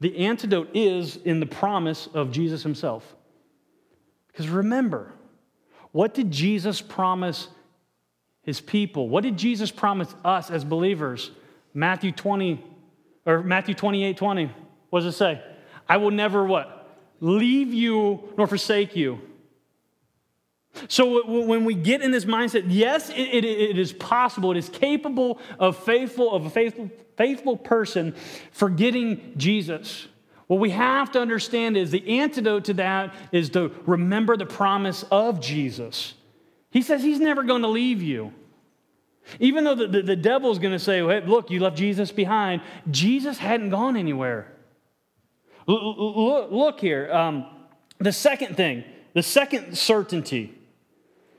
the 0.00 0.16
antidote 0.16 0.70
is 0.72 1.16
in 1.16 1.40
the 1.40 1.46
promise 1.46 2.08
of 2.14 2.30
Jesus 2.30 2.62
himself. 2.62 3.14
Because 4.28 4.48
remember, 4.48 5.12
what 5.92 6.14
did 6.14 6.30
Jesus 6.30 6.80
promise 6.80 7.48
his 8.42 8.60
people? 8.60 9.10
What 9.10 9.22
did 9.22 9.36
Jesus 9.36 9.70
promise 9.70 10.14
us 10.24 10.50
as 10.50 10.64
believers? 10.64 11.30
Matthew 11.74 12.12
20, 12.12 12.64
or 13.26 13.42
Matthew 13.42 13.74
28 13.74 14.16
20. 14.16 14.50
What 14.88 15.00
does 15.00 15.14
it 15.14 15.18
say? 15.18 15.42
I 15.90 15.96
will 15.96 16.12
never 16.12 16.44
what? 16.44 16.88
Leave 17.18 17.74
you 17.74 18.32
nor 18.38 18.46
forsake 18.46 18.94
you. 18.94 19.20
So 20.86 21.26
when 21.26 21.64
we 21.64 21.74
get 21.74 22.00
in 22.00 22.12
this 22.12 22.24
mindset, 22.24 22.66
yes, 22.68 23.10
it, 23.10 23.16
it, 23.16 23.44
it 23.44 23.76
is 23.76 23.92
possible, 23.92 24.52
it 24.52 24.56
is 24.56 24.68
capable 24.68 25.40
of 25.58 25.76
faithful, 25.76 26.32
of 26.32 26.46
a 26.46 26.50
faithful, 26.50 26.90
faithful 27.16 27.56
person 27.56 28.14
forgetting 28.52 29.32
Jesus. 29.36 30.06
What 30.46 30.60
we 30.60 30.70
have 30.70 31.10
to 31.12 31.20
understand 31.20 31.76
is 31.76 31.90
the 31.90 32.20
antidote 32.20 32.66
to 32.66 32.74
that 32.74 33.12
is 33.32 33.50
to 33.50 33.74
remember 33.84 34.36
the 34.36 34.46
promise 34.46 35.04
of 35.10 35.40
Jesus. 35.40 36.14
He 36.70 36.82
says 36.82 37.02
he's 37.02 37.18
never 37.18 37.42
going 37.42 37.62
to 37.62 37.68
leave 37.68 38.00
you. 38.00 38.32
Even 39.40 39.64
though 39.64 39.74
the, 39.74 39.88
the, 39.88 40.02
the 40.02 40.16
devil 40.16 40.52
is 40.52 40.60
going 40.60 40.72
to 40.72 40.78
say, 40.78 41.00
hey, 41.00 41.20
look, 41.26 41.50
you 41.50 41.58
left 41.58 41.76
Jesus 41.76 42.12
behind, 42.12 42.62
Jesus 42.92 43.38
hadn't 43.38 43.70
gone 43.70 43.96
anywhere. 43.96 44.52
Look, 45.70 46.80
here. 46.80 47.12
Um, 47.12 47.46
the 47.98 48.12
second 48.12 48.56
thing, 48.56 48.84
the 49.14 49.22
second 49.22 49.76
certainty. 49.76 50.56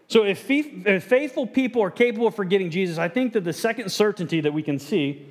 So, 0.07 0.23
if, 0.23 0.49
if 0.49 1.03
faithful 1.03 1.47
people 1.47 1.81
are 1.81 1.91
capable 1.91 2.27
of 2.27 2.35
forgetting 2.35 2.69
Jesus, 2.69 2.97
I 2.97 3.07
think 3.07 3.33
that 3.33 3.43
the 3.43 3.53
second 3.53 3.91
certainty 3.91 4.41
that 4.41 4.53
we 4.53 4.61
can 4.61 4.77
see, 4.77 5.25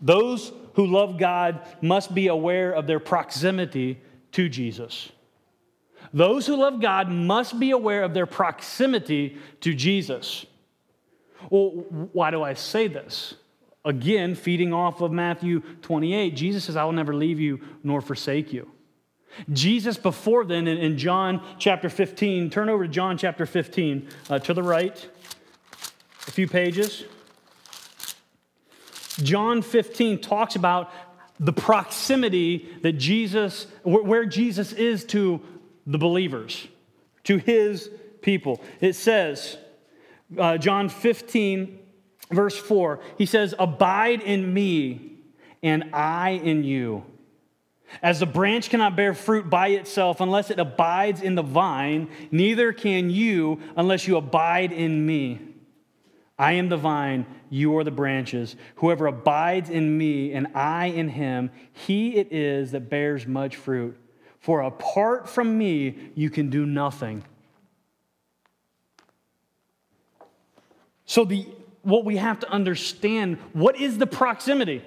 those 0.00 0.52
who 0.74 0.86
love 0.86 1.18
God 1.18 1.60
must 1.80 2.14
be 2.14 2.28
aware 2.28 2.72
of 2.72 2.86
their 2.86 3.00
proximity 3.00 4.00
to 4.32 4.48
Jesus. 4.48 5.10
Those 6.12 6.46
who 6.46 6.56
love 6.56 6.80
God 6.80 7.08
must 7.08 7.58
be 7.58 7.70
aware 7.70 8.02
of 8.02 8.14
their 8.14 8.26
proximity 8.26 9.38
to 9.60 9.74
Jesus. 9.74 10.44
Well, 11.50 11.70
why 12.12 12.30
do 12.30 12.42
I 12.42 12.54
say 12.54 12.88
this? 12.88 13.34
Again, 13.84 14.34
feeding 14.34 14.72
off 14.72 15.00
of 15.00 15.10
Matthew 15.10 15.60
28, 15.82 16.36
Jesus 16.36 16.64
says, 16.64 16.76
I 16.76 16.84
will 16.84 16.92
never 16.92 17.14
leave 17.14 17.40
you 17.40 17.60
nor 17.82 18.00
forsake 18.00 18.52
you. 18.52 18.70
Jesus, 19.52 19.96
before 19.96 20.44
then, 20.44 20.68
in, 20.68 20.98
John 20.98 21.42
chapter 21.58 21.88
15, 21.88 22.50
turn 22.50 22.68
over 22.68 22.86
to 22.86 22.92
John 22.92 23.16
chapter 23.16 23.46
15 23.46 24.08
uh, 24.30 24.38
to 24.40 24.54
the 24.54 24.62
right, 24.62 25.08
a 26.28 26.30
few 26.30 26.46
pages. 26.46 27.04
John 29.22 29.62
15 29.62 30.20
talks 30.20 30.54
about 30.54 30.90
the 31.40 31.52
proximity 31.52 32.68
that 32.82 32.92
Jesus, 32.92 33.66
where 33.82 34.26
Jesus 34.26 34.72
is 34.72 35.04
to 35.06 35.40
the 35.86 35.98
believers, 35.98 36.68
to 37.24 37.38
his 37.38 37.90
people. 38.20 38.62
It 38.80 38.94
says, 38.94 39.56
uh, 40.38 40.58
John 40.58 40.88
15, 40.88 41.78
verse 42.32 42.56
4, 42.56 43.00
he 43.18 43.26
says, 43.26 43.54
Abide 43.58 44.22
in 44.22 44.52
me, 44.52 45.18
and 45.62 45.90
I 45.92 46.30
in 46.30 46.64
you. 46.64 47.04
As 48.00 48.20
the 48.20 48.26
branch 48.26 48.70
cannot 48.70 48.96
bear 48.96 49.12
fruit 49.12 49.50
by 49.50 49.68
itself 49.68 50.20
unless 50.20 50.50
it 50.50 50.58
abides 50.58 51.20
in 51.20 51.34
the 51.34 51.42
vine, 51.42 52.08
neither 52.30 52.72
can 52.72 53.10
you 53.10 53.60
unless 53.76 54.06
you 54.06 54.16
abide 54.16 54.72
in 54.72 55.04
me. 55.04 55.40
I 56.38 56.52
am 56.52 56.68
the 56.68 56.76
vine, 56.76 57.26
you 57.50 57.76
are 57.76 57.84
the 57.84 57.90
branches. 57.90 58.56
Whoever 58.76 59.06
abides 59.06 59.68
in 59.68 59.96
me 59.98 60.32
and 60.32 60.48
I 60.54 60.86
in 60.86 61.08
him, 61.08 61.50
he 61.72 62.16
it 62.16 62.32
is 62.32 62.70
that 62.72 62.88
bears 62.88 63.26
much 63.26 63.56
fruit. 63.56 63.98
For 64.40 64.62
apart 64.62 65.28
from 65.28 65.56
me, 65.56 66.10
you 66.14 66.30
can 66.30 66.50
do 66.50 66.66
nothing. 66.66 67.22
So, 71.04 71.24
the, 71.24 71.46
what 71.82 72.04
we 72.04 72.16
have 72.16 72.40
to 72.40 72.50
understand 72.50 73.38
what 73.52 73.80
is 73.80 73.98
the 73.98 74.06
proximity? 74.06 74.82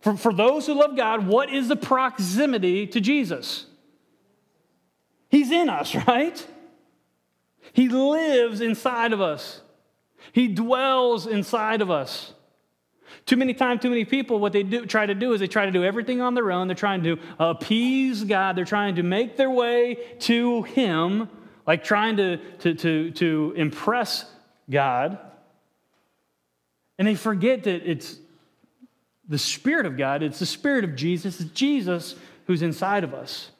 For, 0.00 0.16
for 0.16 0.32
those 0.32 0.66
who 0.66 0.74
love 0.74 0.96
God, 0.96 1.26
what 1.26 1.52
is 1.52 1.68
the 1.68 1.76
proximity 1.76 2.86
to 2.88 3.00
Jesus? 3.00 3.66
He's 5.28 5.50
in 5.50 5.68
us, 5.68 5.94
right? 6.08 6.46
He 7.72 7.88
lives 7.88 8.60
inside 8.60 9.12
of 9.12 9.20
us. 9.20 9.60
He 10.32 10.48
dwells 10.48 11.26
inside 11.26 11.82
of 11.82 11.90
us. 11.90 12.34
Too 13.26 13.36
many 13.36 13.54
times, 13.54 13.82
too 13.82 13.90
many 13.90 14.04
people, 14.04 14.38
what 14.38 14.52
they 14.52 14.62
do, 14.62 14.86
try 14.86 15.06
to 15.06 15.14
do 15.14 15.32
is 15.32 15.40
they 15.40 15.46
try 15.46 15.66
to 15.66 15.70
do 15.70 15.84
everything 15.84 16.20
on 16.20 16.34
their 16.34 16.50
own. 16.50 16.68
They're 16.68 16.74
trying 16.74 17.02
to 17.04 17.18
appease 17.38 18.24
God. 18.24 18.56
They're 18.56 18.64
trying 18.64 18.96
to 18.96 19.02
make 19.02 19.36
their 19.36 19.50
way 19.50 19.98
to 20.20 20.62
Him, 20.62 21.28
like 21.66 21.84
trying 21.84 22.16
to, 22.16 22.38
to, 22.58 22.74
to, 22.74 23.10
to 23.12 23.54
impress 23.56 24.24
God. 24.68 25.18
And 27.00 27.08
they 27.08 27.14
forget 27.14 27.64
that 27.64 27.90
it's 27.90 28.18
the 29.26 29.38
Spirit 29.38 29.86
of 29.86 29.96
God, 29.96 30.22
it's 30.22 30.38
the 30.38 30.44
Spirit 30.44 30.84
of 30.84 30.94
Jesus, 30.94 31.40
it's 31.40 31.50
Jesus 31.52 32.14
who's 32.46 32.60
inside 32.60 33.04
of 33.04 33.14
us. 33.14 33.50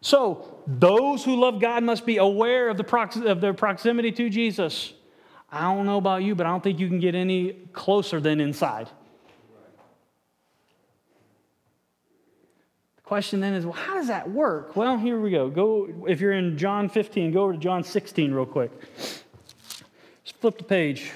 So, 0.00 0.62
those 0.66 1.24
who 1.24 1.36
love 1.36 1.60
God 1.60 1.84
must 1.84 2.04
be 2.04 2.16
aware 2.16 2.70
of, 2.70 2.76
the 2.76 2.82
prox- 2.82 3.14
of 3.14 3.40
their 3.40 3.54
proximity 3.54 4.10
to 4.10 4.28
Jesus. 4.28 4.92
I 5.52 5.60
don't 5.60 5.86
know 5.86 5.96
about 5.96 6.24
you, 6.24 6.34
but 6.34 6.44
I 6.44 6.48
don't 6.50 6.62
think 6.62 6.80
you 6.80 6.88
can 6.88 6.98
get 6.98 7.14
any 7.14 7.52
closer 7.72 8.20
than 8.20 8.40
inside. 8.40 8.88
The 12.96 13.02
question 13.04 13.38
then 13.38 13.54
is, 13.54 13.64
well, 13.64 13.74
how 13.74 13.94
does 13.94 14.08
that 14.08 14.28
work? 14.28 14.74
Well, 14.74 14.98
here 14.98 15.20
we 15.20 15.30
go. 15.30 15.50
Go 15.50 16.04
if 16.08 16.20
you're 16.20 16.32
in 16.32 16.58
John 16.58 16.88
15, 16.88 17.30
go 17.30 17.44
over 17.44 17.52
to 17.52 17.58
John 17.60 17.84
16 17.84 18.32
real 18.32 18.44
quick. 18.44 18.72
Flip 20.40 20.56
the 20.56 20.64
page. 20.64 21.10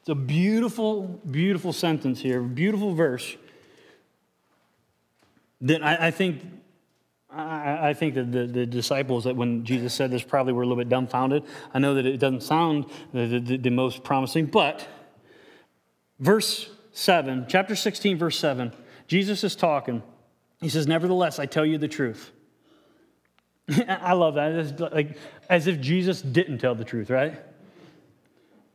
It's 0.00 0.08
a 0.08 0.14
beautiful, 0.14 1.20
beautiful 1.28 1.72
sentence 1.72 2.20
here, 2.20 2.40
beautiful 2.40 2.94
verse 2.94 3.36
that 5.60 5.84
I, 5.84 6.08
I 6.08 6.10
think 6.10 6.42
I, 7.30 7.90
I, 7.90 7.94
think 7.94 8.14
that 8.14 8.30
the, 8.30 8.46
the, 8.46 8.66
disciples 8.66 9.24
that 9.24 9.34
when 9.36 9.64
Jesus 9.64 9.94
said 9.94 10.10
this 10.10 10.22
probably 10.22 10.52
were 10.52 10.62
a 10.62 10.66
little 10.66 10.82
bit 10.82 10.88
dumbfounded. 10.88 11.44
I 11.72 11.78
know 11.78 11.94
that 11.94 12.04
it 12.04 12.18
doesn't 12.18 12.42
sound 12.42 12.86
the, 13.12 13.40
the, 13.40 13.56
the 13.56 13.70
most 13.70 14.04
promising, 14.04 14.46
but 14.46 14.86
verse 16.20 16.68
7, 16.92 17.46
chapter 17.48 17.74
16, 17.74 18.18
verse 18.18 18.38
7, 18.38 18.72
Jesus 19.08 19.44
is 19.44 19.56
talking. 19.56 20.02
He 20.60 20.68
says, 20.68 20.86
Nevertheless, 20.86 21.38
I 21.38 21.46
tell 21.46 21.64
you 21.64 21.78
the 21.78 21.88
truth. 21.88 22.32
I 23.88 24.12
love 24.12 24.34
that. 24.34 24.52
It's 24.52 24.80
like 24.80 25.16
as 25.48 25.66
if 25.66 25.80
Jesus 25.80 26.22
didn't 26.22 26.58
tell 26.58 26.74
the 26.74 26.84
truth, 26.84 27.10
right? 27.10 27.40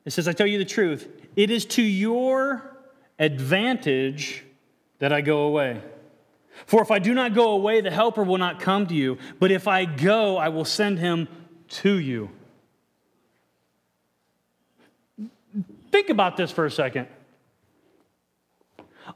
It 0.06 0.12
says, 0.12 0.28
I 0.28 0.32
tell 0.32 0.48
you 0.48 0.58
the 0.58 0.66
truth. 0.66 1.10
It 1.36 1.52
is 1.52 1.66
to 1.66 1.82
your 1.82 2.78
advantage 3.20 4.46
that 5.00 5.12
I 5.12 5.22
go 5.22 5.42
away. 5.42 5.82
For 6.66 6.82
if 6.82 6.90
I 6.90 7.00
do 7.00 7.14
not 7.14 7.34
go 7.36 7.52
away, 7.52 7.82
the 7.82 7.92
Helper 7.92 8.24
will 8.24 8.38
not 8.38 8.60
come 8.60 8.88
to 8.88 8.96
you. 8.96 9.18
But 9.40 9.52
if 9.52 9.68
I 9.68 9.86
go, 9.86 10.38
I 10.38 10.50
will 10.50 10.66
send 10.66 11.00
him 11.00 11.28
to 11.70 12.00
you. 12.00 12.30
Think 15.92 16.10
about 16.10 16.38
this 16.38 16.52
for 16.52 16.66
a 16.66 16.72
second. 16.72 17.08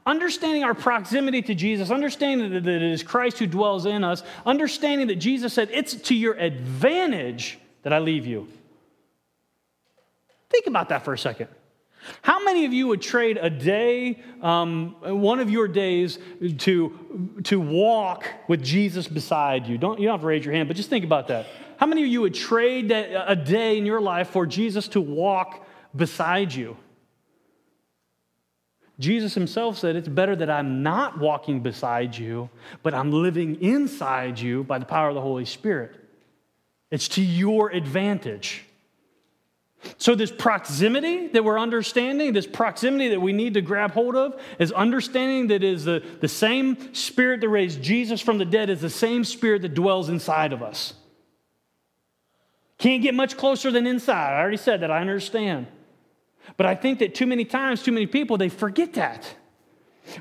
Understanding 0.06 0.64
our 0.64 0.74
proximity 0.74 1.42
to 1.42 1.54
Jesus, 1.54 1.90
understanding 1.90 2.50
that 2.50 2.66
it 2.66 2.82
is 2.82 3.02
Christ 3.02 3.38
who 3.38 3.46
dwells 3.46 3.86
in 3.86 4.04
us, 4.04 4.22
understanding 4.46 5.08
that 5.08 5.16
Jesus 5.16 5.52
said, 5.52 5.68
It's 5.72 5.94
to 5.94 6.14
your 6.14 6.34
advantage 6.34 7.58
that 7.82 7.92
I 7.92 7.98
leave 7.98 8.26
you. 8.26 8.48
Think 10.50 10.66
about 10.66 10.88
that 10.90 11.04
for 11.04 11.12
a 11.12 11.18
second. 11.18 11.48
How 12.20 12.42
many 12.44 12.64
of 12.64 12.72
you 12.72 12.88
would 12.88 13.00
trade 13.00 13.38
a 13.40 13.48
day, 13.48 14.20
um, 14.40 14.96
one 15.00 15.40
of 15.40 15.50
your 15.50 15.68
days, 15.68 16.18
to, 16.58 17.38
to 17.44 17.60
walk 17.60 18.26
with 18.48 18.62
Jesus 18.62 19.06
beside 19.06 19.66
you? 19.66 19.78
Don't, 19.78 20.00
you 20.00 20.06
don't 20.06 20.14
have 20.14 20.20
to 20.22 20.26
raise 20.26 20.44
your 20.44 20.54
hand, 20.54 20.68
but 20.68 20.76
just 20.76 20.90
think 20.90 21.04
about 21.04 21.28
that. 21.28 21.46
How 21.76 21.86
many 21.86 22.02
of 22.02 22.08
you 22.08 22.20
would 22.22 22.34
trade 22.34 22.90
a 22.90 23.36
day 23.36 23.78
in 23.78 23.86
your 23.86 24.00
life 24.00 24.30
for 24.30 24.46
Jesus 24.46 24.88
to 24.88 25.00
walk 25.00 25.66
beside 25.94 26.52
you? 26.52 26.76
Jesus 29.02 29.34
himself 29.34 29.76
said, 29.76 29.96
It's 29.96 30.08
better 30.08 30.36
that 30.36 30.48
I'm 30.48 30.82
not 30.82 31.18
walking 31.18 31.60
beside 31.60 32.16
you, 32.16 32.48
but 32.82 32.94
I'm 32.94 33.10
living 33.10 33.60
inside 33.60 34.38
you 34.38 34.64
by 34.64 34.78
the 34.78 34.86
power 34.86 35.08
of 35.08 35.14
the 35.14 35.20
Holy 35.20 35.44
Spirit. 35.44 35.96
It's 36.90 37.08
to 37.08 37.22
your 37.22 37.70
advantage. 37.70 38.64
So, 39.98 40.14
this 40.14 40.30
proximity 40.30 41.26
that 41.28 41.42
we're 41.42 41.58
understanding, 41.58 42.32
this 42.32 42.46
proximity 42.46 43.08
that 43.08 43.20
we 43.20 43.32
need 43.32 43.54
to 43.54 43.60
grab 43.60 43.90
hold 43.90 44.14
of, 44.14 44.40
is 44.60 44.70
understanding 44.70 45.48
that 45.48 45.64
is 45.64 45.84
the, 45.84 46.04
the 46.20 46.28
same 46.28 46.94
spirit 46.94 47.40
that 47.40 47.48
raised 47.48 47.82
Jesus 47.82 48.20
from 48.20 48.38
the 48.38 48.44
dead 48.44 48.70
is 48.70 48.80
the 48.80 48.90
same 48.90 49.24
spirit 49.24 49.62
that 49.62 49.74
dwells 49.74 50.08
inside 50.08 50.52
of 50.52 50.62
us. 50.62 50.94
Can't 52.78 53.02
get 53.02 53.14
much 53.14 53.36
closer 53.36 53.72
than 53.72 53.88
inside. 53.88 54.34
I 54.34 54.40
already 54.40 54.56
said 54.56 54.82
that, 54.82 54.92
I 54.92 55.00
understand. 55.00 55.66
But 56.56 56.66
I 56.66 56.74
think 56.74 56.98
that 57.00 57.14
too 57.14 57.26
many 57.26 57.44
times, 57.44 57.82
too 57.82 57.92
many 57.92 58.06
people, 58.06 58.36
they 58.36 58.48
forget 58.48 58.94
that. 58.94 59.36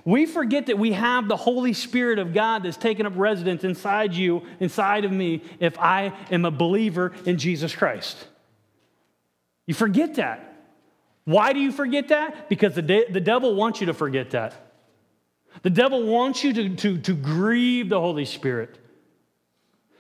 We 0.06 0.26
forget 0.26 0.68
that 0.68 0.78
we 0.78 0.94
have 0.94 1.28
the 1.28 1.36
Holy 1.36 1.74
Spirit 1.74 2.20
of 2.20 2.34
God 2.34 2.64
that's 2.64 2.78
taken 2.78 3.06
up 3.06 3.14
residence 3.16 3.64
inside 3.64 4.14
you, 4.14 4.44
inside 4.60 5.06
of 5.06 5.12
me, 5.12 5.42
if 5.60 5.78
I 5.80 6.14
am 6.30 6.46
a 6.46 6.52
believer 6.52 7.14
in 7.26 7.38
Jesus 7.38 7.76
Christ. 7.76 8.28
You 9.66 9.74
forget 9.74 10.16
that. 10.16 10.48
Why 11.26 11.54
do 11.54 11.60
you 11.60 11.72
forget 11.72 12.10
that? 12.10 12.50
Because 12.50 12.76
the, 12.76 12.82
de- 12.82 13.12
the 13.12 13.22
devil 13.22 13.56
wants 13.56 13.80
you 13.80 13.88
to 13.88 13.94
forget 13.94 14.32
that. 14.32 14.54
The 15.64 15.70
devil 15.70 16.04
wants 16.04 16.44
you 16.44 16.54
to, 16.54 16.76
to, 16.76 16.98
to 17.00 17.14
grieve 17.14 17.90
the 17.90 18.00
Holy 18.00 18.26
Spirit. 18.26 18.78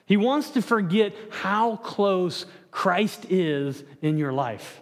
He 0.06 0.18
wants 0.18 0.52
to 0.52 0.62
forget 0.62 1.14
how 1.30 1.78
close 1.78 2.46
Christ 2.70 3.26
is 3.30 3.84
in 4.02 4.18
your 4.18 4.34
life. 4.34 4.81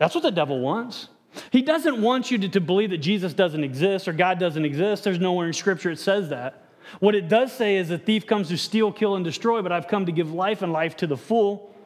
That's 0.00 0.14
what 0.14 0.22
the 0.22 0.32
devil 0.32 0.58
wants. 0.60 1.08
He 1.52 1.60
doesn't 1.60 2.00
want 2.00 2.30
you 2.30 2.38
to, 2.38 2.48
to 2.48 2.60
believe 2.60 2.88
that 2.90 2.98
Jesus 2.98 3.34
doesn't 3.34 3.62
exist 3.62 4.08
or 4.08 4.14
God 4.14 4.38
doesn't 4.38 4.64
exist. 4.64 5.04
There's 5.04 5.20
nowhere 5.20 5.46
in 5.46 5.52
Scripture 5.52 5.90
it 5.90 5.98
says 5.98 6.30
that. 6.30 6.64
What 7.00 7.14
it 7.14 7.28
does 7.28 7.52
say 7.52 7.76
is 7.76 7.90
the 7.90 7.98
thief 7.98 8.26
comes 8.26 8.48
to 8.48 8.56
steal, 8.56 8.92
kill, 8.92 9.14
and 9.14 9.24
destroy, 9.24 9.60
but 9.60 9.72
I've 9.72 9.88
come 9.88 10.06
to 10.06 10.12
give 10.12 10.32
life 10.32 10.62
and 10.62 10.72
life 10.72 10.96
to 10.96 11.06
the 11.06 11.18
full. 11.18 11.76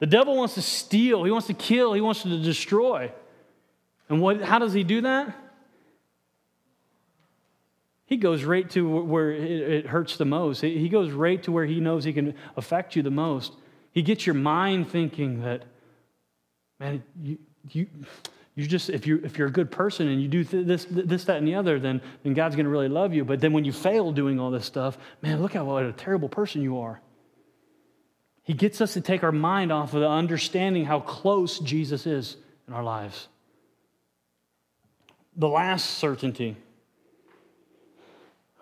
The 0.00 0.06
devil 0.06 0.36
wants 0.36 0.54
to 0.54 0.62
steal, 0.62 1.22
he 1.22 1.30
wants 1.30 1.46
to 1.46 1.54
kill, 1.54 1.92
he 1.92 2.00
wants 2.00 2.24
to 2.24 2.42
destroy. 2.42 3.12
And 4.08 4.20
what, 4.20 4.42
how 4.42 4.58
does 4.58 4.72
he 4.72 4.82
do 4.82 5.02
that? 5.02 5.38
He 8.06 8.16
goes 8.16 8.42
right 8.42 8.68
to 8.70 8.86
where 9.02 9.30
it 9.30 9.86
hurts 9.86 10.16
the 10.16 10.24
most. 10.24 10.60
He 10.60 10.88
goes 10.88 11.12
right 11.12 11.40
to 11.44 11.52
where 11.52 11.64
he 11.64 11.78
knows 11.78 12.02
he 12.02 12.12
can 12.12 12.34
affect 12.56 12.96
you 12.96 13.02
the 13.02 13.12
most. 13.12 13.54
He 13.92 14.02
gets 14.02 14.26
your 14.26 14.34
mind 14.34 14.90
thinking 14.90 15.42
that, 15.42 15.62
man, 16.82 17.02
you, 17.22 17.38
you, 17.70 17.86
you 18.56 18.66
just 18.66 18.90
if 18.90 19.06
you 19.06 19.20
if 19.22 19.38
you're 19.38 19.46
a 19.46 19.52
good 19.52 19.70
person 19.70 20.08
and 20.08 20.20
you 20.20 20.28
do 20.28 20.42
this 20.44 20.84
this 20.90 21.24
that 21.24 21.36
and 21.36 21.46
the 21.46 21.54
other, 21.54 21.78
then 21.78 22.02
then 22.24 22.34
God's 22.34 22.56
going 22.56 22.66
to 22.66 22.70
really 22.70 22.88
love 22.88 23.14
you. 23.14 23.24
But 23.24 23.40
then 23.40 23.52
when 23.52 23.64
you 23.64 23.72
fail 23.72 24.10
doing 24.12 24.40
all 24.40 24.50
this 24.50 24.66
stuff, 24.66 24.98
man, 25.22 25.40
look 25.40 25.54
at 25.54 25.64
what 25.64 25.84
a 25.84 25.92
terrible 25.92 26.28
person 26.28 26.60
you 26.60 26.80
are. 26.80 27.00
He 28.42 28.52
gets 28.52 28.80
us 28.80 28.94
to 28.94 29.00
take 29.00 29.22
our 29.22 29.32
mind 29.32 29.70
off 29.70 29.94
of 29.94 30.00
the 30.00 30.08
understanding 30.08 30.84
how 30.84 30.98
close 30.98 31.60
Jesus 31.60 32.06
is 32.06 32.36
in 32.66 32.74
our 32.74 32.82
lives. 32.82 33.28
the 35.36 35.48
last 35.48 35.98
certainty. 35.98 36.56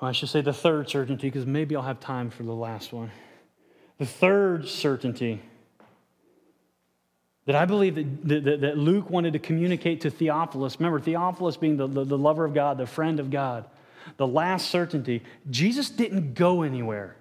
Well, 0.00 0.08
I 0.08 0.12
should 0.12 0.28
say 0.28 0.40
the 0.40 0.52
third 0.52 0.88
certainty, 0.88 1.28
because 1.28 1.46
maybe 1.46 1.76
I'll 1.76 1.82
have 1.82 2.00
time 2.00 2.30
for 2.30 2.42
the 2.42 2.54
last 2.54 2.92
one. 2.92 3.10
The 3.98 4.06
third 4.06 4.68
certainty 4.68 5.42
that 7.50 7.56
I 7.56 7.64
believe 7.64 7.96
that, 7.96 8.44
that, 8.44 8.60
that 8.60 8.78
Luke 8.78 9.10
wanted 9.10 9.32
to 9.32 9.40
communicate 9.40 10.02
to 10.02 10.10
Theophilus. 10.10 10.78
Remember, 10.78 11.00
Theophilus 11.00 11.56
being 11.56 11.76
the, 11.76 11.88
the, 11.88 12.04
the 12.04 12.16
lover 12.16 12.44
of 12.44 12.54
God, 12.54 12.78
the 12.78 12.86
friend 12.86 13.18
of 13.18 13.28
God. 13.28 13.64
The 14.18 14.26
last 14.26 14.70
certainty 14.70 15.24
Jesus 15.50 15.90
didn't 15.90 16.34
go 16.34 16.62
anywhere. 16.62 17.16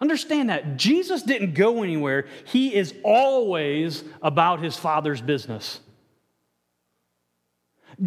Understand 0.00 0.48
that. 0.48 0.78
Jesus 0.78 1.22
didn't 1.22 1.52
go 1.52 1.82
anywhere. 1.82 2.26
He 2.46 2.74
is 2.74 2.94
always 3.04 4.04
about 4.22 4.62
his 4.62 4.74
Father's 4.74 5.20
business. 5.20 5.80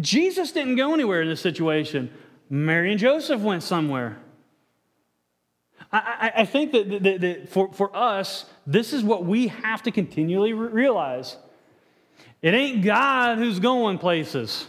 Jesus 0.00 0.50
didn't 0.50 0.74
go 0.74 0.94
anywhere 0.94 1.22
in 1.22 1.28
this 1.28 1.40
situation. 1.40 2.10
Mary 2.50 2.90
and 2.90 2.98
Joseph 2.98 3.40
went 3.40 3.62
somewhere. 3.62 4.18
I, 5.92 6.32
I, 6.36 6.40
I 6.40 6.44
think 6.44 6.72
that, 6.72 7.02
that, 7.04 7.20
that, 7.20 7.48
for, 7.50 7.72
for 7.72 7.96
us, 7.96 8.46
this 8.68 8.92
is 8.92 9.02
what 9.02 9.24
we 9.24 9.48
have 9.48 9.82
to 9.84 9.90
continually 9.90 10.52
realize. 10.52 11.38
It 12.42 12.52
ain't 12.52 12.84
God 12.84 13.38
who's 13.38 13.58
going 13.58 13.98
places, 13.98 14.68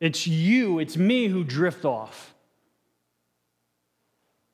it's 0.00 0.26
you, 0.26 0.78
it's 0.78 0.96
me 0.96 1.28
who 1.28 1.44
drift 1.44 1.84
off. 1.84 2.34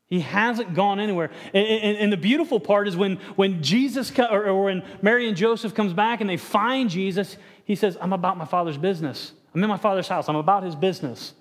He 0.06 0.20
hasn't 0.20 0.74
gone 0.74 1.00
anywhere. 1.00 1.30
And, 1.54 1.66
and, 1.66 1.96
and, 1.96 2.12
the 2.12 2.16
beautiful 2.16 2.60
part 2.60 2.86
is 2.86 2.96
when, 2.96 3.16
when 3.36 3.62
Jesus, 3.62 4.12
or, 4.18 4.46
or 4.46 4.64
when 4.64 4.84
Mary 5.00 5.26
and 5.26 5.36
Joseph 5.36 5.74
comes 5.74 5.92
back 5.92 6.20
and 6.20 6.28
they 6.28 6.36
find 6.36 6.90
Jesus, 6.90 7.36
he 7.64 7.74
says, 7.74 7.96
I'm 8.00 8.12
about 8.12 8.36
my 8.36 8.44
father's 8.44 8.76
business. 8.76 9.32
I'm 9.54 9.62
in 9.62 9.68
my 9.68 9.78
father's 9.78 10.06
house. 10.06 10.28
I'm 10.28 10.36
about 10.36 10.62
his 10.62 10.76
business. 10.76 11.32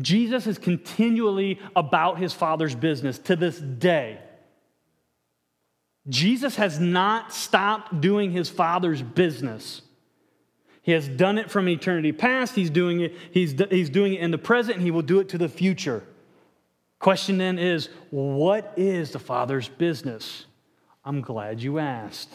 Jesus 0.00 0.46
is 0.46 0.58
continually 0.58 1.60
about 1.76 2.18
his 2.18 2.32
father's 2.32 2.74
business 2.74 3.18
to 3.20 3.36
this 3.36 3.58
day. 3.58 4.18
Jesus 6.08 6.56
has 6.56 6.80
not 6.80 7.32
stopped 7.32 8.00
doing 8.00 8.32
his 8.32 8.48
father's 8.48 9.02
business. 9.02 9.82
He 10.82 10.92
has 10.92 11.08
done 11.08 11.38
it 11.38 11.50
from 11.50 11.68
eternity 11.68 12.10
past. 12.10 12.56
He's 12.56 12.70
doing 12.70 13.00
it, 13.00 13.14
he's, 13.30 13.54
he's 13.70 13.88
doing 13.88 14.14
it 14.14 14.20
in 14.20 14.32
the 14.32 14.38
present, 14.38 14.76
and 14.76 14.84
he 14.84 14.90
will 14.90 15.02
do 15.02 15.20
it 15.20 15.28
to 15.30 15.38
the 15.38 15.48
future. 15.48 16.02
Question 16.98 17.38
then 17.38 17.58
is 17.58 17.88
what 18.10 18.72
is 18.76 19.12
the 19.12 19.18
Father's 19.18 19.68
business? 19.68 20.46
I'm 21.04 21.20
glad 21.20 21.60
you 21.60 21.78
asked. 21.78 22.30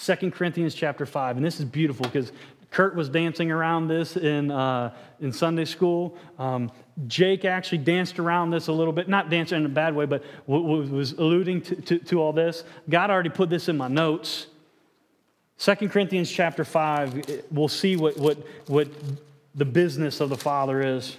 2 0.00 0.30
Corinthians 0.32 0.74
chapter 0.74 1.06
5, 1.06 1.36
and 1.36 1.44
this 1.44 1.60
is 1.60 1.64
beautiful 1.64 2.04
because 2.04 2.32
Kurt 2.70 2.96
was 2.96 3.08
dancing 3.08 3.50
around 3.50 3.88
this 3.88 4.16
in, 4.16 4.50
uh, 4.50 4.92
in 5.20 5.32
Sunday 5.32 5.64
school. 5.64 6.16
Um, 6.38 6.72
Jake 7.06 7.44
actually 7.44 7.78
danced 7.78 8.18
around 8.18 8.50
this 8.50 8.68
a 8.68 8.72
little 8.72 8.92
bit, 8.92 9.08
not 9.08 9.28
dancing 9.28 9.58
in 9.58 9.66
a 9.66 9.70
bad 9.70 9.94
way, 9.94 10.06
but 10.06 10.22
was 10.46 11.12
alluding 11.12 11.62
to, 11.62 11.76
to, 11.76 11.98
to 11.98 12.22
all 12.22 12.32
this. 12.32 12.64
God 12.88 13.10
already 13.10 13.30
put 13.30 13.50
this 13.50 13.68
in 13.68 13.76
my 13.76 13.88
notes. 13.88 14.46
2 15.58 15.88
Corinthians 15.88 16.30
chapter 16.30 16.64
5, 16.64 17.44
we'll 17.50 17.68
see 17.68 17.96
what, 17.96 18.16
what, 18.16 18.38
what 18.66 18.88
the 19.54 19.64
business 19.64 20.20
of 20.20 20.28
the 20.28 20.36
Father 20.36 20.82
is. 20.82 21.16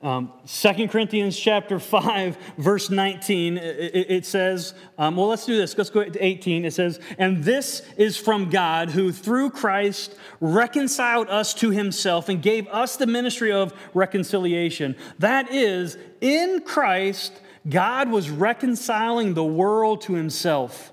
Um, 0.00 0.32
2 0.46 0.86
Corinthians 0.88 1.36
chapter 1.38 1.78
5, 1.80 2.38
verse 2.56 2.88
19, 2.88 3.58
it, 3.58 4.10
it 4.10 4.26
says, 4.26 4.74
um, 4.96 5.16
well, 5.16 5.28
let's 5.28 5.44
do 5.44 5.56
this. 5.56 5.76
Let's 5.76 5.90
go 5.90 6.04
to 6.04 6.24
18. 6.24 6.64
It 6.64 6.72
says, 6.72 7.00
And 7.18 7.42
this 7.42 7.82
is 7.96 8.16
from 8.16 8.48
God, 8.48 8.90
who 8.90 9.10
through 9.10 9.50
Christ 9.50 10.14
reconciled 10.40 11.28
us 11.28 11.52
to 11.54 11.70
himself 11.70 12.28
and 12.28 12.40
gave 12.40 12.68
us 12.68 12.96
the 12.96 13.06
ministry 13.06 13.50
of 13.50 13.74
reconciliation. 13.92 14.94
That 15.18 15.52
is, 15.52 15.98
in 16.20 16.60
Christ, 16.60 17.32
God 17.68 18.08
was 18.08 18.30
reconciling 18.30 19.34
the 19.34 19.44
world 19.44 20.02
to 20.02 20.14
himself, 20.14 20.92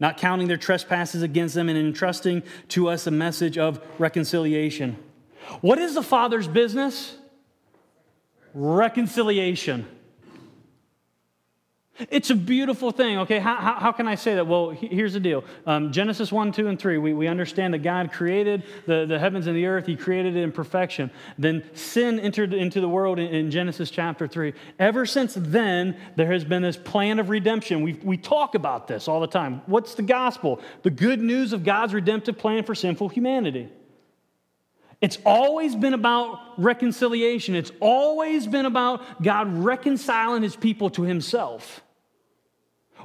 not 0.00 0.16
counting 0.16 0.48
their 0.48 0.56
trespasses 0.56 1.22
against 1.22 1.54
them 1.54 1.68
and 1.68 1.78
entrusting 1.78 2.42
to 2.68 2.88
us 2.88 3.06
a 3.06 3.10
message 3.10 3.58
of 3.58 3.78
reconciliation. 3.98 4.96
What 5.60 5.78
is 5.78 5.94
the 5.94 6.02
Father's 6.02 6.48
business? 6.48 7.18
Reconciliation. 8.54 9.86
It's 12.10 12.30
a 12.30 12.34
beautiful 12.34 12.90
thing, 12.90 13.18
okay? 13.18 13.38
How, 13.38 13.56
how, 13.56 13.74
how, 13.74 13.92
can 13.92 14.08
I 14.08 14.14
say 14.14 14.34
that? 14.36 14.46
Well, 14.46 14.70
here's 14.70 15.12
the 15.12 15.20
deal 15.20 15.44
um, 15.66 15.92
Genesis 15.92 16.32
1, 16.32 16.52
2, 16.52 16.68
and 16.68 16.78
3, 16.78 16.98
we, 16.98 17.12
we 17.12 17.28
understand 17.28 17.74
that 17.74 17.82
God 17.82 18.12
created 18.12 18.64
the, 18.86 19.04
the 19.06 19.18
heavens 19.18 19.46
and 19.46 19.54
the 19.54 19.66
earth, 19.66 19.86
He 19.86 19.94
created 19.94 20.34
it 20.34 20.40
in 20.40 20.52
perfection. 20.52 21.10
Then 21.36 21.62
sin 21.74 22.18
entered 22.18 22.54
into 22.54 22.80
the 22.80 22.88
world 22.88 23.18
in, 23.18 23.26
in 23.26 23.50
Genesis 23.50 23.90
chapter 23.90 24.26
3. 24.26 24.54
Ever 24.78 25.04
since 25.04 25.34
then, 25.36 25.96
there 26.16 26.32
has 26.32 26.44
been 26.44 26.62
this 26.62 26.78
plan 26.78 27.18
of 27.18 27.28
redemption. 27.28 27.82
We, 27.82 27.94
we 28.02 28.16
talk 28.16 28.54
about 28.54 28.88
this 28.88 29.06
all 29.06 29.20
the 29.20 29.26
time. 29.26 29.60
What's 29.66 29.94
the 29.94 30.02
gospel? 30.02 30.60
The 30.82 30.90
good 30.90 31.20
news 31.20 31.52
of 31.52 31.62
God's 31.62 31.92
redemptive 31.92 32.38
plan 32.38 32.64
for 32.64 32.74
sinful 32.74 33.10
humanity. 33.10 33.68
It's 35.02 35.18
always 35.26 35.74
been 35.74 35.94
about 35.94 36.38
reconciliation. 36.56 37.56
It's 37.56 37.72
always 37.80 38.46
been 38.46 38.66
about 38.66 39.20
God 39.20 39.52
reconciling 39.58 40.44
his 40.44 40.54
people 40.54 40.90
to 40.90 41.02
himself. 41.02 41.82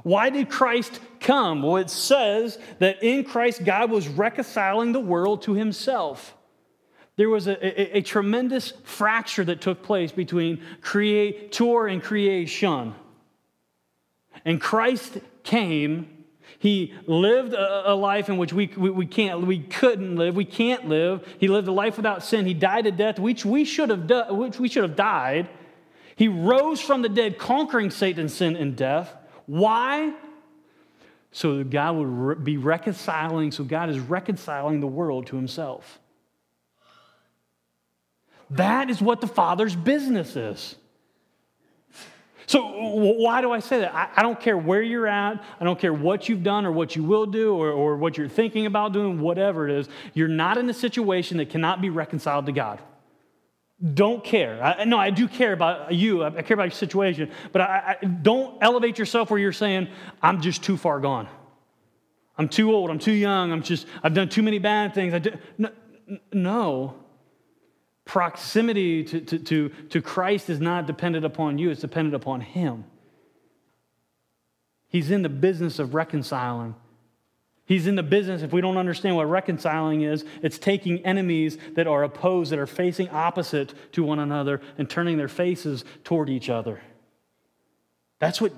Why 0.04 0.30
did 0.30 0.48
Christ 0.48 1.00
come? 1.18 1.60
Well, 1.60 1.76
it 1.76 1.90
says 1.90 2.56
that 2.78 3.02
in 3.02 3.24
Christ, 3.24 3.64
God 3.64 3.90
was 3.90 4.06
reconciling 4.06 4.92
the 4.92 5.00
world 5.00 5.42
to 5.42 5.54
himself. 5.54 6.36
There 7.16 7.28
was 7.28 7.48
a, 7.48 7.66
a, 7.66 7.98
a 7.98 8.02
tremendous 8.02 8.72
fracture 8.84 9.44
that 9.46 9.60
took 9.60 9.82
place 9.82 10.12
between 10.12 10.62
creator 10.80 11.88
and 11.88 12.00
creation. 12.00 12.94
And 14.44 14.60
Christ 14.60 15.18
came 15.42 16.17
he 16.58 16.92
lived 17.06 17.54
a, 17.54 17.92
a 17.92 17.94
life 17.94 18.28
in 18.28 18.36
which 18.36 18.52
we, 18.52 18.66
we, 18.76 18.90
we, 18.90 19.06
can't, 19.06 19.46
we 19.46 19.60
couldn't 19.60 20.16
live, 20.16 20.34
we 20.34 20.44
can't 20.44 20.88
live. 20.88 21.26
He 21.38 21.46
lived 21.46 21.68
a 21.68 21.72
life 21.72 21.96
without 21.96 22.24
sin. 22.24 22.46
He 22.46 22.54
died 22.54 22.86
a 22.86 22.90
death 22.90 23.18
which 23.18 23.44
we 23.44 23.64
should 23.64 23.90
have, 23.90 24.08
do, 24.08 24.24
which 24.30 24.58
we 24.58 24.68
should 24.68 24.82
have 24.82 24.96
died. 24.96 25.48
He 26.16 26.26
rose 26.26 26.80
from 26.80 27.02
the 27.02 27.08
dead, 27.08 27.38
conquering 27.38 27.90
Satan, 27.90 28.28
sin, 28.28 28.56
and 28.56 28.74
death. 28.74 29.14
Why? 29.46 30.12
So 31.30 31.58
that 31.58 31.70
God 31.70 31.94
would 31.96 32.08
re- 32.08 32.34
be 32.34 32.56
reconciling, 32.56 33.52
so 33.52 33.62
God 33.62 33.88
is 33.88 34.00
reconciling 34.00 34.80
the 34.80 34.88
world 34.88 35.28
to 35.28 35.36
himself. 35.36 36.00
That 38.50 38.90
is 38.90 39.00
what 39.00 39.20
the 39.20 39.28
Father's 39.28 39.76
business 39.76 40.34
is. 40.34 40.74
So, 42.48 42.62
why 42.62 43.42
do 43.42 43.52
I 43.52 43.60
say 43.60 43.80
that? 43.80 43.94
I, 43.94 44.08
I, 44.16 44.22
don't 44.22 44.40
care 44.40 44.56
where 44.56 44.80
you're 44.80 45.06
at. 45.06 45.44
I 45.60 45.64
don't 45.64 45.78
care 45.78 45.92
what 45.92 46.30
you've 46.30 46.42
done 46.42 46.64
or 46.64 46.72
what 46.72 46.96
you 46.96 47.04
will 47.04 47.26
do 47.26 47.54
or, 47.54 47.70
or 47.70 47.98
what 47.98 48.16
you're 48.16 48.26
thinking 48.26 48.64
about 48.64 48.94
doing, 48.94 49.20
whatever 49.20 49.68
it 49.68 49.78
is. 49.78 49.86
You're 50.14 50.28
not 50.28 50.56
in 50.56 50.66
a 50.70 50.72
situation 50.72 51.36
that 51.36 51.50
cannot 51.50 51.82
be 51.82 51.90
reconciled 51.90 52.46
to 52.46 52.52
God. 52.52 52.80
Don't 53.92 54.24
care. 54.24 54.62
I, 54.64 54.84
no, 54.84 54.98
I 54.98 55.10
do 55.10 55.28
care 55.28 55.52
about 55.52 55.92
you. 55.92 56.24
I 56.24 56.40
care 56.40 56.54
about 56.54 56.64
your 56.64 56.70
situation. 56.70 57.30
But 57.52 57.60
I, 57.60 57.96
I, 58.00 58.06
don't 58.06 58.56
elevate 58.62 58.98
yourself 58.98 59.30
where 59.30 59.38
you're 59.38 59.52
saying, 59.52 59.88
I'm 60.22 60.40
just 60.40 60.64
too 60.64 60.78
far 60.78 61.00
gone. 61.00 61.28
I'm 62.38 62.48
too 62.48 62.72
old. 62.72 62.88
I'm 62.88 62.98
too 62.98 63.12
young. 63.12 63.52
I'm 63.52 63.62
just, 63.62 63.86
I've 64.02 64.14
done 64.14 64.30
too 64.30 64.42
many 64.42 64.58
bad 64.58 64.94
things. 64.94 65.12
I 65.12 65.18
do, 65.18 65.32
no, 65.58 65.70
no 66.32 66.94
proximity 68.08 69.04
to, 69.04 69.20
to, 69.20 69.38
to, 69.38 69.68
to 69.90 70.00
Christ 70.00 70.48
is 70.48 70.60
not 70.60 70.86
dependent 70.86 71.26
upon 71.26 71.58
you, 71.58 71.70
it's 71.70 71.82
dependent 71.82 72.14
upon 72.14 72.40
Him. 72.40 72.84
He's 74.88 75.10
in 75.10 75.20
the 75.20 75.28
business 75.28 75.78
of 75.78 75.94
reconciling. 75.94 76.74
He's 77.66 77.86
in 77.86 77.96
the 77.96 78.02
business, 78.02 78.40
if 78.40 78.50
we 78.50 78.62
don't 78.62 78.78
understand 78.78 79.14
what 79.14 79.28
reconciling 79.28 80.00
is, 80.00 80.24
it's 80.42 80.58
taking 80.58 81.04
enemies 81.04 81.58
that 81.74 81.86
are 81.86 82.02
opposed, 82.02 82.50
that 82.50 82.58
are 82.58 82.66
facing 82.66 83.10
opposite 83.10 83.74
to 83.92 84.02
one 84.02 84.18
another, 84.18 84.62
and 84.78 84.88
turning 84.88 85.18
their 85.18 85.28
faces 85.28 85.84
toward 86.02 86.30
each 86.30 86.48
other. 86.48 86.80
That's 88.20 88.40
what 88.40 88.52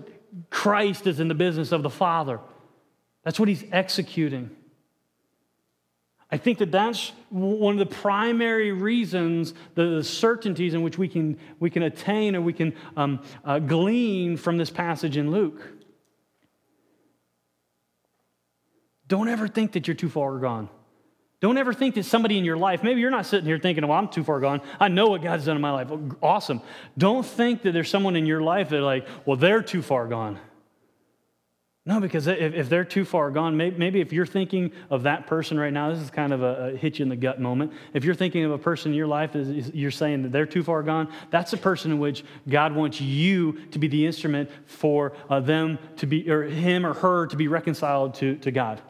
Christ 0.51 1.09
is 1.09 1.19
in 1.19 1.27
the 1.27 1.35
business 1.35 1.73
of 1.73 1.83
the 1.83 1.91
Father. 1.91 2.39
That's 3.25 3.41
what 3.41 3.49
he's 3.49 3.65
executing. 3.73 4.57
I 6.33 6.37
think 6.37 6.59
that 6.59 6.71
that's 6.71 7.13
one 7.31 7.79
of 7.81 7.89
the 7.89 7.95
primary 7.95 8.71
reasons, 8.71 9.53
the, 9.75 10.05
certainties 10.05 10.75
in 10.75 10.83
which 10.83 10.97
we 10.97 11.09
can, 11.09 11.39
we 11.59 11.71
can 11.71 11.83
attain 11.83 12.37
or 12.37 12.41
we 12.41 12.53
can 12.53 12.75
um, 12.97 13.23
uh, 13.45 13.59
glean 13.59 14.37
from 14.37 14.57
this 14.57 14.71
passage 14.71 15.17
in 15.17 15.33
Luke. 15.33 15.61
Don't 19.09 19.29
ever 19.29 19.49
think 19.49 19.73
that 19.73 19.89
you're 19.89 19.97
too 19.97 20.09
far 20.09 20.39
gone. 20.39 20.69
Don't 21.41 21.59
ever 21.59 21.73
think 21.73 21.97
that 21.97 22.05
somebody 22.05 22.39
in 22.39 22.45
your 22.45 22.57
life, 22.57 22.85
maybe 22.85 23.01
you're 23.01 23.11
not 23.11 23.27
sitting 23.27 23.47
here 23.47 23.59
thinking, 23.59 23.87
well, 23.89 23.99
I'm 23.99 24.09
too 24.09 24.23
far 24.23 24.39
gone. 24.41 24.61
I 24.79 24.89
know 24.89 25.09
what 25.09 25.23
God's 25.23 25.47
done 25.47 25.57
in 25.57 25.63
my 25.63 25.73
life. 25.73 25.91
Awesome. 26.23 26.61
Don't 26.97 27.27
think 27.27 27.63
that 27.63 27.73
there's 27.73 27.89
someone 27.89 28.15
in 28.15 28.27
your 28.27 28.43
life 28.43 28.69
that, 28.69 28.83
like, 28.83 29.09
well, 29.25 29.37
they're 29.37 29.63
too 29.63 29.83
far 29.83 30.07
gone. 30.07 30.39
No, 31.87 31.99
because 31.99 32.27
if, 32.27 32.55
if 32.55 32.69
they're 32.69 32.85
too 32.85 33.07
far 33.07 33.31
gone, 33.31 33.57
maybe, 33.57 33.79
maybe, 33.79 34.01
if 34.03 34.13
you're 34.13 34.27
thinking 34.27 34.71
of 34.91 35.05
that 35.05 35.27
person 35.27 35.59
right 35.59 35.73
now, 35.73 35.91
this 35.91 36.01
is 36.01 36.11
kind 36.11 36.33
of 36.33 36.43
a, 36.43 36.75
a 36.75 36.77
hit 36.77 36.99
you 36.99 37.05
in 37.05 37.09
the 37.09 37.17
gut 37.17 37.41
moment. 37.41 37.73
If 37.95 38.05
you're 38.05 38.15
thinking 38.15 38.45
of 38.45 38.51
a 38.51 38.59
person 38.59 38.93
in 38.93 38.99
your 38.99 39.07
life, 39.07 39.35
is, 39.35 39.71
you're 39.75 39.91
saying 39.91 40.23
that 40.25 40.33
they're 40.33 40.45
too 40.45 40.63
far 40.63 40.83
gone, 40.83 41.11
that's 41.31 41.55
a 41.55 41.57
person 41.57 41.91
in 41.91 41.99
which 41.99 42.23
God 42.47 42.75
wants 42.75 43.01
you 43.01 43.53
to 43.71 43.79
be 43.79 43.89
the 43.89 44.05
instrument 44.05 44.51
for 44.67 45.15
uh, 45.31 45.41
them 45.41 45.79
to 45.97 46.07
be, 46.07 46.31
or 46.31 46.43
him 46.43 46.85
or 46.85 46.93
her 46.93 47.27
to 47.29 47.37
be 47.37 47.49
reconciled 47.49 48.15
to, 48.17 48.37
to 48.37 48.51
God. 48.51 48.83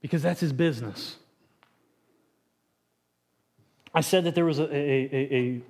Because 0.00 0.22
that's 0.22 0.40
his 0.40 0.52
business. 0.52 1.16
I 3.92 4.02
said 4.02 4.22
that 4.22 4.36
there 4.36 4.44
was 4.44 4.60
a, 4.60 4.72
a, 4.72 5.34
a 5.34 5.62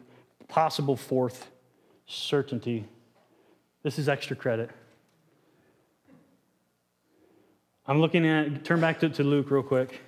possible 0.47 0.95
fourth 0.95 1.51
certainty 2.07 2.87
this 3.83 3.99
is 3.99 4.09
extra 4.09 4.37
credit. 4.37 4.71
I'm 7.87 8.01
looking 8.01 8.27
at, 8.27 8.65
turn 8.65 8.81
back 8.81 9.01
to, 9.01 9.09
to 9.09 9.25
Luke 9.25 9.51
real 9.51 9.63
quick. 9.63 10.01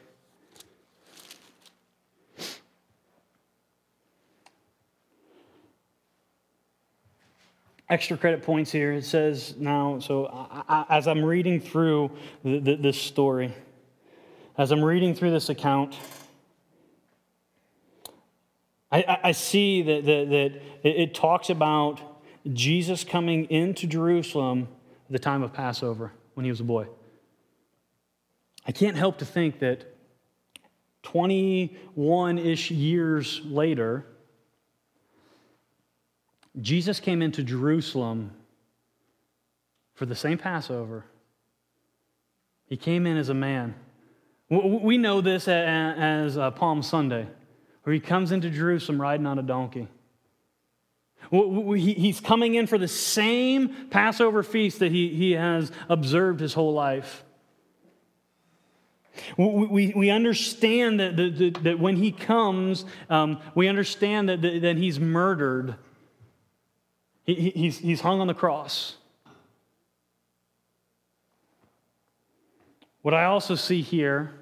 Extra 7.88 8.16
credit 8.16 8.42
points 8.42 8.70
here. 8.70 8.92
It 8.92 9.04
says 9.04 9.54
now, 9.58 9.98
so 9.98 10.26
I, 10.26 10.62
I, 10.68 10.96
as 10.96 11.08
I'm 11.08 11.24
reading 11.24 11.60
through 11.60 12.10
the, 12.44 12.58
the, 12.58 12.76
this 12.76 12.96
story, 12.96 13.54
as 14.56 14.70
I'm 14.70 14.84
reading 14.84 15.14
through 15.14 15.30
this 15.30 15.48
account, 15.48 15.96
I, 18.90 19.18
I 19.24 19.32
see 19.32 19.82
that, 19.82 20.04
that, 20.04 20.28
that 20.30 20.62
it, 20.82 21.00
it 21.00 21.14
talks 21.14 21.48
about 21.50 22.11
Jesus 22.50 23.04
coming 23.04 23.44
into 23.50 23.86
Jerusalem 23.86 24.68
at 25.06 25.12
the 25.12 25.18
time 25.18 25.42
of 25.42 25.52
Passover 25.52 26.12
when 26.34 26.44
he 26.44 26.50
was 26.50 26.60
a 26.60 26.64
boy. 26.64 26.86
I 28.66 28.72
can't 28.72 28.96
help 28.96 29.18
to 29.18 29.24
think 29.24 29.58
that 29.60 29.92
21 31.02 32.38
ish 32.38 32.70
years 32.70 33.40
later, 33.44 34.06
Jesus 36.60 37.00
came 37.00 37.22
into 37.22 37.42
Jerusalem 37.42 38.32
for 39.94 40.06
the 40.06 40.14
same 40.14 40.38
Passover. 40.38 41.04
He 42.66 42.76
came 42.76 43.06
in 43.06 43.16
as 43.16 43.28
a 43.28 43.34
man. 43.34 43.74
We 44.48 44.98
know 44.98 45.20
this 45.20 45.48
as 45.48 46.36
uh, 46.36 46.50
Palm 46.50 46.82
Sunday, 46.82 47.26
where 47.82 47.94
he 47.94 48.00
comes 48.00 48.32
into 48.32 48.50
Jerusalem 48.50 49.00
riding 49.00 49.26
on 49.26 49.38
a 49.38 49.42
donkey. 49.42 49.88
He's 51.30 52.20
coming 52.20 52.54
in 52.56 52.66
for 52.66 52.78
the 52.78 52.88
same 52.88 53.88
Passover 53.90 54.42
feast 54.42 54.80
that 54.80 54.92
he, 54.92 55.08
he 55.08 55.32
has 55.32 55.72
observed 55.88 56.40
his 56.40 56.54
whole 56.54 56.74
life. 56.74 57.24
We, 59.36 59.92
we 59.94 60.10
understand 60.10 61.00
that, 61.00 61.16
that, 61.16 61.58
that 61.62 61.78
when 61.78 61.96
he 61.96 62.12
comes, 62.12 62.84
um, 63.10 63.40
we 63.54 63.68
understand 63.68 64.28
that, 64.28 64.42
that, 64.42 64.76
he's 64.76 64.98
murdered. 64.98 65.76
He, 67.24 67.50
he's, 67.50 67.78
he's 67.78 68.00
hung 68.00 68.20
on 68.20 68.26
the 68.26 68.34
cross. 68.34 68.96
What 73.02 73.14
I 73.14 73.24
also 73.24 73.54
see 73.54 73.82
here 73.82 74.32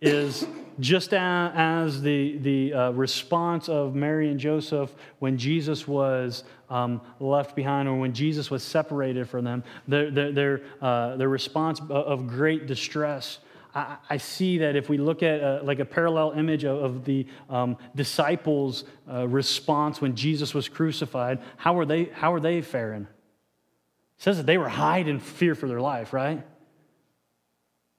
is 0.00 0.46
just 0.80 1.12
as 1.12 2.02
the, 2.02 2.38
the 2.38 2.74
uh, 2.74 2.90
response 2.90 3.68
of 3.68 3.94
Mary 3.94 4.30
and 4.30 4.38
Joseph 4.40 4.94
when 5.18 5.36
Jesus 5.38 5.86
was 5.86 6.44
um, 6.70 7.00
left 7.20 7.54
behind 7.54 7.88
or 7.88 7.96
when 7.96 8.12
Jesus 8.12 8.50
was 8.50 8.62
separated 8.62 9.28
from 9.28 9.44
them, 9.44 9.64
their, 9.86 10.10
their, 10.10 10.32
their, 10.32 10.60
uh, 10.80 11.16
their 11.16 11.28
response 11.28 11.80
of 11.88 12.26
great 12.26 12.66
distress. 12.66 13.38
I, 13.74 14.18
see 14.18 14.58
that 14.58 14.76
if 14.76 14.88
we 14.88 14.98
look 14.98 15.24
at 15.24 15.42
uh, 15.42 15.60
like 15.64 15.80
a 15.80 15.84
parallel 15.84 16.32
image 16.32 16.62
of, 16.62 16.80
of 16.80 17.04
the 17.04 17.26
um, 17.50 17.76
disciples' 17.96 18.84
uh, 19.10 19.26
response 19.26 20.00
when 20.00 20.14
Jesus 20.14 20.54
was 20.54 20.68
crucified, 20.68 21.40
how 21.56 21.76
are 21.78 21.84
they, 21.84 22.04
how 22.04 22.32
are 22.32 22.38
they 22.38 22.62
faring? 22.62 23.02
It 23.02 24.22
says 24.22 24.36
that 24.36 24.46
they 24.46 24.58
were 24.58 24.68
hiding 24.68 25.18
fear 25.18 25.56
for 25.56 25.66
their 25.66 25.80
life, 25.80 26.12
right? 26.12 26.46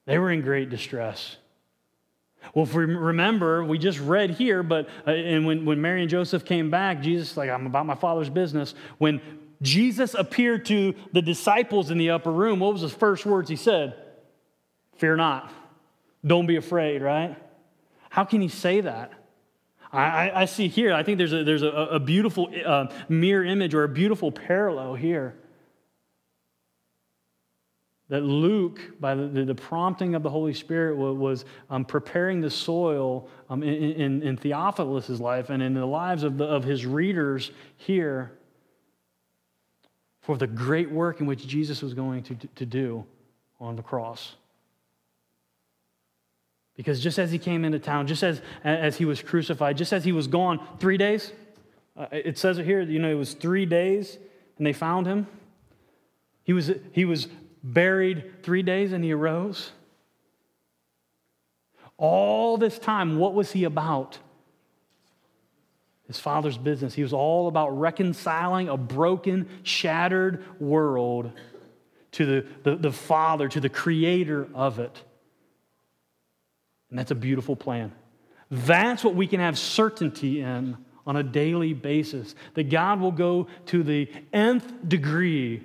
They 0.06 0.18
were 0.18 0.32
in 0.32 0.42
great 0.42 0.70
distress. 0.70 1.36
Well, 2.54 2.64
if 2.64 2.74
we 2.74 2.86
remember, 2.86 3.64
we 3.64 3.78
just 3.78 4.00
read 4.00 4.32
here, 4.32 4.64
but 4.64 4.88
uh, 5.08 5.12
and 5.12 5.46
when, 5.46 5.66
when 5.66 5.82
Mary 5.82 6.02
and 6.02 6.10
Joseph 6.10 6.46
came 6.46 6.70
back, 6.70 7.02
Jesus, 7.02 7.36
like, 7.38 7.50
I'm 7.50 7.66
about 7.66 7.86
my 7.86 7.96
father's 7.96 8.30
business. 8.30 8.76
When 8.98 9.22
Jesus 9.62 10.14
appeared 10.14 10.66
to 10.66 10.94
the 11.12 11.22
disciples 11.22 11.92
in 11.92 11.98
the 11.98 12.12
upper 12.12 12.32
room, 12.32 12.60
what 12.60 12.74
was 12.74 12.82
the 12.82 12.90
first 12.90 13.26
words 13.26 13.50
he 13.50 13.56
said? 13.56 13.96
Fear 14.98 15.18
not. 15.18 15.52
Don't 16.26 16.46
be 16.46 16.56
afraid, 16.56 17.02
right? 17.02 17.36
How 18.10 18.24
can 18.24 18.42
he 18.42 18.48
say 18.48 18.82
that? 18.82 19.12
I, 19.92 20.42
I 20.42 20.46
see 20.46 20.68
here, 20.68 20.94
I 20.94 21.04
think 21.04 21.18
there's 21.18 21.32
a, 21.32 21.44
there's 21.46 21.64
a, 21.64 21.68
a 21.68 22.00
beautiful 22.00 22.54
uh, 22.66 22.88
mirror 23.08 23.46
image 23.46 23.74
or 23.74 23.86
a 23.86 23.90
beautiful 23.90 24.30
parallel 24.30 24.96
here 24.96 25.36
that 28.10 28.22
Luke, 28.22 28.80
by 29.00 29.16
the, 29.16 29.46
the, 29.46 29.56
prompting 29.56 30.14
of 30.14 30.22
the 30.22 30.30
Holy 30.30 30.54
Spirit, 30.54 30.96
was 30.96 31.44
um, 31.72 31.84
preparing 31.84 32.40
the 32.40 32.52
soil 32.52 33.28
um, 33.50 33.64
in, 33.64 33.74
in, 33.74 34.22
in, 34.22 34.38
Theophilus' 34.38 35.20
life 35.20 35.50
and 35.50 35.64
in 35.64 35.74
the 35.74 35.86
lives 35.86 36.24
of, 36.24 36.38
the, 36.38 36.46
of 36.46 36.64
his 36.64 36.86
readers 36.86 37.52
here 37.78 38.38
for 40.22 40.38
the 40.38 40.46
great 40.46 40.92
work 40.92 41.20
in 41.20 41.26
which 41.26 41.48
Jesus 41.48 41.82
was 41.82 41.96
going 41.96 42.22
to, 42.24 42.36
to 42.56 42.66
do 42.66 43.06
on 43.60 43.76
the 43.76 43.82
cross. 43.82 44.36
Because 46.76 47.00
just 47.00 47.18
as 47.18 47.32
he 47.32 47.40
came 47.40 47.66
into 47.66 47.80
town, 47.80 48.06
just 48.06 48.22
as, 48.22 48.42
as 48.64 48.98
he 48.98 49.06
was 49.06 49.22
crucified, 49.22 49.78
just 49.78 49.94
as 49.94 50.04
he 50.04 50.12
was 50.12 50.28
gone 50.28 50.60
three 50.80 50.98
days, 50.98 51.32
uh, 51.98 52.08
it 52.12 52.38
says 52.38 52.58
it 52.60 52.66
here, 52.66 52.82
you 52.82 53.00
know, 53.00 53.10
it 53.10 53.16
was 53.16 53.34
three 53.34 53.66
days 53.66 54.18
and 54.58 54.68
they 54.68 54.74
found 54.74 55.08
him. 55.08 55.26
He 56.44 56.54
was, 56.54 56.72
he 56.92 57.06
was 57.06 57.30
buried 57.66 58.44
three 58.44 58.62
days, 58.62 58.94
and 58.94 59.04
he 59.04 59.12
arose. 59.12 59.72
All 61.98 62.58
this 62.58 62.78
time, 62.78 63.18
what 63.18 63.34
was 63.34 63.52
he 63.52 63.64
about? 63.64 64.20
His 66.08 66.20
father's 66.20 66.58
business. 66.58 66.94
He 66.94 67.02
was 67.02 67.14
all 67.14 67.48
about 67.48 67.70
reconciling 67.70 68.70
a 68.70 68.78
broken, 68.78 69.50
shattered 69.64 70.46
world 70.62 71.32
to 72.12 72.26
the, 72.26 72.46
the, 72.64 72.76
the 72.76 72.92
Father, 72.92 73.50
to 73.50 73.60
the 73.60 73.70
creator 73.70 74.48
of 74.54 74.80
it. 74.80 75.02
And 76.90 77.00
that's 77.00 77.12
a 77.12 77.16
beautiful 77.16 77.56
plan. 77.56 77.92
That's 78.52 79.04
what 79.04 79.16
we 79.16 79.26
can 79.26 79.40
have 79.40 79.58
certainty 79.58 80.42
in 80.42 80.78
on 81.08 81.16
a 81.16 81.24
daily 81.24 81.74
basis. 81.74 82.36
That 82.54 82.70
God 82.70 83.00
will 83.00 83.12
go 83.12 83.48
to 83.68 83.82
the 83.82 84.10
nth 84.32 84.88
degree 84.88 85.64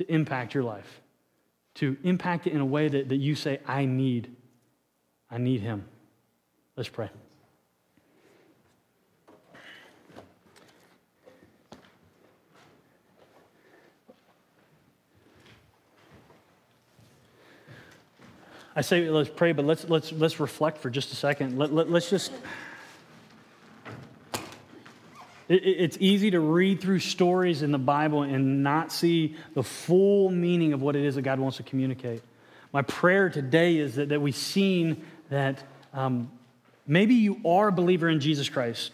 to 0.00 0.10
impact 0.10 0.54
your 0.54 0.62
life, 0.62 1.02
to 1.74 1.94
impact 2.04 2.46
it 2.46 2.54
in 2.54 2.60
a 2.62 2.64
way 2.64 2.88
that, 2.88 3.10
that 3.10 3.16
you 3.16 3.34
say, 3.34 3.60
I 3.66 3.84
need, 3.84 4.34
I 5.30 5.36
need 5.36 5.60
Him. 5.60 5.84
Let's 6.74 6.88
pray. 6.88 7.10
I 18.74 18.80
say 18.80 19.10
let's 19.10 19.28
pray, 19.28 19.52
but 19.52 19.66
let's, 19.66 19.86
let's, 19.90 20.12
let's 20.12 20.40
reflect 20.40 20.78
for 20.78 20.88
just 20.88 21.12
a 21.12 21.16
second. 21.16 21.58
Let, 21.58 21.74
let, 21.74 21.90
let's 21.90 22.08
just 22.08 22.32
it's 25.52 25.96
easy 25.98 26.30
to 26.30 26.38
read 26.38 26.80
through 26.80 27.00
stories 27.00 27.62
in 27.62 27.72
the 27.72 27.78
Bible 27.78 28.22
and 28.22 28.62
not 28.62 28.92
see 28.92 29.34
the 29.54 29.64
full 29.64 30.30
meaning 30.30 30.72
of 30.72 30.80
what 30.80 30.94
it 30.94 31.04
is 31.04 31.16
that 31.16 31.22
God 31.22 31.40
wants 31.40 31.56
to 31.56 31.64
communicate. 31.64 32.22
My 32.72 32.82
prayer 32.82 33.28
today 33.28 33.78
is 33.78 33.96
that, 33.96 34.10
that 34.10 34.22
we've 34.22 34.36
seen 34.36 35.04
that 35.28 35.60
um, 35.92 36.30
maybe 36.86 37.14
you 37.16 37.40
are 37.44 37.66
a 37.68 37.72
believer 37.72 38.08
in 38.08 38.20
Jesus 38.20 38.48
Christ, 38.48 38.92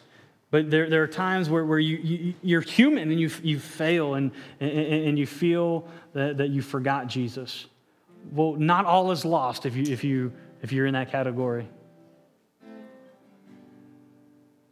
but 0.51 0.71
there, 0.71 0.89
there 0.89 1.03
are 1.03 1.09
times 1.09 1.51
where, 1.51 1.63
where 1.67 1.79
you, 1.79 2.35
you, 2.41 2.57
are 2.57 2.63
human 2.63 3.11
and 3.11 3.21
you, 3.21 3.31
you 3.43 3.59
fail 3.59 4.15
and, 4.15 4.31
and, 4.59 4.71
and 4.71 5.19
you 5.19 5.27
feel 5.27 5.87
that, 6.15 6.39
that 6.39 6.49
you 6.49 6.63
forgot 6.63 7.07
Jesus. 7.07 7.67
Well, 8.33 8.55
not 8.55 8.87
all 8.87 9.11
is 9.11 9.27
lost 9.27 9.67
if, 9.67 9.77
you, 9.77 9.93
if, 9.93 10.05
you, 10.05 10.33
if 10.63 10.73
you're 10.73 10.87
in 10.87 10.95
that 10.95 11.11
category. 11.11 11.69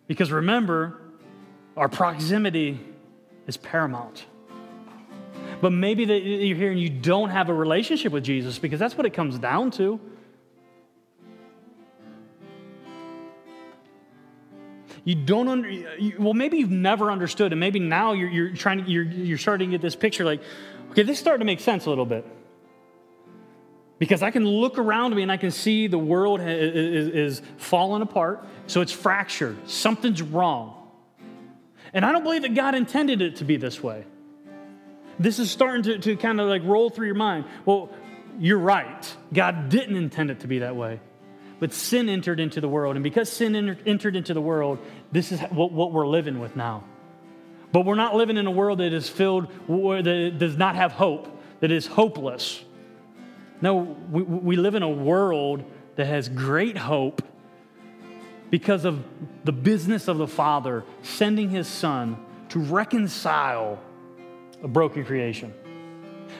Because 0.06 0.32
remember, 0.32 0.98
our 1.76 1.88
proximity 1.88 2.80
is 3.46 3.56
paramount. 3.56 4.24
But 5.60 5.70
maybe 5.70 6.04
that 6.06 6.18
you're 6.20 6.56
here 6.56 6.70
and 6.70 6.80
you 6.80 6.90
don't 6.90 7.30
have 7.30 7.48
a 7.48 7.54
relationship 7.54 8.12
with 8.12 8.24
Jesus 8.24 8.58
because 8.58 8.78
that's 8.78 8.96
what 8.96 9.06
it 9.06 9.14
comes 9.14 9.38
down 9.38 9.70
to. 9.72 10.00
you 15.04 15.14
don't 15.14 15.48
under, 15.48 15.68
you, 15.68 16.16
well, 16.18 16.34
maybe 16.34 16.56
you've 16.56 16.70
never 16.70 17.10
understood, 17.10 17.52
and 17.52 17.60
maybe 17.60 17.78
now 17.78 18.12
you're, 18.12 18.28
you're 18.28 18.50
trying 18.56 18.84
to, 18.84 18.90
you're, 18.90 19.04
you're 19.04 19.38
starting 19.38 19.70
to 19.70 19.74
get 19.76 19.82
this 19.82 19.94
picture 19.94 20.24
like, 20.24 20.40
okay, 20.90 21.02
this 21.02 21.18
started 21.18 21.40
to 21.40 21.44
make 21.44 21.60
sense 21.60 21.84
a 21.84 21.90
little 21.90 22.06
bit. 22.06 22.26
Because 23.98 24.22
I 24.22 24.30
can 24.30 24.46
look 24.46 24.78
around 24.78 25.14
me 25.14 25.22
and 25.22 25.30
I 25.30 25.36
can 25.36 25.50
see 25.50 25.86
the 25.86 25.98
world 25.98 26.40
is, 26.40 27.08
is 27.08 27.42
falling 27.58 28.02
apart, 28.02 28.44
so 28.66 28.80
it's 28.80 28.92
fractured. 28.92 29.68
Something's 29.68 30.22
wrong. 30.22 30.83
And 31.94 32.04
I 32.04 32.12
don't 32.12 32.24
believe 32.24 32.42
that 32.42 32.54
God 32.54 32.74
intended 32.74 33.22
it 33.22 33.36
to 33.36 33.44
be 33.44 33.56
this 33.56 33.82
way. 33.82 34.04
This 35.18 35.38
is 35.38 35.50
starting 35.50 35.84
to, 35.84 35.98
to 35.98 36.16
kind 36.16 36.40
of 36.40 36.48
like 36.48 36.62
roll 36.64 36.90
through 36.90 37.06
your 37.06 37.14
mind. 37.14 37.44
Well, 37.64 37.90
you're 38.38 38.58
right. 38.58 39.16
God 39.32 39.68
didn't 39.68 39.96
intend 39.96 40.32
it 40.32 40.40
to 40.40 40.48
be 40.48 40.58
that 40.58 40.74
way. 40.74 41.00
But 41.60 41.72
sin 41.72 42.08
entered 42.08 42.40
into 42.40 42.60
the 42.60 42.68
world. 42.68 42.96
And 42.96 43.04
because 43.04 43.30
sin 43.30 43.54
entered 43.86 44.16
into 44.16 44.34
the 44.34 44.40
world, 44.40 44.80
this 45.12 45.30
is 45.30 45.40
what, 45.40 45.70
what 45.70 45.92
we're 45.92 46.06
living 46.06 46.40
with 46.40 46.56
now. 46.56 46.82
But 47.70 47.84
we're 47.84 47.94
not 47.94 48.16
living 48.16 48.36
in 48.36 48.46
a 48.46 48.50
world 48.50 48.80
that 48.80 48.92
is 48.92 49.08
filled, 49.08 49.48
that 49.68 50.34
does 50.38 50.56
not 50.56 50.74
have 50.74 50.92
hope, 50.92 51.40
that 51.60 51.70
is 51.70 51.86
hopeless. 51.86 52.62
No, 53.60 53.76
we, 54.10 54.22
we 54.22 54.56
live 54.56 54.74
in 54.74 54.82
a 54.82 54.90
world 54.90 55.64
that 55.94 56.06
has 56.06 56.28
great 56.28 56.76
hope 56.76 57.22
because 58.54 58.84
of 58.84 59.02
the 59.42 59.50
business 59.50 60.06
of 60.06 60.16
the 60.16 60.28
Father 60.28 60.84
sending 61.02 61.50
his 61.50 61.66
Son 61.66 62.16
to 62.48 62.60
reconcile 62.60 63.80
a 64.62 64.68
broken 64.68 65.04
creation. 65.04 65.52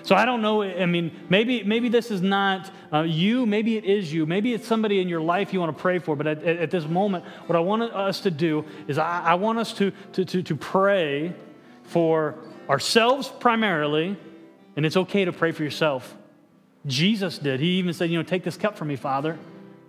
So 0.04 0.14
I 0.14 0.24
don't 0.24 0.40
know. 0.40 0.62
I 0.62 0.86
mean, 0.86 1.10
maybe 1.28 1.64
maybe 1.64 1.88
this 1.88 2.12
is 2.12 2.22
not 2.22 2.70
uh, 2.92 3.00
you. 3.00 3.46
Maybe 3.46 3.76
it 3.76 3.84
is 3.84 4.12
you. 4.12 4.26
Maybe 4.26 4.54
it's 4.54 4.64
somebody 4.64 5.00
in 5.00 5.08
your 5.08 5.22
life 5.22 5.52
you 5.52 5.58
want 5.58 5.76
to 5.76 5.82
pray 5.82 5.98
for. 5.98 6.14
But 6.14 6.28
at, 6.28 6.44
at 6.44 6.70
this 6.70 6.86
moment, 6.86 7.24
what 7.46 7.56
I 7.56 7.58
want 7.58 7.82
us 7.82 8.20
to 8.20 8.30
do 8.30 8.64
is 8.86 8.96
I, 8.96 9.32
I 9.32 9.34
want 9.34 9.58
us 9.58 9.72
to, 9.72 9.90
to, 10.12 10.24
to, 10.24 10.40
to 10.44 10.54
pray 10.54 11.34
for 11.82 12.36
ourselves 12.70 13.26
primarily, 13.40 14.16
and 14.76 14.86
it's 14.86 14.96
okay 14.96 15.24
to 15.24 15.32
pray 15.32 15.50
for 15.50 15.64
yourself. 15.64 16.14
Jesus 16.86 17.38
did. 17.38 17.58
He 17.58 17.70
even 17.80 17.92
said, 17.92 18.08
you 18.08 18.18
know, 18.18 18.22
take 18.22 18.44
this 18.44 18.56
cup 18.56 18.78
from 18.78 18.86
me, 18.86 18.94
Father. 18.94 19.36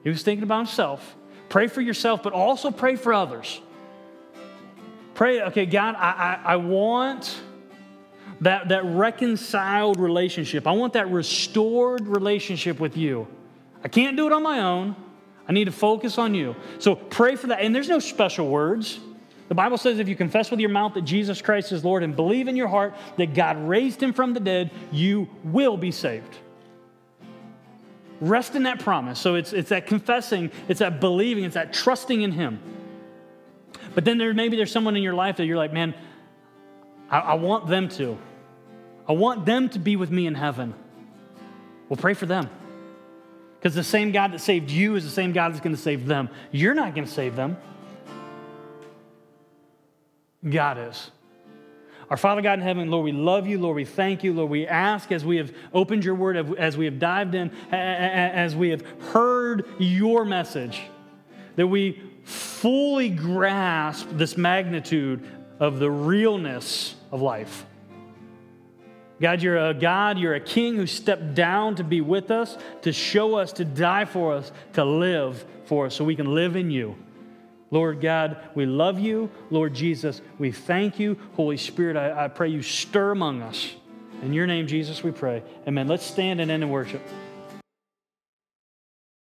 He 0.04 0.10
was 0.10 0.24
thinking 0.24 0.42
about 0.42 0.66
himself. 0.66 1.16
Pray 1.50 1.68
for 1.68 1.82
yourself, 1.82 2.24
but 2.24 2.34
also 2.34 2.72
pray 2.72 2.96
for 2.96 3.14
others. 3.14 3.62
Pray, 5.14 5.42
okay, 5.42 5.66
God, 5.66 5.96
I, 5.96 6.12
I, 6.12 6.54
I 6.54 6.56
want 6.58 7.40
that, 8.42 8.70
that 8.70 8.84
reconciled 8.86 10.00
relationship. 10.00 10.68
I 10.68 10.74
want 10.74 10.94
that 10.94 11.10
restored 11.10 12.08
relationship 12.08 12.80
with 12.80 12.98
you. 12.98 13.28
I 13.84 13.88
can't 13.88 14.18
do 14.18 14.28
it 14.28 14.34
on 14.34 14.44
my 14.44 14.60
own. 14.60 14.96
I 15.48 15.54
need 15.54 15.66
to 15.66 15.72
focus 15.72 16.18
on 16.18 16.34
you. 16.34 16.56
So 16.80 16.96
pray 16.96 17.36
for 17.36 17.48
that. 17.48 17.62
And 17.62 17.74
there's 17.74 17.90
no 17.90 18.00
special 18.00 18.48
words. 18.48 19.00
The 19.48 19.56
Bible 19.56 19.78
says 19.78 20.00
if 20.00 20.10
you 20.10 20.16
confess 20.16 20.50
with 20.50 20.60
your 20.60 20.72
mouth 20.72 20.96
that 20.96 21.04
Jesus 21.04 21.42
Christ 21.42 21.72
is 21.72 21.86
Lord 21.86 22.02
and 22.02 22.16
believe 22.16 22.48
in 22.48 22.56
your 22.56 22.68
heart 22.68 22.96
that 23.18 23.36
God 23.36 23.58
raised 23.68 24.02
him 24.02 24.12
from 24.12 24.34
the 24.34 24.40
dead, 24.40 24.72
you 24.92 25.30
will 25.44 25.78
be 25.78 25.92
saved. 25.92 26.38
Rest 28.26 28.56
in 28.56 28.64
that 28.64 28.80
promise. 28.80 29.20
So 29.20 29.36
it's, 29.36 29.54
it's 29.54 29.70
that 29.70 29.86
confessing, 29.86 30.50
it's 30.68 30.80
that 30.80 31.00
believing, 31.00 31.44
it's 31.44 31.54
that 31.54 31.72
trusting 31.74 32.24
in 32.24 32.32
him. 32.32 32.60
But 33.94 34.04
then 34.04 34.18
there 34.18 34.34
maybe 34.34 34.58
there's 34.58 34.72
someone 34.72 34.96
in 34.96 35.04
your 35.04 35.14
life 35.14 35.38
that 35.38 35.46
you're 35.46 35.58
like, 35.58 35.72
man, 35.72 35.94
I, 37.08 37.20
I 37.20 37.34
want 37.36 37.68
them 37.68 37.88
to. 37.90 38.18
I 39.08 39.14
want 39.14 39.46
them 39.46 39.70
to 39.70 39.80
be 39.80 39.96
with 39.96 40.10
me 40.10 40.26
in 40.26 40.34
heaven. 40.34 40.74
Well, 41.88 41.98
pray 41.98 42.16
for 42.16 42.26
them. 42.26 42.50
Because 43.60 43.76
the 43.76 43.84
same 43.84 44.12
God 44.12 44.34
that 44.34 44.42
saved 44.42 44.72
you 44.72 44.96
is 44.96 45.04
the 45.04 45.12
same 45.12 45.32
God 45.32 45.52
that's 45.52 45.62
going 45.62 45.76
to 45.76 45.82
save 45.82 46.08
them. 46.08 46.30
You're 46.52 46.74
not 46.74 46.96
going 46.96 47.06
to 47.06 47.14
save 47.14 47.36
them, 47.36 47.58
God 50.50 50.80
is. 50.80 51.12
Our 52.10 52.18
Father 52.18 52.42
God 52.42 52.60
in 52.60 52.62
heaven, 52.66 52.92
Lord, 52.92 53.06
we 53.06 53.12
love 53.12 53.48
you. 53.48 53.58
Lord, 53.58 53.76
we 53.76 53.86
thank 53.86 54.24
you. 54.24 54.34
Lord, 54.34 54.52
we 54.52 54.68
ask 54.68 55.12
as 55.12 55.26
we 55.26 55.38
have 55.38 55.52
opened 55.74 56.06
your 56.06 56.16
word, 56.16 56.56
as 56.58 56.78
we 56.78 56.86
have 56.86 57.00
dived 57.00 57.34
in, 57.34 57.52
as 57.72 58.56
we 58.56 58.70
have 58.70 58.84
heard 59.12 59.66
your 59.80 60.24
message, 60.24 60.82
that 61.56 61.68
we 61.68 62.02
fully 62.24 63.10
grasp 63.10 64.08
this 64.12 64.38
magnitude 64.38 65.28
of 65.60 65.80
the 65.80 65.90
realness 65.90 66.96
of 67.12 67.22
life. 67.22 67.66
God, 69.22 69.42
you're 69.42 69.70
a 69.70 69.74
God, 69.74 70.20
you're 70.20 70.36
a 70.36 70.42
king 70.42 70.76
who 70.76 70.86
stepped 70.86 71.34
down 71.34 71.76
to 71.76 71.84
be 71.84 72.02
with 72.02 72.32
us, 72.32 72.58
to 72.82 72.92
show 72.92 73.36
us, 73.36 73.54
to 73.54 73.66
die 73.66 74.06
for 74.06 74.34
us, 74.34 74.52
to 74.74 74.84
live 74.84 75.46
for 75.64 75.86
us, 75.86 75.96
so 75.96 76.04
we 76.04 76.16
can 76.16 76.34
live 76.36 76.58
in 76.58 76.70
you. 76.70 76.96
Lord 77.76 78.00
God, 78.00 78.38
we 78.56 78.66
love 78.66 79.00
you. 79.00 79.30
Lord 79.50 79.74
Jesus, 79.74 80.22
we 80.40 80.54
thank 80.54 80.98
you. 80.98 81.18
Holy 81.36 81.58
Spirit, 81.58 81.98
I, 81.98 82.24
I 82.24 82.28
pray 82.30 82.48
you 82.48 82.62
stir 82.62 83.12
among 83.12 83.42
us. 83.42 83.76
In 84.24 84.32
your 84.32 84.48
name, 84.48 84.66
Jesus, 84.66 85.04
we 85.04 85.12
pray. 85.12 85.44
Amen. 85.68 85.86
Let's 85.86 86.06
stand 86.06 86.40
and 86.40 86.50
end 86.50 86.64
in 86.64 86.70
worship. 86.70 87.02